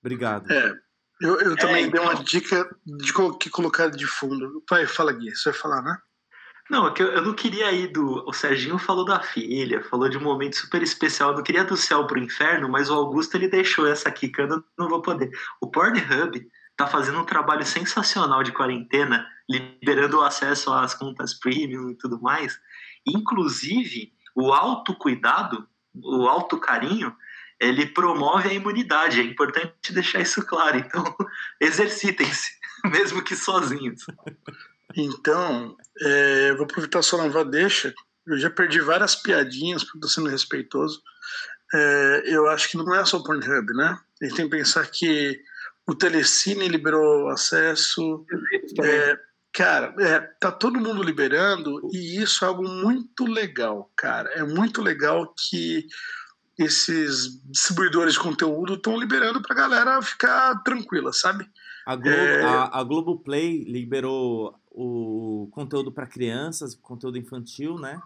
Obrigado. 0.00 0.50
É, 0.50 0.72
eu, 1.20 1.38
eu 1.40 1.56
também 1.56 1.84
é, 1.84 1.90
dei 1.90 2.00
uma 2.00 2.14
então. 2.14 2.24
dica 2.24 2.74
de 2.86 3.12
que 3.38 3.50
colocar 3.50 3.88
de 3.90 4.06
fundo. 4.06 4.62
Pai, 4.66 4.86
fala, 4.86 5.12
Gui, 5.12 5.30
você 5.30 5.50
vai 5.50 5.58
falar, 5.58 5.82
né? 5.82 5.98
Não, 6.70 6.88
é 6.88 6.94
eu 6.98 7.20
não 7.20 7.34
queria 7.34 7.70
ir 7.72 7.88
do. 7.88 8.26
O 8.26 8.32
Serginho 8.32 8.78
falou 8.78 9.04
da 9.04 9.20
filha, 9.20 9.82
falou 9.82 10.08
de 10.08 10.16
um 10.16 10.22
momento 10.22 10.56
super 10.56 10.82
especial. 10.82 11.30
Eu 11.30 11.36
não 11.36 11.42
queria 11.42 11.64
do 11.64 11.76
céu 11.76 12.06
pro 12.06 12.18
inferno, 12.18 12.66
mas 12.66 12.88
o 12.88 12.94
Augusto 12.94 13.34
ele 13.34 13.48
deixou 13.48 13.86
essa 13.86 14.10
quicando, 14.10 14.64
não 14.78 14.88
vou 14.88 15.02
poder. 15.02 15.30
O 15.60 15.70
Pornhub 15.70 16.48
tá 16.76 16.86
fazendo 16.86 17.20
um 17.20 17.24
trabalho 17.24 17.64
sensacional 17.64 18.42
de 18.42 18.52
quarentena, 18.52 19.26
liberando 19.48 20.18
o 20.18 20.22
acesso 20.22 20.72
às 20.72 20.94
contas 20.94 21.34
premium 21.34 21.90
e 21.90 21.96
tudo 21.96 22.20
mais. 22.20 22.58
Inclusive, 23.06 24.12
o 24.34 24.52
autocuidado, 24.52 25.68
o 25.94 26.26
autocarinho, 26.26 27.14
ele 27.60 27.86
promove 27.86 28.48
a 28.48 28.52
imunidade. 28.52 29.20
É 29.20 29.24
importante 29.24 29.92
deixar 29.92 30.20
isso 30.20 30.44
claro. 30.44 30.78
Então, 30.78 31.04
exercitem-se, 31.60 32.50
mesmo 32.90 33.22
que 33.22 33.36
sozinhos. 33.36 34.04
Então, 34.96 35.76
é, 36.00 36.50
eu 36.50 36.56
vou 36.56 36.64
aproveitar 36.64 37.02
sua 37.02 37.22
nova 37.24 37.44
deixa. 37.44 37.94
Eu 38.26 38.38
já 38.38 38.50
perdi 38.50 38.80
várias 38.80 39.14
piadinhas, 39.14 39.84
porque 39.84 39.98
estou 39.98 40.10
sendo 40.10 40.30
respeitoso. 40.30 41.02
É, 41.72 42.22
eu 42.26 42.48
acho 42.48 42.70
que 42.70 42.76
não 42.76 42.94
é 42.94 43.04
só 43.04 43.18
o 43.18 43.22
Pornhub, 43.22 43.72
né? 43.74 43.98
A 44.20 44.24
gente 44.24 44.36
tem 44.36 44.48
que 44.48 44.56
pensar 44.56 44.86
que 44.86 45.38
o 45.86 45.94
Telecine 45.94 46.68
liberou 46.68 47.28
acesso. 47.28 48.24
É, 48.82 49.18
cara, 49.52 49.94
é, 49.98 50.20
tá 50.40 50.50
todo 50.50 50.80
mundo 50.80 51.02
liberando 51.02 51.80
e 51.92 52.22
isso 52.22 52.44
é 52.44 52.48
algo 52.48 52.66
muito 52.68 53.24
legal, 53.26 53.90
cara. 53.96 54.30
É 54.30 54.42
muito 54.42 54.80
legal 54.80 55.34
que 55.36 55.86
esses 56.58 57.42
distribuidores 57.44 58.14
de 58.14 58.20
conteúdo 58.20 58.74
estão 58.74 58.98
liberando 58.98 59.42
pra 59.42 59.56
galera 59.56 60.00
ficar 60.02 60.62
tranquila, 60.62 61.12
sabe? 61.12 61.48
A, 61.84 61.96
Globo, 61.96 62.16
é... 62.16 62.44
a, 62.44 62.80
a 62.80 62.84
Globoplay 62.84 63.64
liberou 63.64 64.58
o 64.70 65.48
conteúdo 65.52 65.92
para 65.92 66.06
crianças, 66.06 66.74
conteúdo 66.74 67.18
infantil, 67.18 67.78
né? 67.78 68.00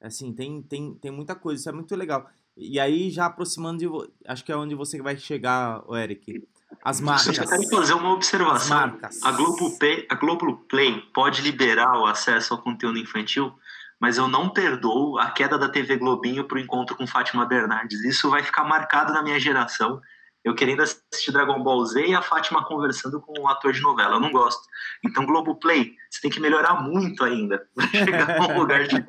Assim, 0.00 0.32
tem, 0.32 0.62
tem, 0.62 0.94
tem 0.94 1.10
muita 1.10 1.34
coisa, 1.34 1.60
isso 1.60 1.68
é 1.68 1.72
muito 1.72 1.94
legal. 1.94 2.30
E 2.56 2.80
aí, 2.80 3.10
já 3.10 3.26
aproximando 3.26 3.78
de. 3.78 4.12
Acho 4.26 4.44
que 4.44 4.50
é 4.50 4.56
onde 4.56 4.74
você 4.74 5.00
vai 5.00 5.16
chegar, 5.16 5.82
Eric. 5.90 6.46
As 6.82 7.00
marcas. 7.00 7.38
Eu 7.38 7.46
quero 7.46 7.68
fazer 7.68 7.94
uma 7.94 8.12
observação. 8.12 8.98
A 9.22 9.32
Globoplay, 9.32 10.06
a 10.10 10.14
Globoplay 10.14 11.00
pode 11.14 11.42
liberar 11.42 11.98
o 11.98 12.06
acesso 12.06 12.54
ao 12.54 12.62
conteúdo 12.62 12.98
infantil, 12.98 13.52
mas 14.00 14.16
eu 14.16 14.28
não 14.28 14.48
perdoo 14.50 15.18
a 15.18 15.30
queda 15.30 15.58
da 15.58 15.68
TV 15.68 15.96
Globinho 15.96 16.44
para 16.44 16.56
o 16.56 16.60
encontro 16.60 16.96
com 16.96 17.06
Fátima 17.06 17.46
Bernardes. 17.46 18.04
Isso 18.04 18.30
vai 18.30 18.42
ficar 18.42 18.64
marcado 18.64 19.12
na 19.12 19.22
minha 19.22 19.40
geração. 19.40 20.00
Eu 20.44 20.54
querendo 20.54 20.82
assistir 20.82 21.32
Dragon 21.32 21.62
Ball 21.62 21.84
Z 21.84 22.06
e 22.06 22.14
a 22.14 22.22
Fátima 22.22 22.64
conversando 22.64 23.20
com 23.20 23.40
um 23.40 23.48
ator 23.48 23.72
de 23.72 23.80
novela. 23.80 24.16
Eu 24.16 24.20
não 24.20 24.30
gosto. 24.30 24.62
Então, 25.04 25.26
Globoplay, 25.26 25.94
você 26.08 26.20
tem 26.20 26.30
que 26.30 26.40
melhorar 26.40 26.80
muito 26.80 27.24
ainda 27.24 27.66
para 27.74 27.86
chegar 27.88 28.40
num 28.40 28.56
lugar 28.60 28.86
de. 28.86 29.04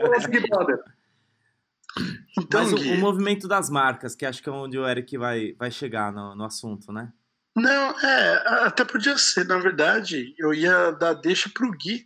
Então, 2.37 2.61
Mas 2.61 2.73
o, 2.73 2.93
o, 2.93 2.97
movimento 2.97 3.47
das 3.47 3.69
marcas, 3.69 4.15
que 4.15 4.25
acho 4.25 4.41
que 4.41 4.49
é 4.49 4.51
onde 4.51 4.77
o 4.77 4.87
Eric 4.87 5.17
vai, 5.17 5.53
vai 5.57 5.71
chegar 5.71 6.11
no, 6.11 6.35
no 6.35 6.43
assunto, 6.43 6.91
né? 6.91 7.11
Não, 7.59 7.99
é, 7.99 8.65
até 8.65 8.85
podia 8.85 9.17
ser. 9.17 9.45
Na 9.45 9.59
verdade, 9.59 10.33
eu 10.37 10.53
ia 10.53 10.91
dar 10.91 11.13
deixa 11.13 11.49
pro 11.49 11.71
Gui 11.71 12.05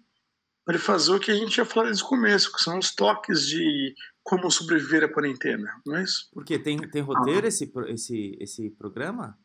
para 0.65 0.75
ele 0.75 0.83
fazer 0.83 1.11
o 1.11 1.19
que 1.19 1.31
a 1.31 1.35
gente 1.35 1.57
ia 1.57 1.65
falar 1.65 1.87
desde 1.87 2.03
o 2.03 2.07
começo, 2.07 2.51
que 2.51 2.61
são 2.61 2.79
os 2.79 2.93
toques 2.93 3.47
de 3.47 3.93
como 4.23 4.49
sobreviver 4.49 5.03
à 5.03 5.09
quarentena, 5.09 5.69
não 5.85 5.97
é 5.97 6.03
isso? 6.03 6.29
Porque 6.31 6.57
tem, 6.57 6.77
tem 6.89 7.01
roteiro 7.01 7.45
ah. 7.45 7.49
esse, 7.49 7.71
esse, 7.89 8.37
esse 8.39 8.69
programa? 8.71 9.37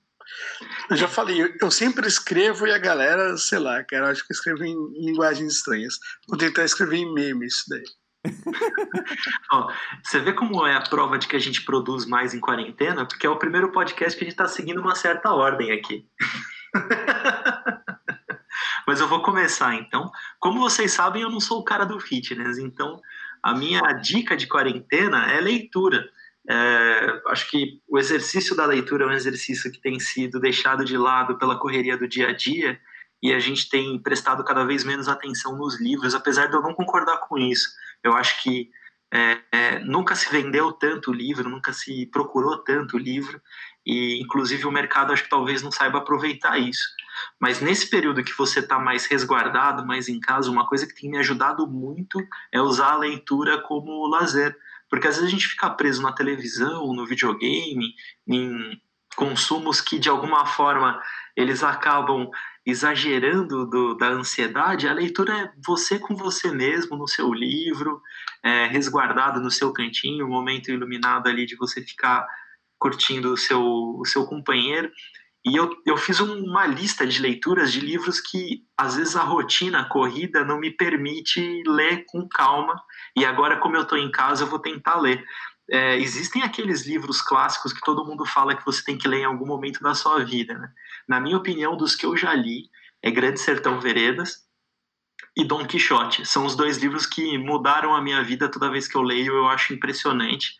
Eu 0.90 0.96
já 0.96 1.08
falei, 1.08 1.56
eu 1.60 1.70
sempre 1.70 2.06
escrevo 2.06 2.66
e 2.66 2.72
a 2.72 2.78
galera, 2.78 3.36
sei 3.36 3.58
lá, 3.58 3.82
cara, 3.82 4.10
acho 4.10 4.26
que 4.26 4.32
escrevo 4.32 4.62
em, 4.62 4.72
em 4.72 5.06
linguagens 5.06 5.54
estranhas. 5.54 5.94
Vou 6.28 6.38
tentar 6.38 6.64
escrever 6.64 6.98
em 6.98 7.12
memes 7.12 7.54
isso 7.54 7.64
daí. 7.68 7.84
Ó, 9.52 9.72
você 10.02 10.20
vê 10.20 10.32
como 10.32 10.66
é 10.66 10.74
a 10.74 10.80
prova 10.80 11.18
de 11.18 11.28
que 11.28 11.36
a 11.36 11.40
gente 11.40 11.64
produz 11.64 12.06
mais 12.06 12.34
em 12.34 12.40
quarentena? 12.40 13.06
Porque 13.06 13.26
é 13.26 13.30
o 13.30 13.38
primeiro 13.38 13.70
podcast 13.72 14.16
que 14.16 14.24
a 14.24 14.26
gente 14.26 14.34
está 14.34 14.46
seguindo 14.46 14.80
uma 14.80 14.94
certa 14.94 15.32
ordem 15.32 15.72
aqui. 15.72 16.06
Mas 18.86 19.00
eu 19.00 19.08
vou 19.08 19.22
começar 19.22 19.74
então. 19.74 20.10
Como 20.38 20.60
vocês 20.60 20.92
sabem, 20.92 21.22
eu 21.22 21.30
não 21.30 21.40
sou 21.40 21.60
o 21.60 21.64
cara 21.64 21.84
do 21.84 22.00
fitness, 22.00 22.58
então 22.58 23.00
a 23.42 23.54
minha 23.54 23.80
dica 23.92 24.36
de 24.36 24.46
quarentena 24.46 25.30
é 25.30 25.40
leitura. 25.40 26.08
É, 26.50 27.22
acho 27.26 27.50
que 27.50 27.82
o 27.86 27.98
exercício 27.98 28.56
da 28.56 28.64
leitura 28.64 29.04
é 29.04 29.08
um 29.08 29.12
exercício 29.12 29.70
que 29.70 29.80
tem 29.80 30.00
sido 30.00 30.40
deixado 30.40 30.84
de 30.84 30.96
lado 30.96 31.38
pela 31.38 31.58
correria 31.58 31.96
do 31.98 32.08
dia 32.08 32.28
a 32.28 32.32
dia 32.32 32.80
e 33.22 33.32
a 33.32 33.38
gente 33.38 33.68
tem 33.68 33.98
prestado 34.00 34.44
cada 34.44 34.64
vez 34.64 34.84
menos 34.84 35.08
atenção 35.08 35.56
nos 35.56 35.80
livros, 35.80 36.14
apesar 36.14 36.46
de 36.46 36.54
eu 36.54 36.62
não 36.62 36.72
concordar 36.72 37.18
com 37.28 37.36
isso. 37.36 37.68
Eu 38.02 38.14
acho 38.14 38.42
que 38.42 38.70
é, 39.12 39.40
é, 39.50 39.78
nunca 39.80 40.14
se 40.14 40.30
vendeu 40.30 40.72
tanto 40.72 41.12
livro, 41.12 41.48
nunca 41.48 41.72
se 41.72 42.06
procurou 42.06 42.58
tanto 42.58 42.98
livro, 42.98 43.40
e 43.84 44.20
inclusive 44.20 44.66
o 44.66 44.72
mercado 44.72 45.12
acho 45.12 45.24
que 45.24 45.30
talvez 45.30 45.62
não 45.62 45.70
saiba 45.70 45.98
aproveitar 45.98 46.58
isso. 46.58 46.86
Mas 47.40 47.60
nesse 47.60 47.88
período 47.88 48.22
que 48.22 48.36
você 48.36 48.60
está 48.60 48.78
mais 48.78 49.06
resguardado, 49.06 49.86
mais 49.86 50.08
em 50.08 50.20
casa, 50.20 50.50
uma 50.50 50.66
coisa 50.66 50.86
que 50.86 50.94
tem 50.94 51.10
me 51.10 51.18
ajudado 51.18 51.66
muito 51.66 52.20
é 52.52 52.60
usar 52.60 52.92
a 52.92 52.98
leitura 52.98 53.60
como 53.62 54.06
lazer. 54.06 54.56
Porque 54.90 55.08
às 55.08 55.16
vezes 55.16 55.28
a 55.28 55.30
gente 55.30 55.48
fica 55.48 55.70
preso 55.70 56.02
na 56.02 56.12
televisão, 56.12 56.92
no 56.92 57.06
videogame, 57.06 57.94
em 58.26 58.80
consumos 59.16 59.80
que 59.80 59.98
de 59.98 60.08
alguma 60.08 60.46
forma 60.46 61.02
eles 61.36 61.62
acabam 61.62 62.30
exagerando 62.70 63.64
do, 63.64 63.94
da 63.94 64.08
ansiedade, 64.10 64.86
a 64.86 64.92
leitura 64.92 65.32
é 65.32 65.52
você 65.66 65.98
com 65.98 66.14
você 66.14 66.50
mesmo, 66.50 66.98
no 66.98 67.08
seu 67.08 67.32
livro, 67.32 68.02
é, 68.42 68.66
resguardado 68.66 69.40
no 69.40 69.50
seu 69.50 69.72
cantinho, 69.72 70.26
um 70.26 70.30
momento 70.30 70.70
iluminado 70.70 71.28
ali 71.28 71.46
de 71.46 71.56
você 71.56 71.80
ficar 71.80 72.26
curtindo 72.78 73.32
o 73.32 73.38
seu, 73.38 73.62
o 73.62 74.04
seu 74.04 74.26
companheiro. 74.26 74.92
E 75.46 75.56
eu, 75.56 75.70
eu 75.86 75.96
fiz 75.96 76.20
uma 76.20 76.66
lista 76.66 77.06
de 77.06 77.22
leituras 77.22 77.72
de 77.72 77.80
livros 77.80 78.20
que, 78.20 78.62
às 78.76 78.96
vezes, 78.96 79.16
a 79.16 79.22
rotina, 79.22 79.80
a 79.80 79.88
corrida, 79.88 80.44
não 80.44 80.60
me 80.60 80.70
permite 80.70 81.62
ler 81.66 82.04
com 82.06 82.28
calma. 82.28 82.78
E 83.16 83.24
agora, 83.24 83.56
como 83.56 83.76
eu 83.76 83.82
estou 83.82 83.96
em 83.96 84.10
casa, 84.10 84.44
eu 84.44 84.48
vou 84.48 84.58
tentar 84.58 84.96
ler. 84.96 85.24
É, 85.70 85.96
existem 85.96 86.42
aqueles 86.42 86.86
livros 86.86 87.22
clássicos 87.22 87.72
que 87.72 87.80
todo 87.80 88.04
mundo 88.04 88.26
fala 88.26 88.54
que 88.54 88.64
você 88.64 88.84
tem 88.84 88.98
que 88.98 89.08
ler 89.08 89.20
em 89.20 89.24
algum 89.24 89.46
momento 89.46 89.80
da 89.80 89.94
sua 89.94 90.22
vida. 90.22 90.52
Né? 90.52 90.68
Na 91.08 91.18
minha 91.18 91.38
opinião, 91.38 91.76
dos 91.76 91.96
que 91.96 92.04
eu 92.04 92.14
já 92.14 92.34
li, 92.34 92.68
é 93.02 93.10
Grande 93.10 93.40
Sertão 93.40 93.80
Veredas 93.80 94.46
e 95.34 95.42
Dom 95.42 95.66
Quixote. 95.66 96.26
São 96.26 96.44
os 96.44 96.54
dois 96.54 96.76
livros 96.76 97.06
que 97.06 97.38
mudaram 97.38 97.94
a 97.94 98.02
minha 98.02 98.22
vida 98.22 98.50
toda 98.50 98.70
vez 98.70 98.86
que 98.86 98.96
eu 98.96 99.02
leio, 99.02 99.34
eu 99.34 99.48
acho 99.48 99.72
impressionante. 99.72 100.56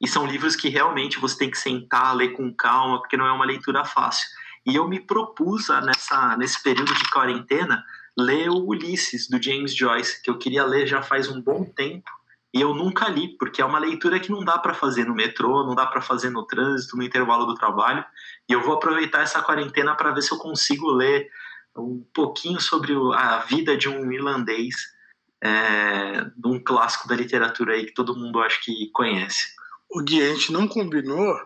E 0.00 0.06
são 0.06 0.24
livros 0.26 0.54
que 0.54 0.68
realmente 0.68 1.18
você 1.18 1.38
tem 1.38 1.50
que 1.50 1.58
sentar, 1.58 2.14
ler 2.14 2.30
com 2.30 2.54
calma, 2.54 3.00
porque 3.00 3.16
não 3.16 3.26
é 3.26 3.32
uma 3.32 3.44
leitura 3.44 3.84
fácil. 3.84 4.28
E 4.64 4.76
eu 4.76 4.86
me 4.88 5.00
propus, 5.00 5.68
nessa, 5.84 6.36
nesse 6.36 6.62
período 6.62 6.94
de 6.94 7.10
quarentena, 7.10 7.84
ler 8.16 8.48
o 8.48 8.64
Ulisses, 8.66 9.28
do 9.28 9.42
James 9.42 9.74
Joyce, 9.74 10.22
que 10.22 10.30
eu 10.30 10.38
queria 10.38 10.64
ler 10.64 10.86
já 10.86 11.02
faz 11.02 11.28
um 11.28 11.40
bom 11.40 11.64
tempo, 11.64 12.10
e 12.52 12.60
eu 12.60 12.74
nunca 12.74 13.08
li, 13.08 13.36
porque 13.38 13.62
é 13.62 13.64
uma 13.64 13.78
leitura 13.78 14.18
que 14.18 14.30
não 14.30 14.44
dá 14.44 14.58
para 14.58 14.74
fazer 14.74 15.04
no 15.04 15.14
metrô, 15.14 15.64
não 15.64 15.74
dá 15.74 15.86
para 15.86 16.00
fazer 16.00 16.30
no 16.30 16.46
trânsito, 16.46 16.96
no 16.96 17.02
intervalo 17.02 17.46
do 17.46 17.54
trabalho. 17.54 18.04
E 18.48 18.52
eu 18.52 18.60
vou 18.62 18.74
aproveitar 18.74 19.22
essa 19.22 19.40
quarentena 19.40 19.94
para 19.94 20.10
ver 20.12 20.22
se 20.22 20.32
eu 20.32 20.38
consigo 20.38 20.90
ler 20.90 21.30
um 21.76 22.04
pouquinho 22.12 22.60
sobre 22.60 22.92
a 23.14 23.38
vida 23.38 23.76
de 23.76 23.88
um 23.88 24.10
irlandês, 24.10 24.74
é, 25.42 26.24
de 26.24 26.46
um 26.48 26.62
clássico 26.62 27.08
da 27.08 27.14
literatura 27.14 27.74
aí 27.74 27.86
que 27.86 27.94
todo 27.94 28.16
mundo 28.16 28.40
acho 28.40 28.62
que 28.64 28.90
conhece 28.92 29.60
o 29.90 30.02
Gui, 30.02 30.22
a 30.22 30.32
gente 30.32 30.52
não 30.52 30.68
combinou, 30.68 31.36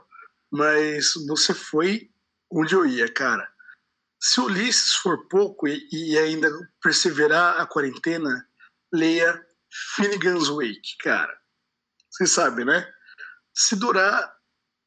mas 0.51 1.15
você 1.27 1.55
foi 1.55 2.11
onde 2.51 2.75
eu 2.75 2.85
ia, 2.85 3.11
cara. 3.11 3.49
Se 4.21 4.41
Ulisses 4.41 4.95
for 4.95 5.27
pouco 5.29 5.67
e, 5.67 5.89
e 5.91 6.19
ainda 6.19 6.49
perseverar 6.83 7.61
a 7.61 7.67
quarentena, 7.67 8.47
leia 8.93 9.43
Finnegan's 9.95 10.49
Wake, 10.49 10.97
cara. 11.01 11.37
Você 12.11 12.27
sabe, 12.27 12.65
né? 12.65 12.89
Se 13.53 13.77
durar 13.77 14.33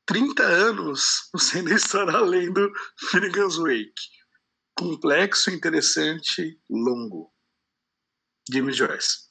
30 0.05 0.43
anos, 0.43 1.29
você 1.33 1.59
ainda 1.59 1.73
estará 1.73 2.19
lendo 2.21 2.71
Finnegan's 3.09 3.57
Wake. 3.57 3.93
Complexo, 4.77 5.49
interessante, 5.51 6.59
longo. 6.69 7.33
James 8.49 8.77
Joyce. 8.77 9.27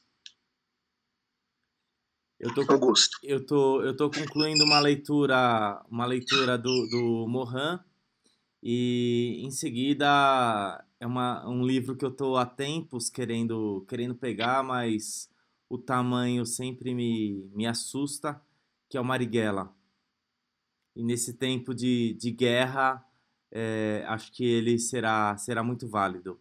Eu 2.38 2.52
tô, 2.52 2.70
Augusto. 2.70 3.16
Eu 3.22 3.46
tô, 3.46 3.82
eu 3.82 3.96
tô 3.96 4.10
concluindo 4.10 4.62
uma 4.64 4.78
leitura, 4.78 5.82
uma 5.88 6.04
leitura 6.04 6.58
do, 6.58 6.86
do 6.90 7.26
Mohan 7.26 7.82
e 8.62 9.40
em 9.42 9.50
seguida 9.50 10.84
é 11.00 11.06
uma, 11.06 11.48
um 11.48 11.64
livro 11.64 11.96
que 11.96 12.04
eu 12.04 12.10
tô 12.10 12.36
há 12.36 12.44
tempos 12.44 13.08
querendo, 13.08 13.86
querendo 13.88 14.14
pegar, 14.14 14.62
mas 14.62 15.30
o 15.68 15.78
tamanho 15.78 16.44
sempre 16.46 16.94
me, 16.94 17.50
me 17.54 17.66
assusta, 17.66 18.40
que 18.88 18.96
é 18.96 19.00
o 19.00 19.04
Marighella. 19.04 19.74
E 20.94 21.02
nesse 21.02 21.34
tempo 21.34 21.74
de, 21.74 22.14
de 22.14 22.30
guerra, 22.30 23.04
é, 23.52 24.04
acho 24.08 24.32
que 24.32 24.44
ele 24.44 24.78
será, 24.78 25.36
será 25.36 25.62
muito 25.62 25.88
válido. 25.88 26.40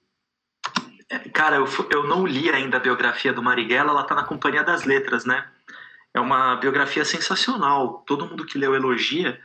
É, 1.09 1.19
cara, 1.29 1.57
eu, 1.57 1.65
eu 1.91 2.07
não 2.07 2.25
li 2.25 2.49
ainda 2.49 2.77
a 2.77 2.79
biografia 2.79 3.33
do 3.33 3.43
Marighella, 3.43 3.91
ela 3.91 4.03
tá 4.03 4.15
na 4.15 4.23
Companhia 4.23 4.63
das 4.63 4.85
Letras, 4.85 5.25
né? 5.25 5.47
É 6.13 6.19
uma 6.19 6.55
biografia 6.55 7.03
sensacional. 7.03 8.03
Todo 8.07 8.25
mundo 8.25 8.45
que 8.45 8.57
leu 8.57 8.73
elogia. 8.73 9.39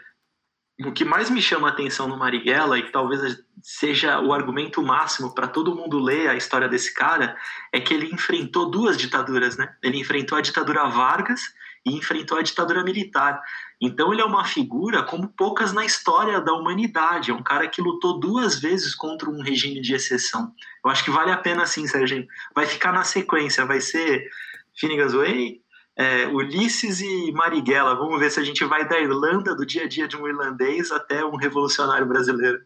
O 0.84 0.92
que 0.92 1.04
mais 1.04 1.28
me 1.28 1.42
chama 1.42 1.68
a 1.68 1.70
atenção 1.70 2.08
no 2.08 2.16
Marighella, 2.16 2.78
e 2.78 2.82
que 2.82 2.90
talvez 2.90 3.42
seja 3.62 4.18
o 4.20 4.32
argumento 4.32 4.82
máximo 4.82 5.34
para 5.34 5.46
todo 5.46 5.74
mundo 5.74 5.98
ler 5.98 6.28
a 6.28 6.36
história 6.36 6.68
desse 6.68 6.94
cara, 6.94 7.36
é 7.72 7.80
que 7.80 7.92
ele 7.92 8.12
enfrentou 8.12 8.70
duas 8.70 8.96
ditaduras, 8.96 9.56
né? 9.56 9.74
Ele 9.82 9.98
enfrentou 9.98 10.38
a 10.38 10.40
ditadura 10.40 10.88
Vargas 10.88 11.42
e 11.84 11.96
enfrentou 11.96 12.38
a 12.38 12.42
ditadura 12.42 12.82
militar. 12.82 13.40
Então 13.80 14.12
ele 14.12 14.22
é 14.22 14.24
uma 14.24 14.44
figura 14.44 15.02
como 15.02 15.28
poucas 15.28 15.72
na 15.72 15.84
história 15.84 16.40
da 16.40 16.52
humanidade. 16.52 17.30
É 17.30 17.34
um 17.34 17.42
cara 17.42 17.68
que 17.68 17.80
lutou 17.80 18.18
duas 18.18 18.58
vezes 18.58 18.94
contra 18.94 19.28
um 19.28 19.42
regime 19.42 19.80
de 19.80 19.94
exceção. 19.94 20.52
Eu 20.84 20.90
acho 20.90 21.04
que 21.04 21.10
vale 21.10 21.30
a 21.30 21.36
pena 21.36 21.66
sim, 21.66 21.86
Sérgio. 21.86 22.26
Vai 22.54 22.66
ficar 22.66 22.92
na 22.92 23.04
sequência, 23.04 23.64
vai 23.64 23.80
ser 23.80 24.30
Finnegan's 24.78 25.14
Way, 25.14 25.60
é, 26.00 26.26
Ulisses 26.28 27.02
e 27.02 27.30
Marighella. 27.30 27.94
Vamos 27.94 28.18
ver 28.18 28.30
se 28.30 28.40
a 28.40 28.42
gente 28.42 28.64
vai 28.64 28.88
da 28.88 28.98
Irlanda, 28.98 29.54
do 29.54 29.66
dia 29.66 29.84
a 29.84 29.86
dia 29.86 30.08
de 30.08 30.16
um 30.16 30.26
irlandês, 30.26 30.90
até 30.90 31.22
um 31.22 31.36
revolucionário 31.36 32.06
brasileiro. 32.06 32.58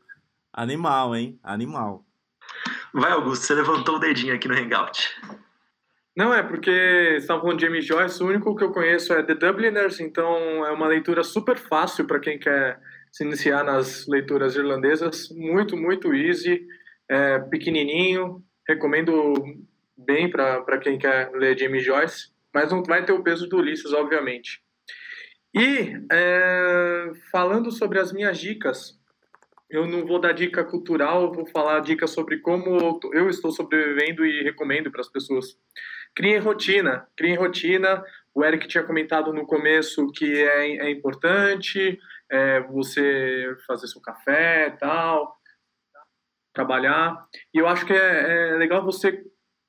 Animal, 0.52 1.16
hein? 1.16 1.36
Animal. 1.42 2.04
Vai, 2.92 3.10
Augusto, 3.10 3.44
você 3.44 3.54
levantou 3.54 3.96
o 3.96 3.98
dedinho 3.98 4.32
aqui 4.32 4.46
no 4.46 4.54
Hangout. 4.54 5.20
Não, 6.16 6.32
é 6.32 6.44
porque 6.44 6.70
estavam 7.16 7.42
falando 7.42 7.58
de 7.58 7.66
James 7.66 7.84
Joyce, 7.84 8.22
o 8.22 8.28
único 8.28 8.54
que 8.54 8.62
eu 8.62 8.70
conheço 8.70 9.12
é 9.12 9.20
The 9.20 9.34
Dubliners, 9.34 9.98
então 9.98 10.64
é 10.64 10.70
uma 10.70 10.86
leitura 10.86 11.24
super 11.24 11.58
fácil 11.58 12.06
para 12.06 12.20
quem 12.20 12.38
quer 12.38 12.78
se 13.10 13.24
iniciar 13.24 13.64
nas 13.64 14.06
leituras 14.06 14.54
irlandesas, 14.54 15.28
muito, 15.30 15.76
muito 15.76 16.14
easy, 16.14 16.64
é, 17.08 17.40
pequenininho, 17.40 18.40
recomendo 18.68 19.34
bem 19.96 20.30
para 20.30 20.78
quem 20.78 20.98
quer 20.98 21.32
ler 21.32 21.58
James 21.58 21.84
Joyce 21.84 22.33
mas 22.54 22.70
não 22.70 22.82
vai 22.82 23.04
ter 23.04 23.12
o 23.12 23.22
peso 23.22 23.48
do 23.48 23.58
Ulisses, 23.58 23.92
obviamente. 23.92 24.62
E 25.54 25.92
é, 26.10 27.12
falando 27.30 27.70
sobre 27.70 27.98
as 27.98 28.12
minhas 28.12 28.38
dicas, 28.38 28.98
eu 29.68 29.86
não 29.86 30.06
vou 30.06 30.20
dar 30.20 30.32
dica 30.32 30.64
cultural, 30.64 31.32
vou 31.32 31.46
falar 31.46 31.80
dica 31.80 32.06
sobre 32.06 32.38
como 32.38 33.00
eu 33.12 33.28
estou 33.28 33.50
sobrevivendo 33.50 34.24
e 34.24 34.42
recomendo 34.42 34.90
para 34.90 35.00
as 35.00 35.08
pessoas. 35.08 35.56
Criem 36.14 36.38
rotina, 36.38 37.08
criem 37.16 37.36
rotina. 37.36 38.04
O 38.32 38.44
Eric 38.44 38.68
tinha 38.68 38.84
comentado 38.84 39.32
no 39.32 39.46
começo 39.46 40.10
que 40.12 40.42
é, 40.42 40.76
é 40.76 40.90
importante 40.90 41.98
é, 42.30 42.60
você 42.60 43.56
fazer 43.66 43.88
seu 43.88 44.00
café 44.00 44.70
tal, 44.78 45.36
trabalhar. 46.52 47.26
E 47.52 47.58
eu 47.58 47.66
acho 47.66 47.84
que 47.84 47.92
é, 47.92 48.50
é 48.50 48.56
legal 48.56 48.84
você 48.84 49.24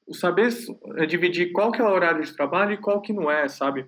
o 0.07 0.13
saber 0.13 0.49
é 0.97 1.05
dividir 1.05 1.51
qual 1.51 1.71
que 1.71 1.81
é 1.81 1.83
o 1.83 1.91
horário 1.91 2.23
de 2.23 2.35
trabalho 2.35 2.73
e 2.73 2.77
qual 2.77 3.01
que 3.01 3.13
não 3.13 3.29
é, 3.29 3.47
sabe? 3.47 3.85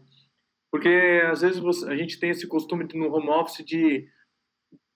Porque 0.72 1.22
às 1.30 1.42
vezes 1.42 1.60
você, 1.60 1.88
a 1.90 1.96
gente 1.96 2.20
tem 2.20 2.32
esse 2.32 2.48
costume 2.48 2.88
no 2.94 3.14
home 3.14 3.30
office 3.30 3.64
de 3.66 4.08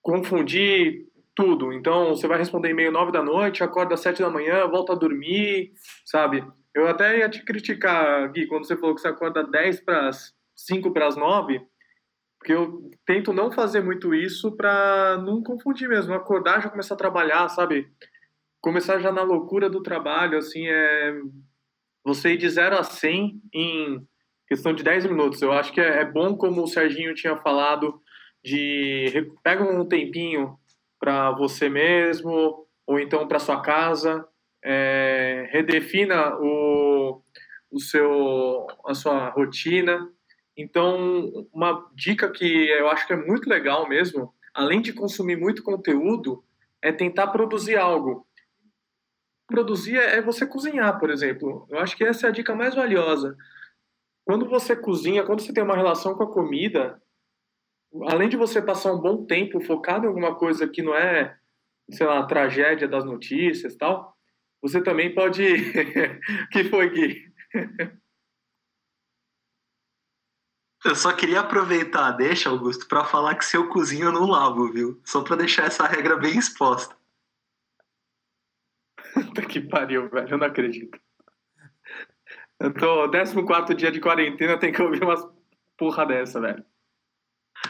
confundir 0.02 1.06
tudo. 1.34 1.72
Então, 1.72 2.08
você 2.08 2.26
vai 2.26 2.38
responder 2.38 2.70
e-mail 2.70 2.92
9 2.92 3.12
da 3.12 3.22
noite, 3.22 3.62
acorda 3.62 3.94
às 3.94 4.00
7 4.00 4.20
da 4.20 4.30
manhã, 4.30 4.66
volta 4.66 4.92
a 4.92 4.96
dormir, 4.96 5.72
sabe? 6.04 6.44
Eu 6.74 6.86
até 6.88 7.18
ia 7.18 7.28
te 7.28 7.42
criticar, 7.44 8.30
Gui, 8.32 8.46
quando 8.46 8.66
você 8.66 8.76
falou 8.76 8.94
que 8.94 9.00
você 9.00 9.08
acorda 9.08 9.44
10 9.44 9.80
para 9.80 10.10
5 10.56 10.92
para 10.92 11.06
as 11.06 11.16
9, 11.16 11.60
porque 12.38 12.52
eu 12.52 12.90
tento 13.06 13.32
não 13.32 13.52
fazer 13.52 13.82
muito 13.82 14.14
isso 14.14 14.56
para 14.56 15.16
não 15.18 15.42
confundir 15.42 15.88
mesmo, 15.88 16.12
acordar 16.12 16.60
já 16.60 16.68
começar 16.68 16.94
a 16.94 16.98
trabalhar, 16.98 17.48
sabe? 17.48 17.88
Começar 18.62 19.00
já 19.00 19.10
na 19.10 19.22
loucura 19.22 19.68
do 19.68 19.82
trabalho, 19.82 20.38
assim, 20.38 20.68
é 20.68 21.20
você 22.04 22.34
ir 22.34 22.36
de 22.36 22.48
0 22.48 22.78
a 22.78 22.84
100 22.84 23.42
em 23.52 24.06
questão 24.46 24.72
de 24.72 24.84
10 24.84 25.06
minutos. 25.06 25.42
Eu 25.42 25.50
acho 25.50 25.72
que 25.72 25.80
é, 25.80 26.02
é 26.02 26.04
bom, 26.04 26.36
como 26.36 26.62
o 26.62 26.68
Serginho 26.68 27.12
tinha 27.12 27.36
falado, 27.36 28.00
de 28.44 29.28
pega 29.42 29.64
um 29.64 29.84
tempinho 29.84 30.56
para 31.00 31.32
você 31.32 31.68
mesmo 31.68 32.64
ou 32.86 33.00
então 33.00 33.26
para 33.26 33.40
sua 33.40 33.60
casa, 33.60 34.24
é, 34.64 35.48
redefina 35.50 36.36
o, 36.38 37.20
o 37.68 37.80
seu 37.80 38.68
a 38.86 38.94
sua 38.94 39.28
rotina. 39.30 40.08
Então, 40.56 41.48
uma 41.52 41.90
dica 41.96 42.30
que 42.30 42.68
eu 42.68 42.88
acho 42.88 43.08
que 43.08 43.12
é 43.12 43.16
muito 43.16 43.48
legal 43.50 43.88
mesmo, 43.88 44.32
além 44.54 44.80
de 44.80 44.92
consumir 44.92 45.34
muito 45.34 45.64
conteúdo, 45.64 46.44
é 46.80 46.92
tentar 46.92 47.26
produzir 47.28 47.76
algo. 47.76 48.24
Produzir 49.52 49.96
é 49.96 50.22
você 50.22 50.46
cozinhar, 50.46 50.98
por 50.98 51.10
exemplo. 51.10 51.66
Eu 51.70 51.78
acho 51.78 51.94
que 51.94 52.02
essa 52.02 52.26
é 52.26 52.30
a 52.30 52.32
dica 52.32 52.54
mais 52.54 52.74
valiosa. 52.74 53.36
Quando 54.24 54.48
você 54.48 54.74
cozinha, 54.74 55.24
quando 55.24 55.40
você 55.40 55.52
tem 55.52 55.62
uma 55.62 55.76
relação 55.76 56.14
com 56.14 56.22
a 56.22 56.32
comida, 56.32 57.00
além 58.08 58.30
de 58.30 58.36
você 58.36 58.62
passar 58.62 58.94
um 58.94 59.00
bom 59.00 59.26
tempo 59.26 59.60
focado 59.60 60.06
em 60.06 60.08
alguma 60.08 60.34
coisa 60.34 60.66
que 60.66 60.80
não 60.80 60.94
é, 60.94 61.36
sei 61.90 62.06
lá, 62.06 62.26
tragédia 62.26 62.88
das 62.88 63.04
notícias 63.04 63.76
tal, 63.76 64.16
você 64.62 64.82
também 64.82 65.14
pode. 65.14 65.44
que 66.50 66.64
foi, 66.64 66.88
Gui? 66.88 67.32
Eu 70.84 70.96
só 70.96 71.12
queria 71.12 71.40
aproveitar, 71.40 72.10
deixa, 72.12 72.48
Augusto, 72.48 72.88
para 72.88 73.04
falar 73.04 73.34
que 73.34 73.44
se 73.44 73.56
eu 73.56 73.68
cozinho 73.68 74.06
eu 74.06 74.12
não 74.12 74.26
lavo, 74.26 74.72
viu? 74.72 75.00
Só 75.04 75.22
para 75.22 75.36
deixar 75.36 75.66
essa 75.66 75.86
regra 75.86 76.16
bem 76.16 76.38
exposta. 76.38 76.96
Puta 79.14 79.42
que 79.42 79.60
pariu, 79.60 80.08
velho, 80.08 80.28
eu 80.28 80.38
não 80.38 80.46
acredito. 80.46 80.98
Eu 82.58 82.72
tô 82.72 83.10
14 83.10 83.74
dia 83.74 83.90
de 83.90 84.00
quarentena, 84.00 84.58
tem 84.58 84.72
que 84.72 84.80
ouvir 84.80 85.02
umas 85.02 85.26
porra 85.76 86.06
dessa, 86.06 86.40
velho. 86.40 86.64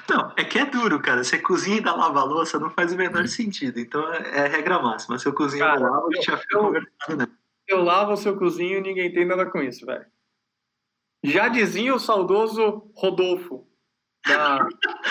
Não, 0.08 0.32
é 0.36 0.44
que 0.44 0.58
é 0.58 0.66
duro, 0.66 1.00
cara. 1.00 1.22
Você 1.22 1.38
cozinha 1.38 1.78
e 1.78 1.80
dá 1.80 1.94
lava 1.94 2.22
louça 2.24 2.58
não 2.58 2.70
faz 2.70 2.92
o 2.92 2.96
menor 2.96 3.26
sentido. 3.26 3.78
Então 3.78 4.12
é, 4.12 4.38
é 4.38 4.44
a 4.46 4.48
regra 4.48 4.80
máxima. 4.80 5.18
Se 5.18 5.26
eu 5.26 5.34
cozinho 5.34 5.64
cara, 5.64 5.80
eu 5.80 5.90
lavo, 5.90 6.08
a 6.08 6.14
gente 6.14 6.26
já 6.26 6.36
fica 6.36 6.70
né? 7.16 7.26
Eu 7.66 7.82
lavo 7.82 8.12
o 8.12 8.16
seu 8.16 8.36
cozinho 8.36 8.78
e 8.78 8.82
ninguém 8.82 9.12
tem 9.12 9.24
nada 9.24 9.46
com 9.46 9.62
isso, 9.62 9.86
velho. 9.86 10.06
Já 11.24 11.48
dizia 11.48 11.94
o 11.94 12.00
saudoso 12.00 12.90
Rodolfo. 12.96 13.66
Da, 14.26 14.68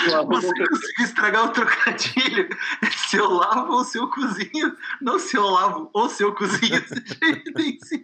Você 0.09 0.67
conseguiu 0.67 1.05
estragar 1.05 1.45
o 1.45 1.51
trocadilho. 1.51 2.49
Se 3.09 3.17
eu 3.17 3.29
lavo 3.29 3.73
ou 3.73 3.83
se 3.83 3.97
eu 3.97 4.09
cozinho, 4.09 4.75
não 5.01 5.19
se 5.19 5.35
eu 5.35 5.45
lavo 5.45 5.89
ou 5.93 6.09
se 6.09 6.23
eu 6.23 6.33
cozinho. 6.33 6.81
Você 6.81 6.95
já 7.05 7.27
evidenciou. 7.27 8.01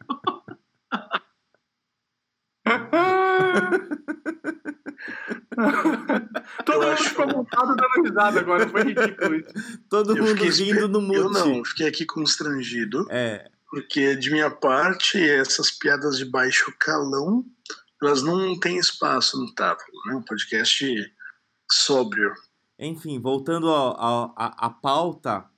Todo 6.65 6.75
eu 6.75 6.81
mundo 6.81 6.91
acho... 6.91 7.09
ficou 7.09 7.27
montado 7.27 7.75
dando 7.75 8.03
risada 8.03 8.39
agora, 8.39 8.67
foi 8.67 8.83
ridículo 8.83 9.35
isso. 9.35 9.79
Todo 9.89 10.17
eu 10.17 10.23
mundo 10.23 10.43
rindo 10.43 10.87
no 10.87 11.01
mute. 11.01 11.17
Eu 11.17 11.29
não, 11.29 11.63
fiquei 11.63 11.87
aqui 11.87 12.05
constrangido. 12.05 13.07
É. 13.09 13.49
Porque 13.69 14.15
de 14.15 14.29
minha 14.31 14.49
parte, 14.49 15.17
essas 15.17 15.71
piadas 15.71 16.17
de 16.17 16.25
baixo 16.25 16.73
calão, 16.79 17.45
elas 18.01 18.21
não 18.21 18.59
têm 18.59 18.77
espaço 18.77 19.39
no 19.39 19.53
Távola, 19.53 19.87
né? 20.07 20.15
Um 20.15 20.21
podcast 20.21 20.85
sóbrio. 21.71 22.33
Enfim, 22.79 23.19
voltando 23.19 23.69
à 23.69 24.69
pauta, 24.81 25.49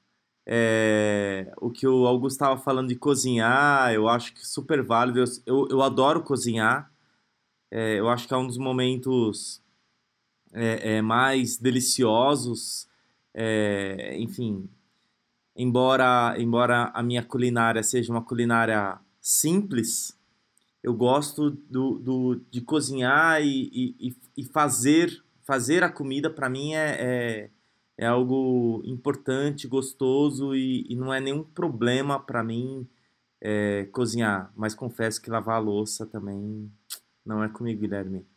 é, 0.45 1.51
o 1.57 1.69
que 1.69 1.85
o 1.85 2.07
Augusto 2.07 2.37
estava 2.37 2.59
falando 2.59 2.87
de 2.87 2.95
cozinhar, 2.95 3.93
eu 3.93 4.07
acho 4.07 4.33
que 4.33 4.47
super 4.47 4.81
válido. 4.81 5.23
Eu, 5.45 5.67
eu 5.69 5.81
adoro 5.83 6.23
cozinhar. 6.23 6.91
É, 7.69 7.99
eu 7.99 8.09
acho 8.09 8.27
que 8.27 8.33
é 8.33 8.37
um 8.37 8.47
dos 8.47 8.57
momentos 8.57 9.61
é, 10.51 10.95
é 10.97 11.01
mais 11.01 11.57
deliciosos. 11.57 12.87
É, 13.33 14.17
enfim, 14.17 14.67
embora, 15.55 16.35
embora 16.37 16.91
a 16.95 17.03
minha 17.03 17.23
culinária 17.23 17.83
seja 17.83 18.11
uma 18.11 18.23
culinária 18.23 18.97
simples, 19.21 20.17
eu 20.81 20.93
gosto 20.93 21.51
do, 21.51 21.99
do, 21.99 22.41
de 22.49 22.61
cozinhar 22.61 23.41
e, 23.41 23.97
e, 23.99 24.15
e 24.37 24.43
fazer, 24.45 25.23
fazer 25.49 25.83
a 25.83 25.91
comida 25.91 26.29
para 26.29 26.47
mim 26.47 26.75
é, 26.75 26.95
é, 26.99 27.49
é, 27.97 28.05
algo 28.05 28.83
importante, 28.85 29.67
gostoso 29.67 30.53
e, 30.53 30.85
e 30.87 30.95
não 30.95 31.11
é 31.11 31.19
nenhum 31.19 31.43
problema 31.43 32.19
para 32.19 32.43
mim 32.43 32.87
é, 33.41 33.85
cozinhar. 33.85 34.53
Mas 34.55 34.75
confesso 34.75 35.19
que 35.19 35.31
lavar 35.31 35.55
a 35.55 35.59
louça 35.59 36.05
também 36.05 36.71
não 37.25 37.43
é 37.43 37.49
comigo, 37.49 37.81
Guilherme. 37.81 38.27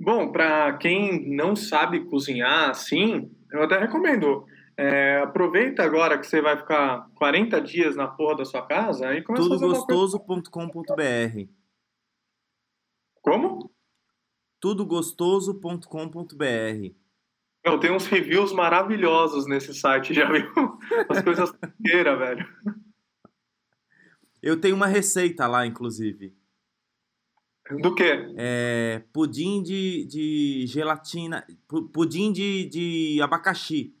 Bom, 0.00 0.32
para 0.32 0.72
quem 0.78 1.36
não 1.36 1.54
sabe 1.54 2.06
cozinhar 2.06 2.70
assim, 2.70 3.30
eu 3.52 3.62
até 3.62 3.78
recomendo. 3.78 4.46
É, 4.78 5.18
aproveita 5.18 5.84
agora 5.84 6.18
que 6.18 6.26
você 6.26 6.40
vai 6.40 6.56
ficar 6.56 7.10
40 7.16 7.60
dias 7.60 7.94
na 7.94 8.08
porra 8.08 8.38
da 8.38 8.46
sua 8.46 8.66
casa 8.66 9.14
e 9.14 9.22
começa 9.22 9.46
Tudogostoso.com.br 9.46 11.46
Como? 13.20 13.73
Tudogostoso.com.br 14.64 16.94
Eu 17.62 17.78
tenho 17.78 17.94
uns 17.94 18.06
reviews 18.06 18.50
maravilhosos 18.50 19.46
nesse 19.46 19.74
site, 19.74 20.14
já 20.14 20.26
viu? 20.32 20.78
As 21.06 21.20
coisas 21.20 21.52
inteiras, 21.80 22.18
velho. 22.18 22.48
Eu 24.42 24.58
tenho 24.58 24.74
uma 24.74 24.86
receita 24.86 25.46
lá, 25.46 25.66
inclusive. 25.66 26.34
Do 27.78 27.94
quê? 27.94 28.32
É, 28.38 29.04
pudim 29.12 29.62
de, 29.62 30.06
de 30.06 30.66
gelatina. 30.66 31.46
Pudim 31.92 32.32
de, 32.32 32.64
de 32.64 33.20
abacaxi. 33.20 33.94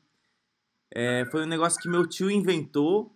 É, 0.90 1.26
foi 1.26 1.42
um 1.42 1.46
negócio 1.46 1.78
que 1.78 1.90
meu 1.90 2.08
tio 2.08 2.30
inventou. 2.30 3.14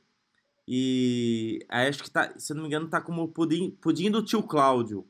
E 0.69 1.65
acho 1.71 2.03
que 2.03 2.11
tá, 2.11 2.39
se 2.39 2.53
não 2.53 2.61
me 2.61 2.69
engano, 2.69 2.91
tá 2.91 3.01
como 3.01 3.27
pudim, 3.29 3.71
pudim 3.71 4.11
do 4.11 4.23
tio 4.23 4.43
Cláudio. 4.43 5.09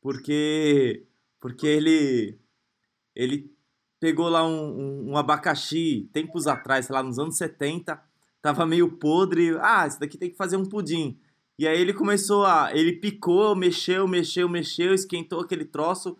Porque, 0.00 1.06
porque 1.42 1.66
ele, 1.66 2.38
ele 3.16 3.52
pegou 3.98 4.28
lá 4.28 4.46
um, 4.46 4.78
um, 4.78 5.10
um 5.10 5.16
abacaxi 5.16 6.08
tempos 6.12 6.46
atrás, 6.46 6.86
sei 6.86 6.94
lá, 6.94 7.02
nos 7.02 7.18
anos 7.18 7.36
70, 7.36 8.00
tava 8.40 8.64
meio 8.64 8.92
podre. 8.92 9.58
Ah, 9.60 9.84
isso 9.84 9.98
daqui 9.98 10.16
tem 10.16 10.30
que 10.30 10.36
fazer 10.36 10.56
um 10.56 10.64
pudim. 10.64 11.18
E 11.58 11.66
aí 11.66 11.80
ele 11.80 11.92
começou 11.92 12.46
a. 12.46 12.70
Ele 12.72 12.92
picou, 12.92 13.56
mexeu, 13.56 14.06
mexeu, 14.06 14.48
mexeu, 14.48 14.94
esquentou 14.94 15.40
aquele 15.40 15.64
troço, 15.64 16.16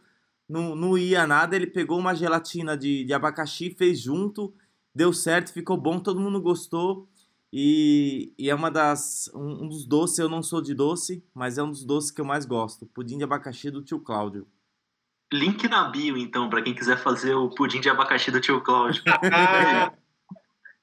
não, 0.48 0.74
não 0.74 0.98
ia 0.98 1.24
nada. 1.24 1.54
Ele 1.54 1.68
pegou 1.68 2.00
uma 2.00 2.14
gelatina 2.14 2.76
de, 2.76 3.04
de 3.04 3.14
abacaxi, 3.14 3.70
fez 3.70 4.00
junto, 4.00 4.52
deu 4.92 5.12
certo, 5.12 5.52
ficou 5.52 5.76
bom, 5.76 6.00
todo 6.00 6.20
mundo 6.20 6.42
gostou. 6.42 7.08
E, 7.52 8.32
e 8.36 8.50
é 8.50 8.54
uma 8.56 8.72
das. 8.72 9.30
Um, 9.32 9.64
um, 9.64 9.68
dos 9.68 9.86
doces, 9.86 10.18
eu 10.18 10.28
não 10.28 10.42
sou 10.42 10.60
de 10.60 10.74
doce, 10.74 11.24
mas 11.32 11.58
é 11.58 11.62
um 11.62 11.70
dos 11.70 11.84
doces 11.84 12.10
que 12.10 12.20
eu 12.20 12.24
mais 12.24 12.44
gosto. 12.44 12.86
Pudim 12.86 13.18
de 13.18 13.24
abacaxi 13.24 13.70
do 13.70 13.82
tio 13.82 14.00
Cláudio. 14.00 14.48
Link 15.32 15.68
na 15.68 15.88
bio, 15.88 16.16
então, 16.18 16.50
para 16.50 16.62
quem 16.62 16.74
quiser 16.74 16.98
fazer 16.98 17.34
o 17.34 17.48
pudim 17.48 17.80
de 17.80 17.88
abacaxi 17.88 18.30
do 18.30 18.40
tio 18.40 18.60
Cláudio. 18.60 19.02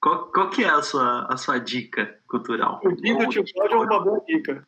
Qual, 0.01 0.31
qual 0.31 0.49
que 0.49 0.63
é 0.63 0.69
a 0.69 0.81
sua, 0.81 1.27
a 1.29 1.35
sua 1.35 1.59
dica 1.59 2.21
cultural? 2.25 2.79
O 2.85 2.95
dia 2.95 3.17
do 3.17 3.27
tio 3.27 3.43
Cláudio 3.53 3.83
é 3.83 3.85
uma 3.85 4.01
boa 4.01 4.23
dica. 4.25 4.65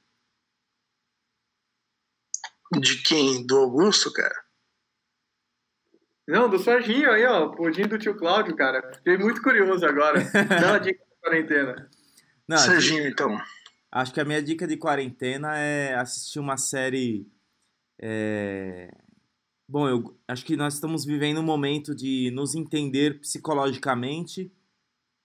De 2.79 3.01
quem? 3.01 3.45
Do 3.45 3.57
Augusto, 3.57 4.11
cara? 4.11 4.36
Não, 6.27 6.49
do 6.49 6.59
Serginho 6.59 7.11
aí, 7.11 7.25
ó. 7.25 7.49
Pudim 7.49 7.84
do 7.84 7.97
tio 7.97 8.17
Cláudio, 8.17 8.55
cara. 8.55 8.93
Fiquei 8.95 9.17
muito 9.17 9.41
curioso 9.41 9.86
agora. 9.86 10.19
Dá 10.61 10.71
uma 10.71 10.79
dica 10.79 11.03
de 11.03 11.21
quarentena. 11.21 11.89
Não, 12.47 12.57
Serginho, 12.57 13.07
então. 13.07 13.38
Acho 13.91 14.13
que 14.13 14.21
a 14.21 14.25
minha 14.25 14.41
dica 14.41 14.67
de 14.67 14.77
quarentena 14.77 15.57
é 15.57 15.95
assistir 15.95 16.39
uma 16.39 16.57
série. 16.57 17.25
É... 18.01 18.89
Bom, 19.72 19.88
eu 19.88 20.19
acho 20.28 20.43
que 20.43 20.57
nós 20.57 20.74
estamos 20.74 21.05
vivendo 21.05 21.39
um 21.39 21.43
momento 21.43 21.95
de 21.95 22.30
nos 22.32 22.55
entender 22.55 23.22
psicologicamente 23.22 24.51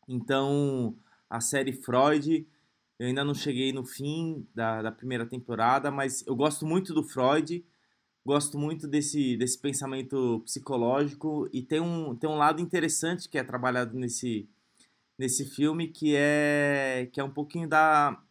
então, 0.08 0.96
a 1.28 1.40
série 1.40 1.72
Freud, 1.72 2.46
eu 2.96 3.08
ainda 3.08 3.24
não 3.24 3.34
cheguei 3.34 3.72
no 3.72 3.84
fim 3.84 4.46
da, 4.54 4.82
da 4.82 4.92
primeira 4.92 5.26
temporada, 5.26 5.90
mas 5.90 6.24
eu 6.28 6.36
gosto 6.36 6.64
muito 6.64 6.94
do 6.94 7.02
Freud, 7.02 7.64
gosto 8.24 8.56
muito 8.56 8.86
desse, 8.86 9.36
desse 9.36 9.58
pensamento 9.58 10.40
psicológico 10.44 11.48
e 11.52 11.60
tem 11.60 11.80
um, 11.80 12.14
tem 12.14 12.30
um 12.30 12.36
lado 12.36 12.62
interessante 12.62 13.28
que 13.28 13.38
é 13.38 13.42
trabalhado 13.42 13.98
nesse, 13.98 14.48
nesse 15.18 15.44
filme 15.44 15.88
que 15.88 16.14
é 16.14 17.08
que 17.12 17.18
é 17.18 17.24
um 17.24 17.30
pouquinho 17.30 17.68
da 17.68 18.22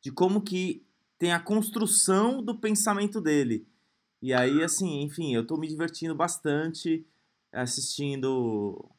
de 0.00 0.12
como 0.12 0.40
que 0.40 0.84
tem 1.18 1.32
a 1.32 1.40
construção 1.40 2.40
do 2.40 2.54
pensamento 2.54 3.20
dele. 3.20 3.66
E 4.20 4.34
aí, 4.34 4.62
assim, 4.62 5.02
enfim, 5.02 5.34
eu 5.34 5.46
tô 5.46 5.56
me 5.56 5.68
divertindo 5.68 6.14
bastante 6.14 7.06
assistindo 7.52 8.90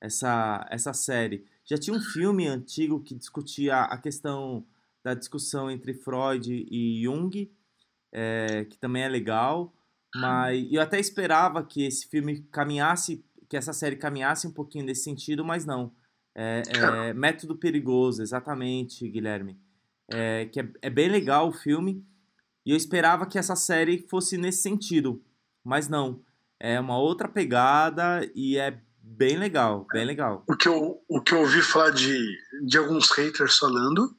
essa, 0.00 0.66
essa 0.70 0.92
série. 0.92 1.44
Já 1.64 1.76
tinha 1.76 1.96
um 1.96 2.00
filme 2.00 2.46
antigo 2.46 3.00
que 3.00 3.14
discutia 3.14 3.82
a 3.82 3.98
questão 3.98 4.64
da 5.04 5.14
discussão 5.14 5.70
entre 5.70 5.94
Freud 5.94 6.66
e 6.70 7.02
Jung, 7.02 7.50
é, 8.12 8.64
que 8.64 8.78
também 8.78 9.02
é 9.02 9.08
legal, 9.08 9.72
mas 10.14 10.66
eu 10.72 10.80
até 10.80 10.98
esperava 10.98 11.62
que 11.62 11.84
esse 11.84 12.06
filme 12.08 12.42
caminhasse, 12.50 13.24
que 13.48 13.56
essa 13.56 13.72
série 13.72 13.96
caminhasse 13.96 14.46
um 14.46 14.52
pouquinho 14.52 14.84
nesse 14.84 15.04
sentido, 15.04 15.44
mas 15.44 15.64
não. 15.64 15.92
É, 16.34 16.62
é 17.08 17.12
Método 17.12 17.56
Perigoso, 17.56 18.22
exatamente, 18.22 19.08
Guilherme. 19.08 19.58
É, 20.10 20.46
que 20.46 20.60
é, 20.60 20.68
é 20.82 20.90
bem 20.90 21.08
legal 21.08 21.48
o 21.48 21.52
filme, 21.52 22.04
e 22.68 22.70
eu 22.70 22.76
esperava 22.76 23.24
que 23.24 23.38
essa 23.38 23.56
série 23.56 24.06
fosse 24.10 24.36
nesse 24.36 24.60
sentido, 24.60 25.22
mas 25.64 25.88
não. 25.88 26.20
É 26.60 26.78
uma 26.78 26.98
outra 26.98 27.26
pegada 27.26 28.30
e 28.34 28.58
é 28.58 28.78
bem 29.00 29.38
legal, 29.38 29.86
bem 29.90 30.04
legal. 30.04 30.44
O 30.46 30.54
que 30.54 30.68
eu, 30.68 31.02
o 31.08 31.18
que 31.18 31.32
eu 31.32 31.38
ouvi 31.38 31.62
falar 31.62 31.88
de, 31.92 32.22
de 32.66 32.76
alguns 32.76 33.10
haters 33.10 33.56
falando 33.56 34.14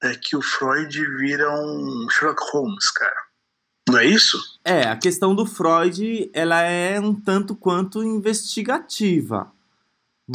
é 0.00 0.14
que 0.14 0.36
o 0.36 0.40
Freud 0.40 0.96
vira 1.16 1.50
um 1.50 2.06
Sherlock 2.08 2.40
Holmes, 2.52 2.88
cara. 2.92 3.16
Não 3.88 3.98
é 3.98 4.06
isso? 4.06 4.38
É, 4.64 4.84
a 4.84 4.96
questão 4.96 5.34
do 5.34 5.44
Freud, 5.44 6.30
ela 6.32 6.62
é 6.62 7.00
um 7.00 7.12
tanto 7.12 7.56
quanto 7.56 8.04
investigativa. 8.04 9.50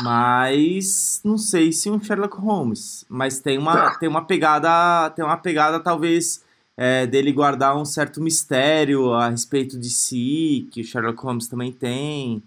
Mas 0.02 1.22
não 1.24 1.38
sei 1.38 1.72
se 1.72 1.90
um 1.90 2.04
Sherlock 2.04 2.36
Holmes, 2.36 3.06
mas 3.08 3.40
tem 3.40 3.58
uma, 3.58 3.74
tá. 3.74 4.00
tem 4.00 4.10
uma 4.10 4.26
pegada, 4.26 5.10
tem 5.12 5.24
uma 5.24 5.38
pegada 5.38 5.80
talvez 5.80 6.46
é, 6.78 7.08
dele 7.08 7.34
guardar 7.34 7.76
um 7.76 7.84
certo 7.84 8.22
mistério 8.22 9.12
a 9.12 9.30
respeito 9.30 9.80
de 9.80 9.90
si, 9.90 10.70
que 10.72 10.82
o 10.82 10.84
Sherlock 10.84 11.20
Holmes 11.24 11.48
também 11.48 11.72
tem. 11.72 12.44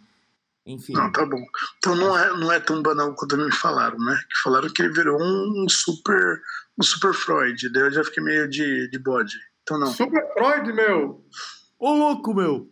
Enfim. 0.64 0.92
Não, 0.92 1.10
tá 1.10 1.26
bom. 1.26 1.42
Então 1.78 1.96
não 1.96 2.16
é, 2.16 2.30
não 2.38 2.52
é 2.52 2.60
tão 2.60 2.80
banal 2.80 3.12
quanto 3.14 3.36
me 3.36 3.50
falaram, 3.50 3.98
né? 3.98 4.16
Que 4.16 4.40
falaram 4.42 4.68
que 4.72 4.80
ele 4.80 4.92
virou 4.92 5.20
um 5.20 5.66
super, 5.68 6.40
um 6.78 6.82
super 6.82 7.12
Freud. 7.12 7.68
Daí 7.70 7.82
eu 7.82 7.92
já 7.92 8.04
fiquei 8.04 8.22
meio 8.22 8.48
de, 8.48 8.88
de 8.88 8.98
bode. 8.98 9.36
Então 9.62 9.78
não. 9.78 9.88
Super 9.88 10.24
Freud, 10.32 10.72
meu! 10.72 11.24
Ô 11.76 11.92
louco, 11.92 12.32
meu! 12.32 12.70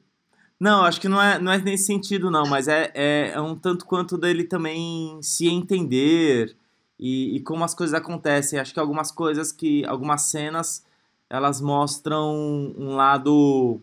Não, 0.60 0.84
acho 0.84 1.00
que 1.00 1.08
não 1.08 1.20
é, 1.20 1.38
não 1.38 1.52
é 1.52 1.58
nesse 1.58 1.86
sentido, 1.86 2.30
não, 2.30 2.44
mas 2.44 2.66
é, 2.68 2.90
é, 2.94 3.32
é 3.34 3.40
um 3.40 3.54
tanto 3.56 3.84
quanto 3.84 4.18
dele 4.18 4.42
também 4.42 5.18
se 5.22 5.46
entender 5.46 6.56
e, 6.98 7.36
e 7.36 7.40
como 7.40 7.64
as 7.64 7.74
coisas 7.74 7.94
acontecem. 7.94 8.58
Acho 8.58 8.74
que 8.74 8.80
algumas 8.80 9.10
coisas 9.10 9.50
que. 9.50 9.84
algumas 9.86 10.22
cenas 10.22 10.84
elas 11.30 11.60
mostram 11.60 12.74
um 12.76 12.94
lado 12.94 13.82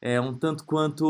é, 0.00 0.20
um 0.20 0.34
tanto 0.34 0.64
quanto 0.64 1.04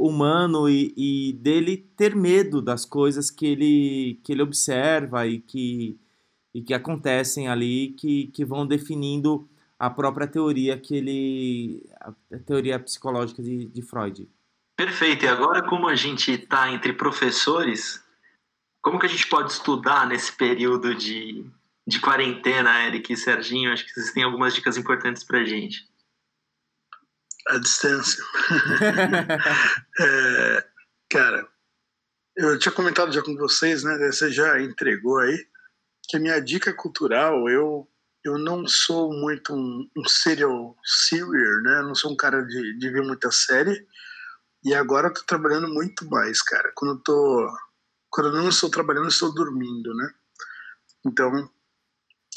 humano 0.00 0.68
e, 0.68 0.92
e, 0.96 1.32
dele 1.34 1.76
ter 1.96 2.14
medo 2.14 2.60
das 2.60 2.84
coisas 2.84 3.30
que 3.30 3.46
ele, 3.46 4.20
que 4.22 4.32
ele 4.32 4.42
observa 4.42 5.26
e 5.26 5.40
que, 5.40 5.98
e 6.54 6.62
que 6.62 6.74
acontecem 6.74 7.48
ali, 7.48 7.94
que, 7.98 8.26
que 8.28 8.44
vão 8.44 8.66
definindo 8.66 9.48
a 9.78 9.90
própria 9.90 10.26
teoria 10.26 10.78
que 10.78 10.96
ele. 10.96 11.90
a 12.00 12.38
teoria 12.46 12.78
psicológica 12.78 13.42
de, 13.42 13.66
de 13.66 13.82
Freud. 13.82 14.28
Perfeito. 14.76 15.24
E 15.24 15.28
agora, 15.28 15.62
como 15.62 15.88
a 15.88 15.94
gente 15.94 16.32
está 16.32 16.70
entre 16.70 16.92
professores, 16.92 18.02
como 18.82 18.98
que 18.98 19.06
a 19.06 19.08
gente 19.08 19.26
pode 19.28 19.52
estudar 19.52 20.06
nesse 20.06 20.32
período 20.32 20.94
de 20.94 21.46
de 21.86 22.00
quarentena, 22.00 22.86
Eric 22.86 23.12
e 23.12 23.16
Serginho, 23.16 23.72
acho 23.72 23.84
que 23.84 23.92
vocês 23.92 24.12
têm 24.12 24.22
algumas 24.22 24.54
dicas 24.54 24.76
importantes 24.76 25.22
pra 25.22 25.44
gente. 25.44 25.86
A 27.48 27.58
distância. 27.58 28.24
é, 30.00 30.66
cara, 31.10 31.46
eu 32.36 32.58
tinha 32.58 32.72
comentado 32.72 33.12
já 33.12 33.22
com 33.22 33.36
vocês, 33.36 33.84
né? 33.84 33.96
Você 34.10 34.30
já 34.32 34.60
entregou 34.60 35.18
aí 35.18 35.46
que 36.08 36.16
a 36.16 36.20
minha 36.20 36.40
dica 36.40 36.72
cultural, 36.72 37.48
eu 37.48 37.88
eu 38.24 38.38
não 38.38 38.66
sou 38.66 39.12
muito 39.12 39.54
um, 39.54 39.86
um 39.98 40.04
serial 40.08 40.74
serial, 40.82 41.62
né? 41.62 41.82
não 41.82 41.94
sou 41.94 42.10
um 42.10 42.16
cara 42.16 42.40
de, 42.40 42.78
de 42.78 42.90
ver 42.90 43.02
muita 43.02 43.30
série. 43.30 43.86
E 44.64 44.74
agora 44.74 45.08
eu 45.08 45.12
tô 45.12 45.22
trabalhando 45.24 45.68
muito 45.68 46.08
mais, 46.08 46.40
cara. 46.40 46.72
Quando 46.74 46.92
eu 46.94 47.02
tô 47.02 47.50
quando 48.10 48.28
eu 48.28 48.42
não 48.42 48.48
estou 48.48 48.70
trabalhando, 48.70 49.04
eu 49.04 49.08
estou 49.08 49.34
dormindo, 49.34 49.92
né? 49.94 50.14
Então, 51.04 51.50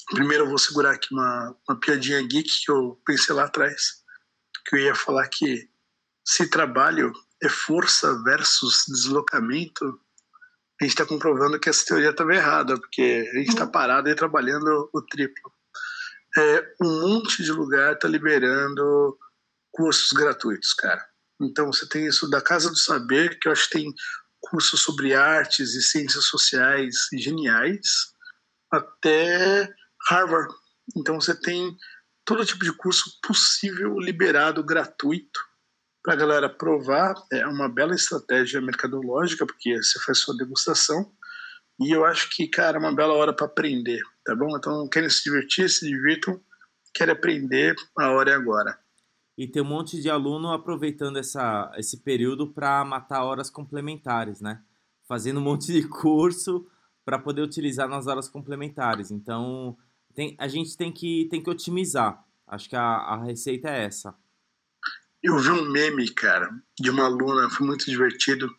Primeiro 0.10 0.46
eu 0.46 0.50
vou 0.50 0.58
segurar 0.58 0.92
aqui 0.92 1.14
uma, 1.14 1.56
uma 1.68 1.80
piadinha 1.80 2.22
geek 2.22 2.50
que 2.66 2.72
eu 2.72 3.00
pensei 3.06 3.36
lá 3.36 3.46
atrás, 3.46 4.04
que 4.66 4.76
eu 4.76 4.80
ia 4.80 4.96
falar 4.96 5.28
que 5.28 5.70
se 6.26 6.50
trabalho 6.50 7.12
é 7.42 7.50
força 7.50 8.22
versus 8.24 8.86
deslocamento, 8.88 10.00
a 10.80 10.84
gente 10.84 10.94
está 10.94 11.06
comprovando 11.06 11.60
que 11.60 11.70
essa 11.70 11.86
teoria 11.86 12.12
estava 12.12 12.36
errada, 12.36 12.80
porque 12.80 13.28
a 13.32 13.38
gente 13.38 13.50
está 13.50 13.66
parado 13.66 14.10
e 14.10 14.16
trabalhando 14.16 14.90
o 14.94 15.02
triplo. 15.02 15.52
É, 16.38 16.76
um 16.82 17.02
monte 17.02 17.44
de 17.44 17.52
lugar 17.52 17.94
está 17.94 18.08
liberando 18.08 19.18
cursos 19.72 20.12
gratuitos, 20.12 20.74
cara. 20.74 21.04
Então 21.42 21.68
você 21.68 21.88
tem 21.88 22.06
isso 22.06 22.30
da 22.30 22.42
Casa 22.42 22.70
do 22.70 22.78
Saber, 22.78 23.40
que 23.40 23.48
eu 23.48 23.52
acho 23.52 23.70
que 23.70 23.80
tem 23.80 23.94
cursos 24.40 24.82
sobre 24.82 25.14
artes 25.14 25.74
e 25.74 25.82
ciências 25.82 26.26
sociais 26.26 26.96
geniais, 27.14 28.14
até 28.72 29.68
Harvard. 30.10 30.54
Então 30.96 31.20
você 31.20 31.36
tem 31.36 31.76
todo 32.26 32.46
tipo 32.46 32.64
de 32.64 32.74
curso 32.74 33.20
possível 33.22 33.98
liberado 34.00 34.64
gratuito 34.64 35.40
para 36.04 36.14
a 36.14 36.18
galera 36.18 36.50
provar. 36.50 37.16
É 37.32 37.46
uma 37.48 37.68
bela 37.68 37.94
estratégia 37.94 38.62
mercadológica, 38.62 39.46
porque 39.46 39.76
você 39.76 40.00
faz 40.00 40.20
sua 40.20 40.36
degustação. 40.38 41.12
E 41.80 41.92
eu 41.92 42.06
acho 42.06 42.30
que, 42.30 42.48
cara, 42.48 42.78
é 42.78 42.80
uma 42.80 42.96
bela 42.96 43.14
hora 43.14 43.34
para 43.34 43.46
aprender, 43.46 44.02
tá 44.26 44.36
bom? 44.36 44.58
Então, 44.58 44.88
querem 44.90 45.10
se 45.10 45.24
divertir, 45.24 45.70
se 45.70 45.86
divirtam. 45.86 46.42
Querem 46.94 47.14
aprender, 47.14 47.76
a 47.98 48.10
hora 48.10 48.32
é 48.32 48.34
agora. 48.34 48.80
E 49.38 49.48
tem 49.48 49.62
um 49.62 49.66
monte 49.66 50.02
de 50.02 50.10
aluno 50.10 50.52
aproveitando 50.52 51.18
essa, 51.18 51.72
esse 51.78 51.98
período 51.98 52.52
para 52.52 52.84
matar 52.84 53.24
horas 53.24 53.52
complementares, 53.52 54.42
né? 54.42 54.64
Fazendo 55.08 55.40
um 55.40 55.44
monte 55.44 55.72
de 55.72 55.88
curso 55.88 56.68
para 57.06 57.20
poder 57.20 57.42
utilizar 57.42 57.88
nas 57.88 58.08
horas 58.08 58.28
complementares. 58.28 59.12
Então, 59.12 59.78
tem, 60.18 60.36
a 60.40 60.48
gente 60.48 60.76
tem 60.76 60.92
que, 60.92 61.28
tem 61.30 61.44
que 61.44 61.50
otimizar. 61.50 62.26
Acho 62.48 62.68
que 62.68 62.76
a, 62.76 62.82
a 62.82 63.24
receita 63.24 63.70
é 63.70 63.84
essa. 63.84 64.16
Eu 65.22 65.38
vi 65.38 65.52
um 65.52 65.70
meme, 65.70 66.10
cara, 66.10 66.50
de 66.80 66.90
uma 66.90 67.06
aluna, 67.06 67.52
foi 67.52 67.68
muito 67.68 67.86
divertido, 67.86 68.50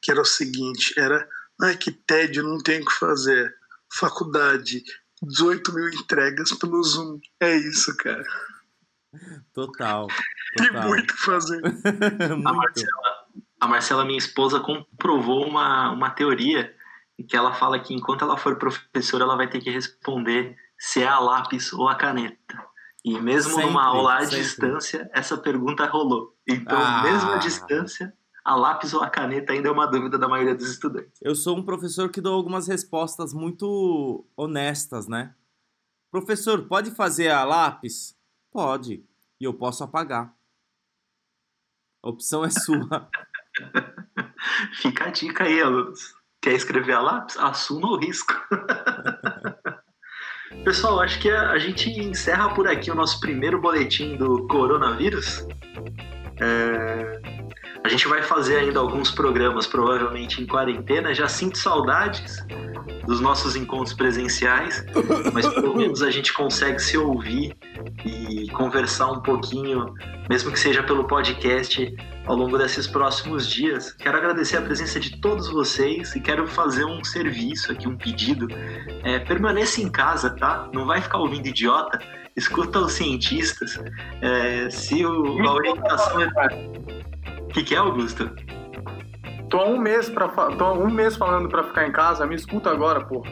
que 0.00 0.10
era 0.10 0.22
o 0.22 0.24
seguinte, 0.24 0.98
era, 0.98 1.28
ai 1.60 1.76
que 1.76 1.92
tédio, 1.92 2.42
não 2.42 2.56
tem 2.56 2.80
o 2.80 2.86
que 2.86 2.92
fazer. 2.94 3.54
Faculdade, 3.92 4.82
18 5.22 5.74
mil 5.74 5.90
entregas 5.90 6.52
pelo 6.52 6.82
Zoom. 6.82 7.20
É 7.38 7.54
isso, 7.54 7.94
cara. 7.98 8.24
Total. 9.52 10.06
total. 10.56 10.72
Tem 10.72 10.72
muito 10.88 11.10
o 11.10 11.16
que 11.16 11.22
fazer. 11.22 11.60
muito. 12.32 12.48
A, 12.48 12.52
Marcela, 12.54 13.26
a 13.60 13.68
Marcela, 13.68 14.04
minha 14.06 14.18
esposa, 14.18 14.58
comprovou 14.60 15.46
uma, 15.46 15.90
uma 15.90 16.08
teoria 16.08 16.74
em 17.18 17.26
que 17.26 17.36
ela 17.36 17.52
fala 17.52 17.78
que 17.78 17.92
enquanto 17.92 18.22
ela 18.22 18.38
for 18.38 18.56
professora, 18.56 19.24
ela 19.24 19.36
vai 19.36 19.50
ter 19.50 19.60
que 19.60 19.68
responder 19.68 20.56
se 20.78 21.02
é 21.02 21.06
a 21.06 21.18
lápis 21.18 21.72
ou 21.72 21.88
a 21.88 21.94
caneta. 21.94 22.68
E 23.04 23.18
mesmo 23.20 23.52
sempre, 23.52 23.66
numa 23.66 23.84
aula 23.84 24.18
à 24.18 24.20
sempre. 24.20 24.38
distância, 24.38 25.10
essa 25.12 25.36
pergunta 25.36 25.86
rolou. 25.86 26.36
Então, 26.46 26.78
ah. 26.78 27.02
mesmo 27.02 27.30
à 27.30 27.36
distância, 27.36 28.12
a 28.44 28.54
lápis 28.54 28.94
ou 28.94 29.02
a 29.02 29.10
caneta 29.10 29.52
ainda 29.52 29.68
é 29.68 29.72
uma 29.72 29.86
dúvida 29.86 30.18
da 30.18 30.28
maioria 30.28 30.54
dos 30.54 30.70
estudantes. 30.70 31.20
Eu 31.22 31.34
sou 31.34 31.56
um 31.56 31.62
professor 31.62 32.10
que 32.10 32.20
dou 32.20 32.34
algumas 32.34 32.66
respostas 32.66 33.32
muito 33.32 34.26
honestas, 34.36 35.06
né? 35.06 35.34
Professor, 36.10 36.66
pode 36.66 36.90
fazer 36.92 37.30
a 37.30 37.44
lápis? 37.44 38.16
Pode. 38.50 39.04
E 39.40 39.44
eu 39.44 39.54
posso 39.54 39.84
apagar. 39.84 40.34
A 42.02 42.08
opção 42.08 42.44
é 42.44 42.50
sua. 42.50 43.08
Fica 44.80 45.04
a 45.04 45.10
dica 45.10 45.44
aí, 45.44 45.60
alunos. 45.60 46.14
Quer 46.40 46.54
escrever 46.54 46.92
a 46.92 47.00
lápis? 47.00 47.36
Assuma 47.36 47.88
o 47.88 47.96
risco. 47.96 48.32
Pessoal, 50.64 51.00
acho 51.00 51.18
que 51.20 51.30
a, 51.30 51.58
gente 51.58 51.90
encerra 51.90 52.50
por 52.50 52.68
aqui 52.68 52.90
o 52.90 52.94
nosso 52.94 53.20
primeiro 53.20 53.60
boletim 53.60 54.16
do 54.16 54.46
coronavírus. 54.48 55.46
É... 56.40 57.37
A 57.84 57.88
gente 57.88 58.08
vai 58.08 58.22
fazer 58.22 58.56
ainda 58.56 58.80
alguns 58.80 59.10
programas, 59.10 59.66
provavelmente 59.66 60.42
em 60.42 60.46
quarentena. 60.46 61.14
Já 61.14 61.28
sinto 61.28 61.56
saudades 61.58 62.44
dos 63.06 63.20
nossos 63.20 63.56
encontros 63.56 63.94
presenciais, 63.94 64.84
mas 65.32 65.48
pelo 65.48 65.76
menos 65.76 66.02
a 66.02 66.10
gente 66.10 66.32
consegue 66.32 66.78
se 66.78 66.98
ouvir 66.98 67.56
e 68.04 68.48
conversar 68.50 69.10
um 69.10 69.20
pouquinho, 69.20 69.94
mesmo 70.28 70.52
que 70.52 70.58
seja 70.60 70.82
pelo 70.82 71.04
podcast, 71.04 71.96
ao 72.26 72.36
longo 72.36 72.58
desses 72.58 72.86
próximos 72.86 73.48
dias. 73.48 73.92
Quero 73.92 74.18
agradecer 74.18 74.58
a 74.58 74.62
presença 74.62 75.00
de 75.00 75.18
todos 75.20 75.48
vocês 75.48 76.14
e 76.14 76.20
quero 76.20 76.46
fazer 76.46 76.84
um 76.84 77.02
serviço 77.02 77.72
aqui, 77.72 77.88
um 77.88 77.96
pedido. 77.96 78.46
É, 79.02 79.18
permaneça 79.20 79.80
em 79.80 79.88
casa, 79.88 80.30
tá? 80.30 80.68
Não 80.72 80.86
vai 80.86 81.00
ficar 81.00 81.18
ouvindo 81.18 81.46
idiota. 81.46 81.98
Escuta 82.36 82.80
os 82.80 82.92
cientistas. 82.92 83.80
É, 84.20 84.68
se 84.68 85.04
o, 85.04 85.48
a 85.48 85.54
orientação 85.54 86.20
é. 86.20 86.28
O 87.48 87.50
que, 87.50 87.62
que 87.62 87.74
é, 87.74 87.78
Augusto? 87.78 88.30
Tô 89.48 89.58
há 89.58 89.64
um 89.66 89.78
mês, 89.78 90.10
pra, 90.10 90.28
tô 90.28 90.64
há 90.64 90.72
um 90.74 90.90
mês 90.90 91.16
falando 91.16 91.48
pra 91.48 91.64
ficar 91.64 91.88
em 91.88 91.92
casa, 91.92 92.26
me 92.26 92.34
escuta 92.34 92.70
agora, 92.70 93.00
pô. 93.06 93.24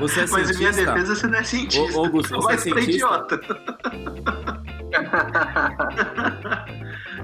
Você 0.00 0.22
é 0.22 0.26
Mas 0.30 0.50
em 0.50 0.58
minha 0.58 0.72
cientista? 0.72 0.92
defesa 0.92 1.14
você 1.14 1.26
não 1.28 1.38
é 1.38 1.44
cientista. 1.44 1.98
Ô, 1.98 2.04
Augusto, 2.04 2.34
você 2.34 2.44
é 2.44 2.48
vai 2.48 2.58
ser 2.58 2.74
cientista? 2.74 2.90
idiota. 2.90 3.40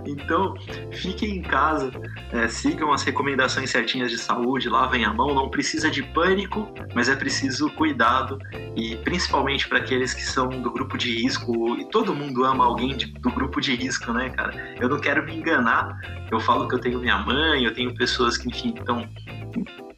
Então, 0.07 0.54
fiquem 0.92 1.36
em 1.38 1.42
casa, 1.42 1.90
é, 2.32 2.48
sigam 2.48 2.92
as 2.92 3.02
recomendações 3.02 3.70
certinhas 3.70 4.11
de 4.11 4.18
saúde, 4.18 4.68
lavem 4.68 5.04
a 5.04 5.12
mão, 5.12 5.34
não 5.34 5.48
precisa 5.48 5.90
de 5.90 6.02
pânico, 6.02 6.68
mas 6.94 7.09
é 7.09 7.16
preciso 7.16 7.70
cuidado 7.70 8.38
e 8.76 8.96
principalmente 8.96 9.68
para 9.68 9.78
aqueles 9.78 10.14
que 10.14 10.22
são 10.22 10.48
do 10.48 10.70
grupo 10.70 10.96
de 10.96 11.22
risco, 11.22 11.76
e 11.78 11.84
todo 11.90 12.14
mundo 12.14 12.44
ama 12.44 12.64
alguém 12.64 12.96
de- 12.96 13.07
do 13.07 13.30
grupo 13.30 13.61
de 13.61 13.74
risco, 13.74 14.12
né, 14.12 14.30
cara? 14.30 14.76
Eu 14.80 14.88
não 14.88 14.98
quero 14.98 15.24
me 15.24 15.34
enganar, 15.34 15.98
eu 16.30 16.38
falo 16.40 16.68
que 16.68 16.74
eu 16.74 16.78
tenho 16.78 17.00
minha 17.00 17.18
mãe, 17.18 17.64
eu 17.64 17.74
tenho 17.74 17.94
pessoas 17.94 18.36
que, 18.36 18.48
enfim, 18.48 18.74
estão 18.76 19.09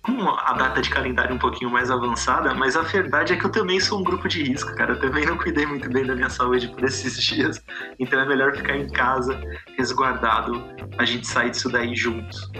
com 0.08 0.30
a 0.30 0.52
data 0.54 0.80
de 0.80 0.88
calendário 0.88 1.34
um 1.34 1.38
pouquinho 1.38 1.70
mais 1.70 1.90
avançada, 1.90 2.54
mas 2.54 2.76
a 2.76 2.82
verdade 2.82 3.34
é 3.34 3.36
que 3.36 3.44
eu 3.44 3.50
também 3.50 3.78
sou 3.78 4.00
um 4.00 4.02
grupo 4.02 4.26
de 4.26 4.42
risco, 4.42 4.74
cara. 4.74 4.92
Eu 4.92 5.00
também 5.00 5.26
não 5.26 5.36
cuidei 5.36 5.66
muito 5.66 5.88
bem 5.90 6.04
da 6.04 6.14
minha 6.14 6.30
saúde 6.30 6.68
por 6.68 6.82
esses 6.84 7.20
dias, 7.22 7.62
então 7.98 8.18
é 8.18 8.26
melhor 8.26 8.56
ficar 8.56 8.76
em 8.76 8.88
casa, 8.88 9.38
resguardado, 9.76 10.64
a 10.96 11.04
gente 11.04 11.26
sair 11.26 11.50
disso 11.50 11.68
daí 11.68 11.94
juntos. 11.94 12.50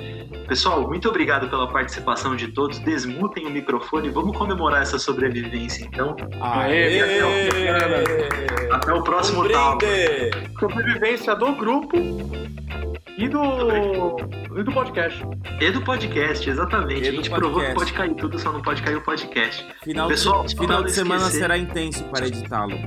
Pessoal, 0.47 0.87
muito 0.87 1.09
obrigado 1.09 1.49
pela 1.49 1.67
participação 1.69 2.37
de 2.37 2.49
todos. 2.49 2.79
Desmutem 2.81 3.47
o 3.47 3.51
microfone, 3.51 4.11
vamos 4.11 4.37
comemorar 4.37 4.83
essa 4.83 4.99
sobrevivência 4.99 5.85
então. 5.85 6.15
Aê, 6.41 7.01
Aê! 7.03 7.21
Até 8.71 8.93
o 8.93 9.03
próximo 9.03 9.41
Um 9.41 9.45
brinde! 9.45 10.51
Sobrevivência 10.59 11.35
do 11.35 11.53
grupo 11.55 11.97
e 13.19 13.29
do, 13.29 14.17
e 14.57 14.63
do 14.63 14.73
podcast. 14.73 15.23
E 15.61 15.71
do 15.73 15.83
podcast, 15.83 16.49
exatamente. 16.49 17.03
E 17.05 17.09
a 17.09 17.13
gente 17.13 17.29
provou 17.29 17.61
que 17.61 17.75
pode 17.75 17.93
cair 17.93 18.15
tudo, 18.15 18.39
só 18.39 18.53
não 18.53 18.63
pode 18.63 18.81
cair 18.81 18.97
o 18.97 19.03
podcast. 19.03 19.67
Final, 19.83 20.09
Pessoal, 20.09 20.45
de, 20.45 20.57
final 20.57 20.85
de 20.85 20.93
semana 20.93 21.23
esquecer. 21.23 21.41
será 21.41 21.59
intenso 21.59 22.05
para 22.05 22.29
editá-lo. 22.29 22.79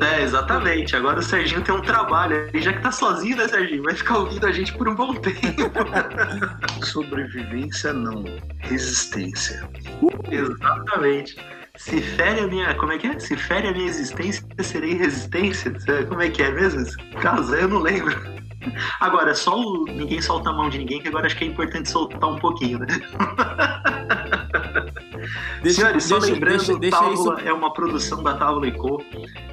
É, 0.00 0.22
exatamente. 0.22 0.94
Agora 0.94 1.20
o 1.20 1.22
Serginho 1.22 1.62
tem 1.62 1.74
um 1.74 1.80
trabalho. 1.80 2.50
E 2.52 2.60
já 2.60 2.70
que 2.70 2.82
tá 2.82 2.92
sozinho, 2.92 3.38
né, 3.38 3.48
Serginho? 3.48 3.82
Vai 3.82 3.94
ficar 3.94 4.18
ouvindo 4.18 4.46
a 4.46 4.52
gente 4.52 4.74
por 4.74 4.86
um 4.86 4.94
bom 4.94 5.14
tempo. 5.14 5.72
Sobrevivência 6.84 7.94
não, 7.94 8.24
resistência. 8.58 9.66
exatamente. 10.30 11.36
Se 11.76 12.02
fere 12.02 12.40
a 12.40 12.46
minha. 12.46 12.74
Como 12.74 12.92
é 12.92 12.98
que 12.98 13.06
é? 13.06 13.18
Se 13.18 13.36
fere 13.36 13.68
a 13.68 13.72
minha 13.72 13.86
existência, 13.86 14.44
serei 14.60 14.94
resistência? 14.94 15.72
Como 16.08 16.20
é 16.20 16.28
que 16.28 16.42
é 16.42 16.50
mesmo? 16.50 16.84
Caso, 17.22 17.54
eu 17.54 17.68
não 17.68 17.78
lembro. 17.78 18.37
Agora, 19.00 19.34
só 19.34 19.58
o... 19.58 19.84
ninguém 19.84 20.20
solta 20.20 20.50
a 20.50 20.52
mão 20.52 20.68
de 20.68 20.78
ninguém, 20.78 21.00
que 21.00 21.08
agora 21.08 21.26
acho 21.26 21.36
que 21.36 21.44
é 21.44 21.46
importante 21.46 21.88
soltar 21.90 22.28
um 22.28 22.38
pouquinho, 22.38 22.80
né? 22.80 22.86
Senhores, 25.68 26.04
só 26.04 26.18
lembrando, 26.18 26.58
deixa, 26.58 26.78
deixa 26.78 26.96
Távola 26.96 27.38
isso. 27.38 27.48
é 27.48 27.52
uma 27.52 27.72
produção 27.72 28.22
da 28.22 28.34
Távola 28.34 28.66
e 28.68 28.72
Co. 28.72 29.02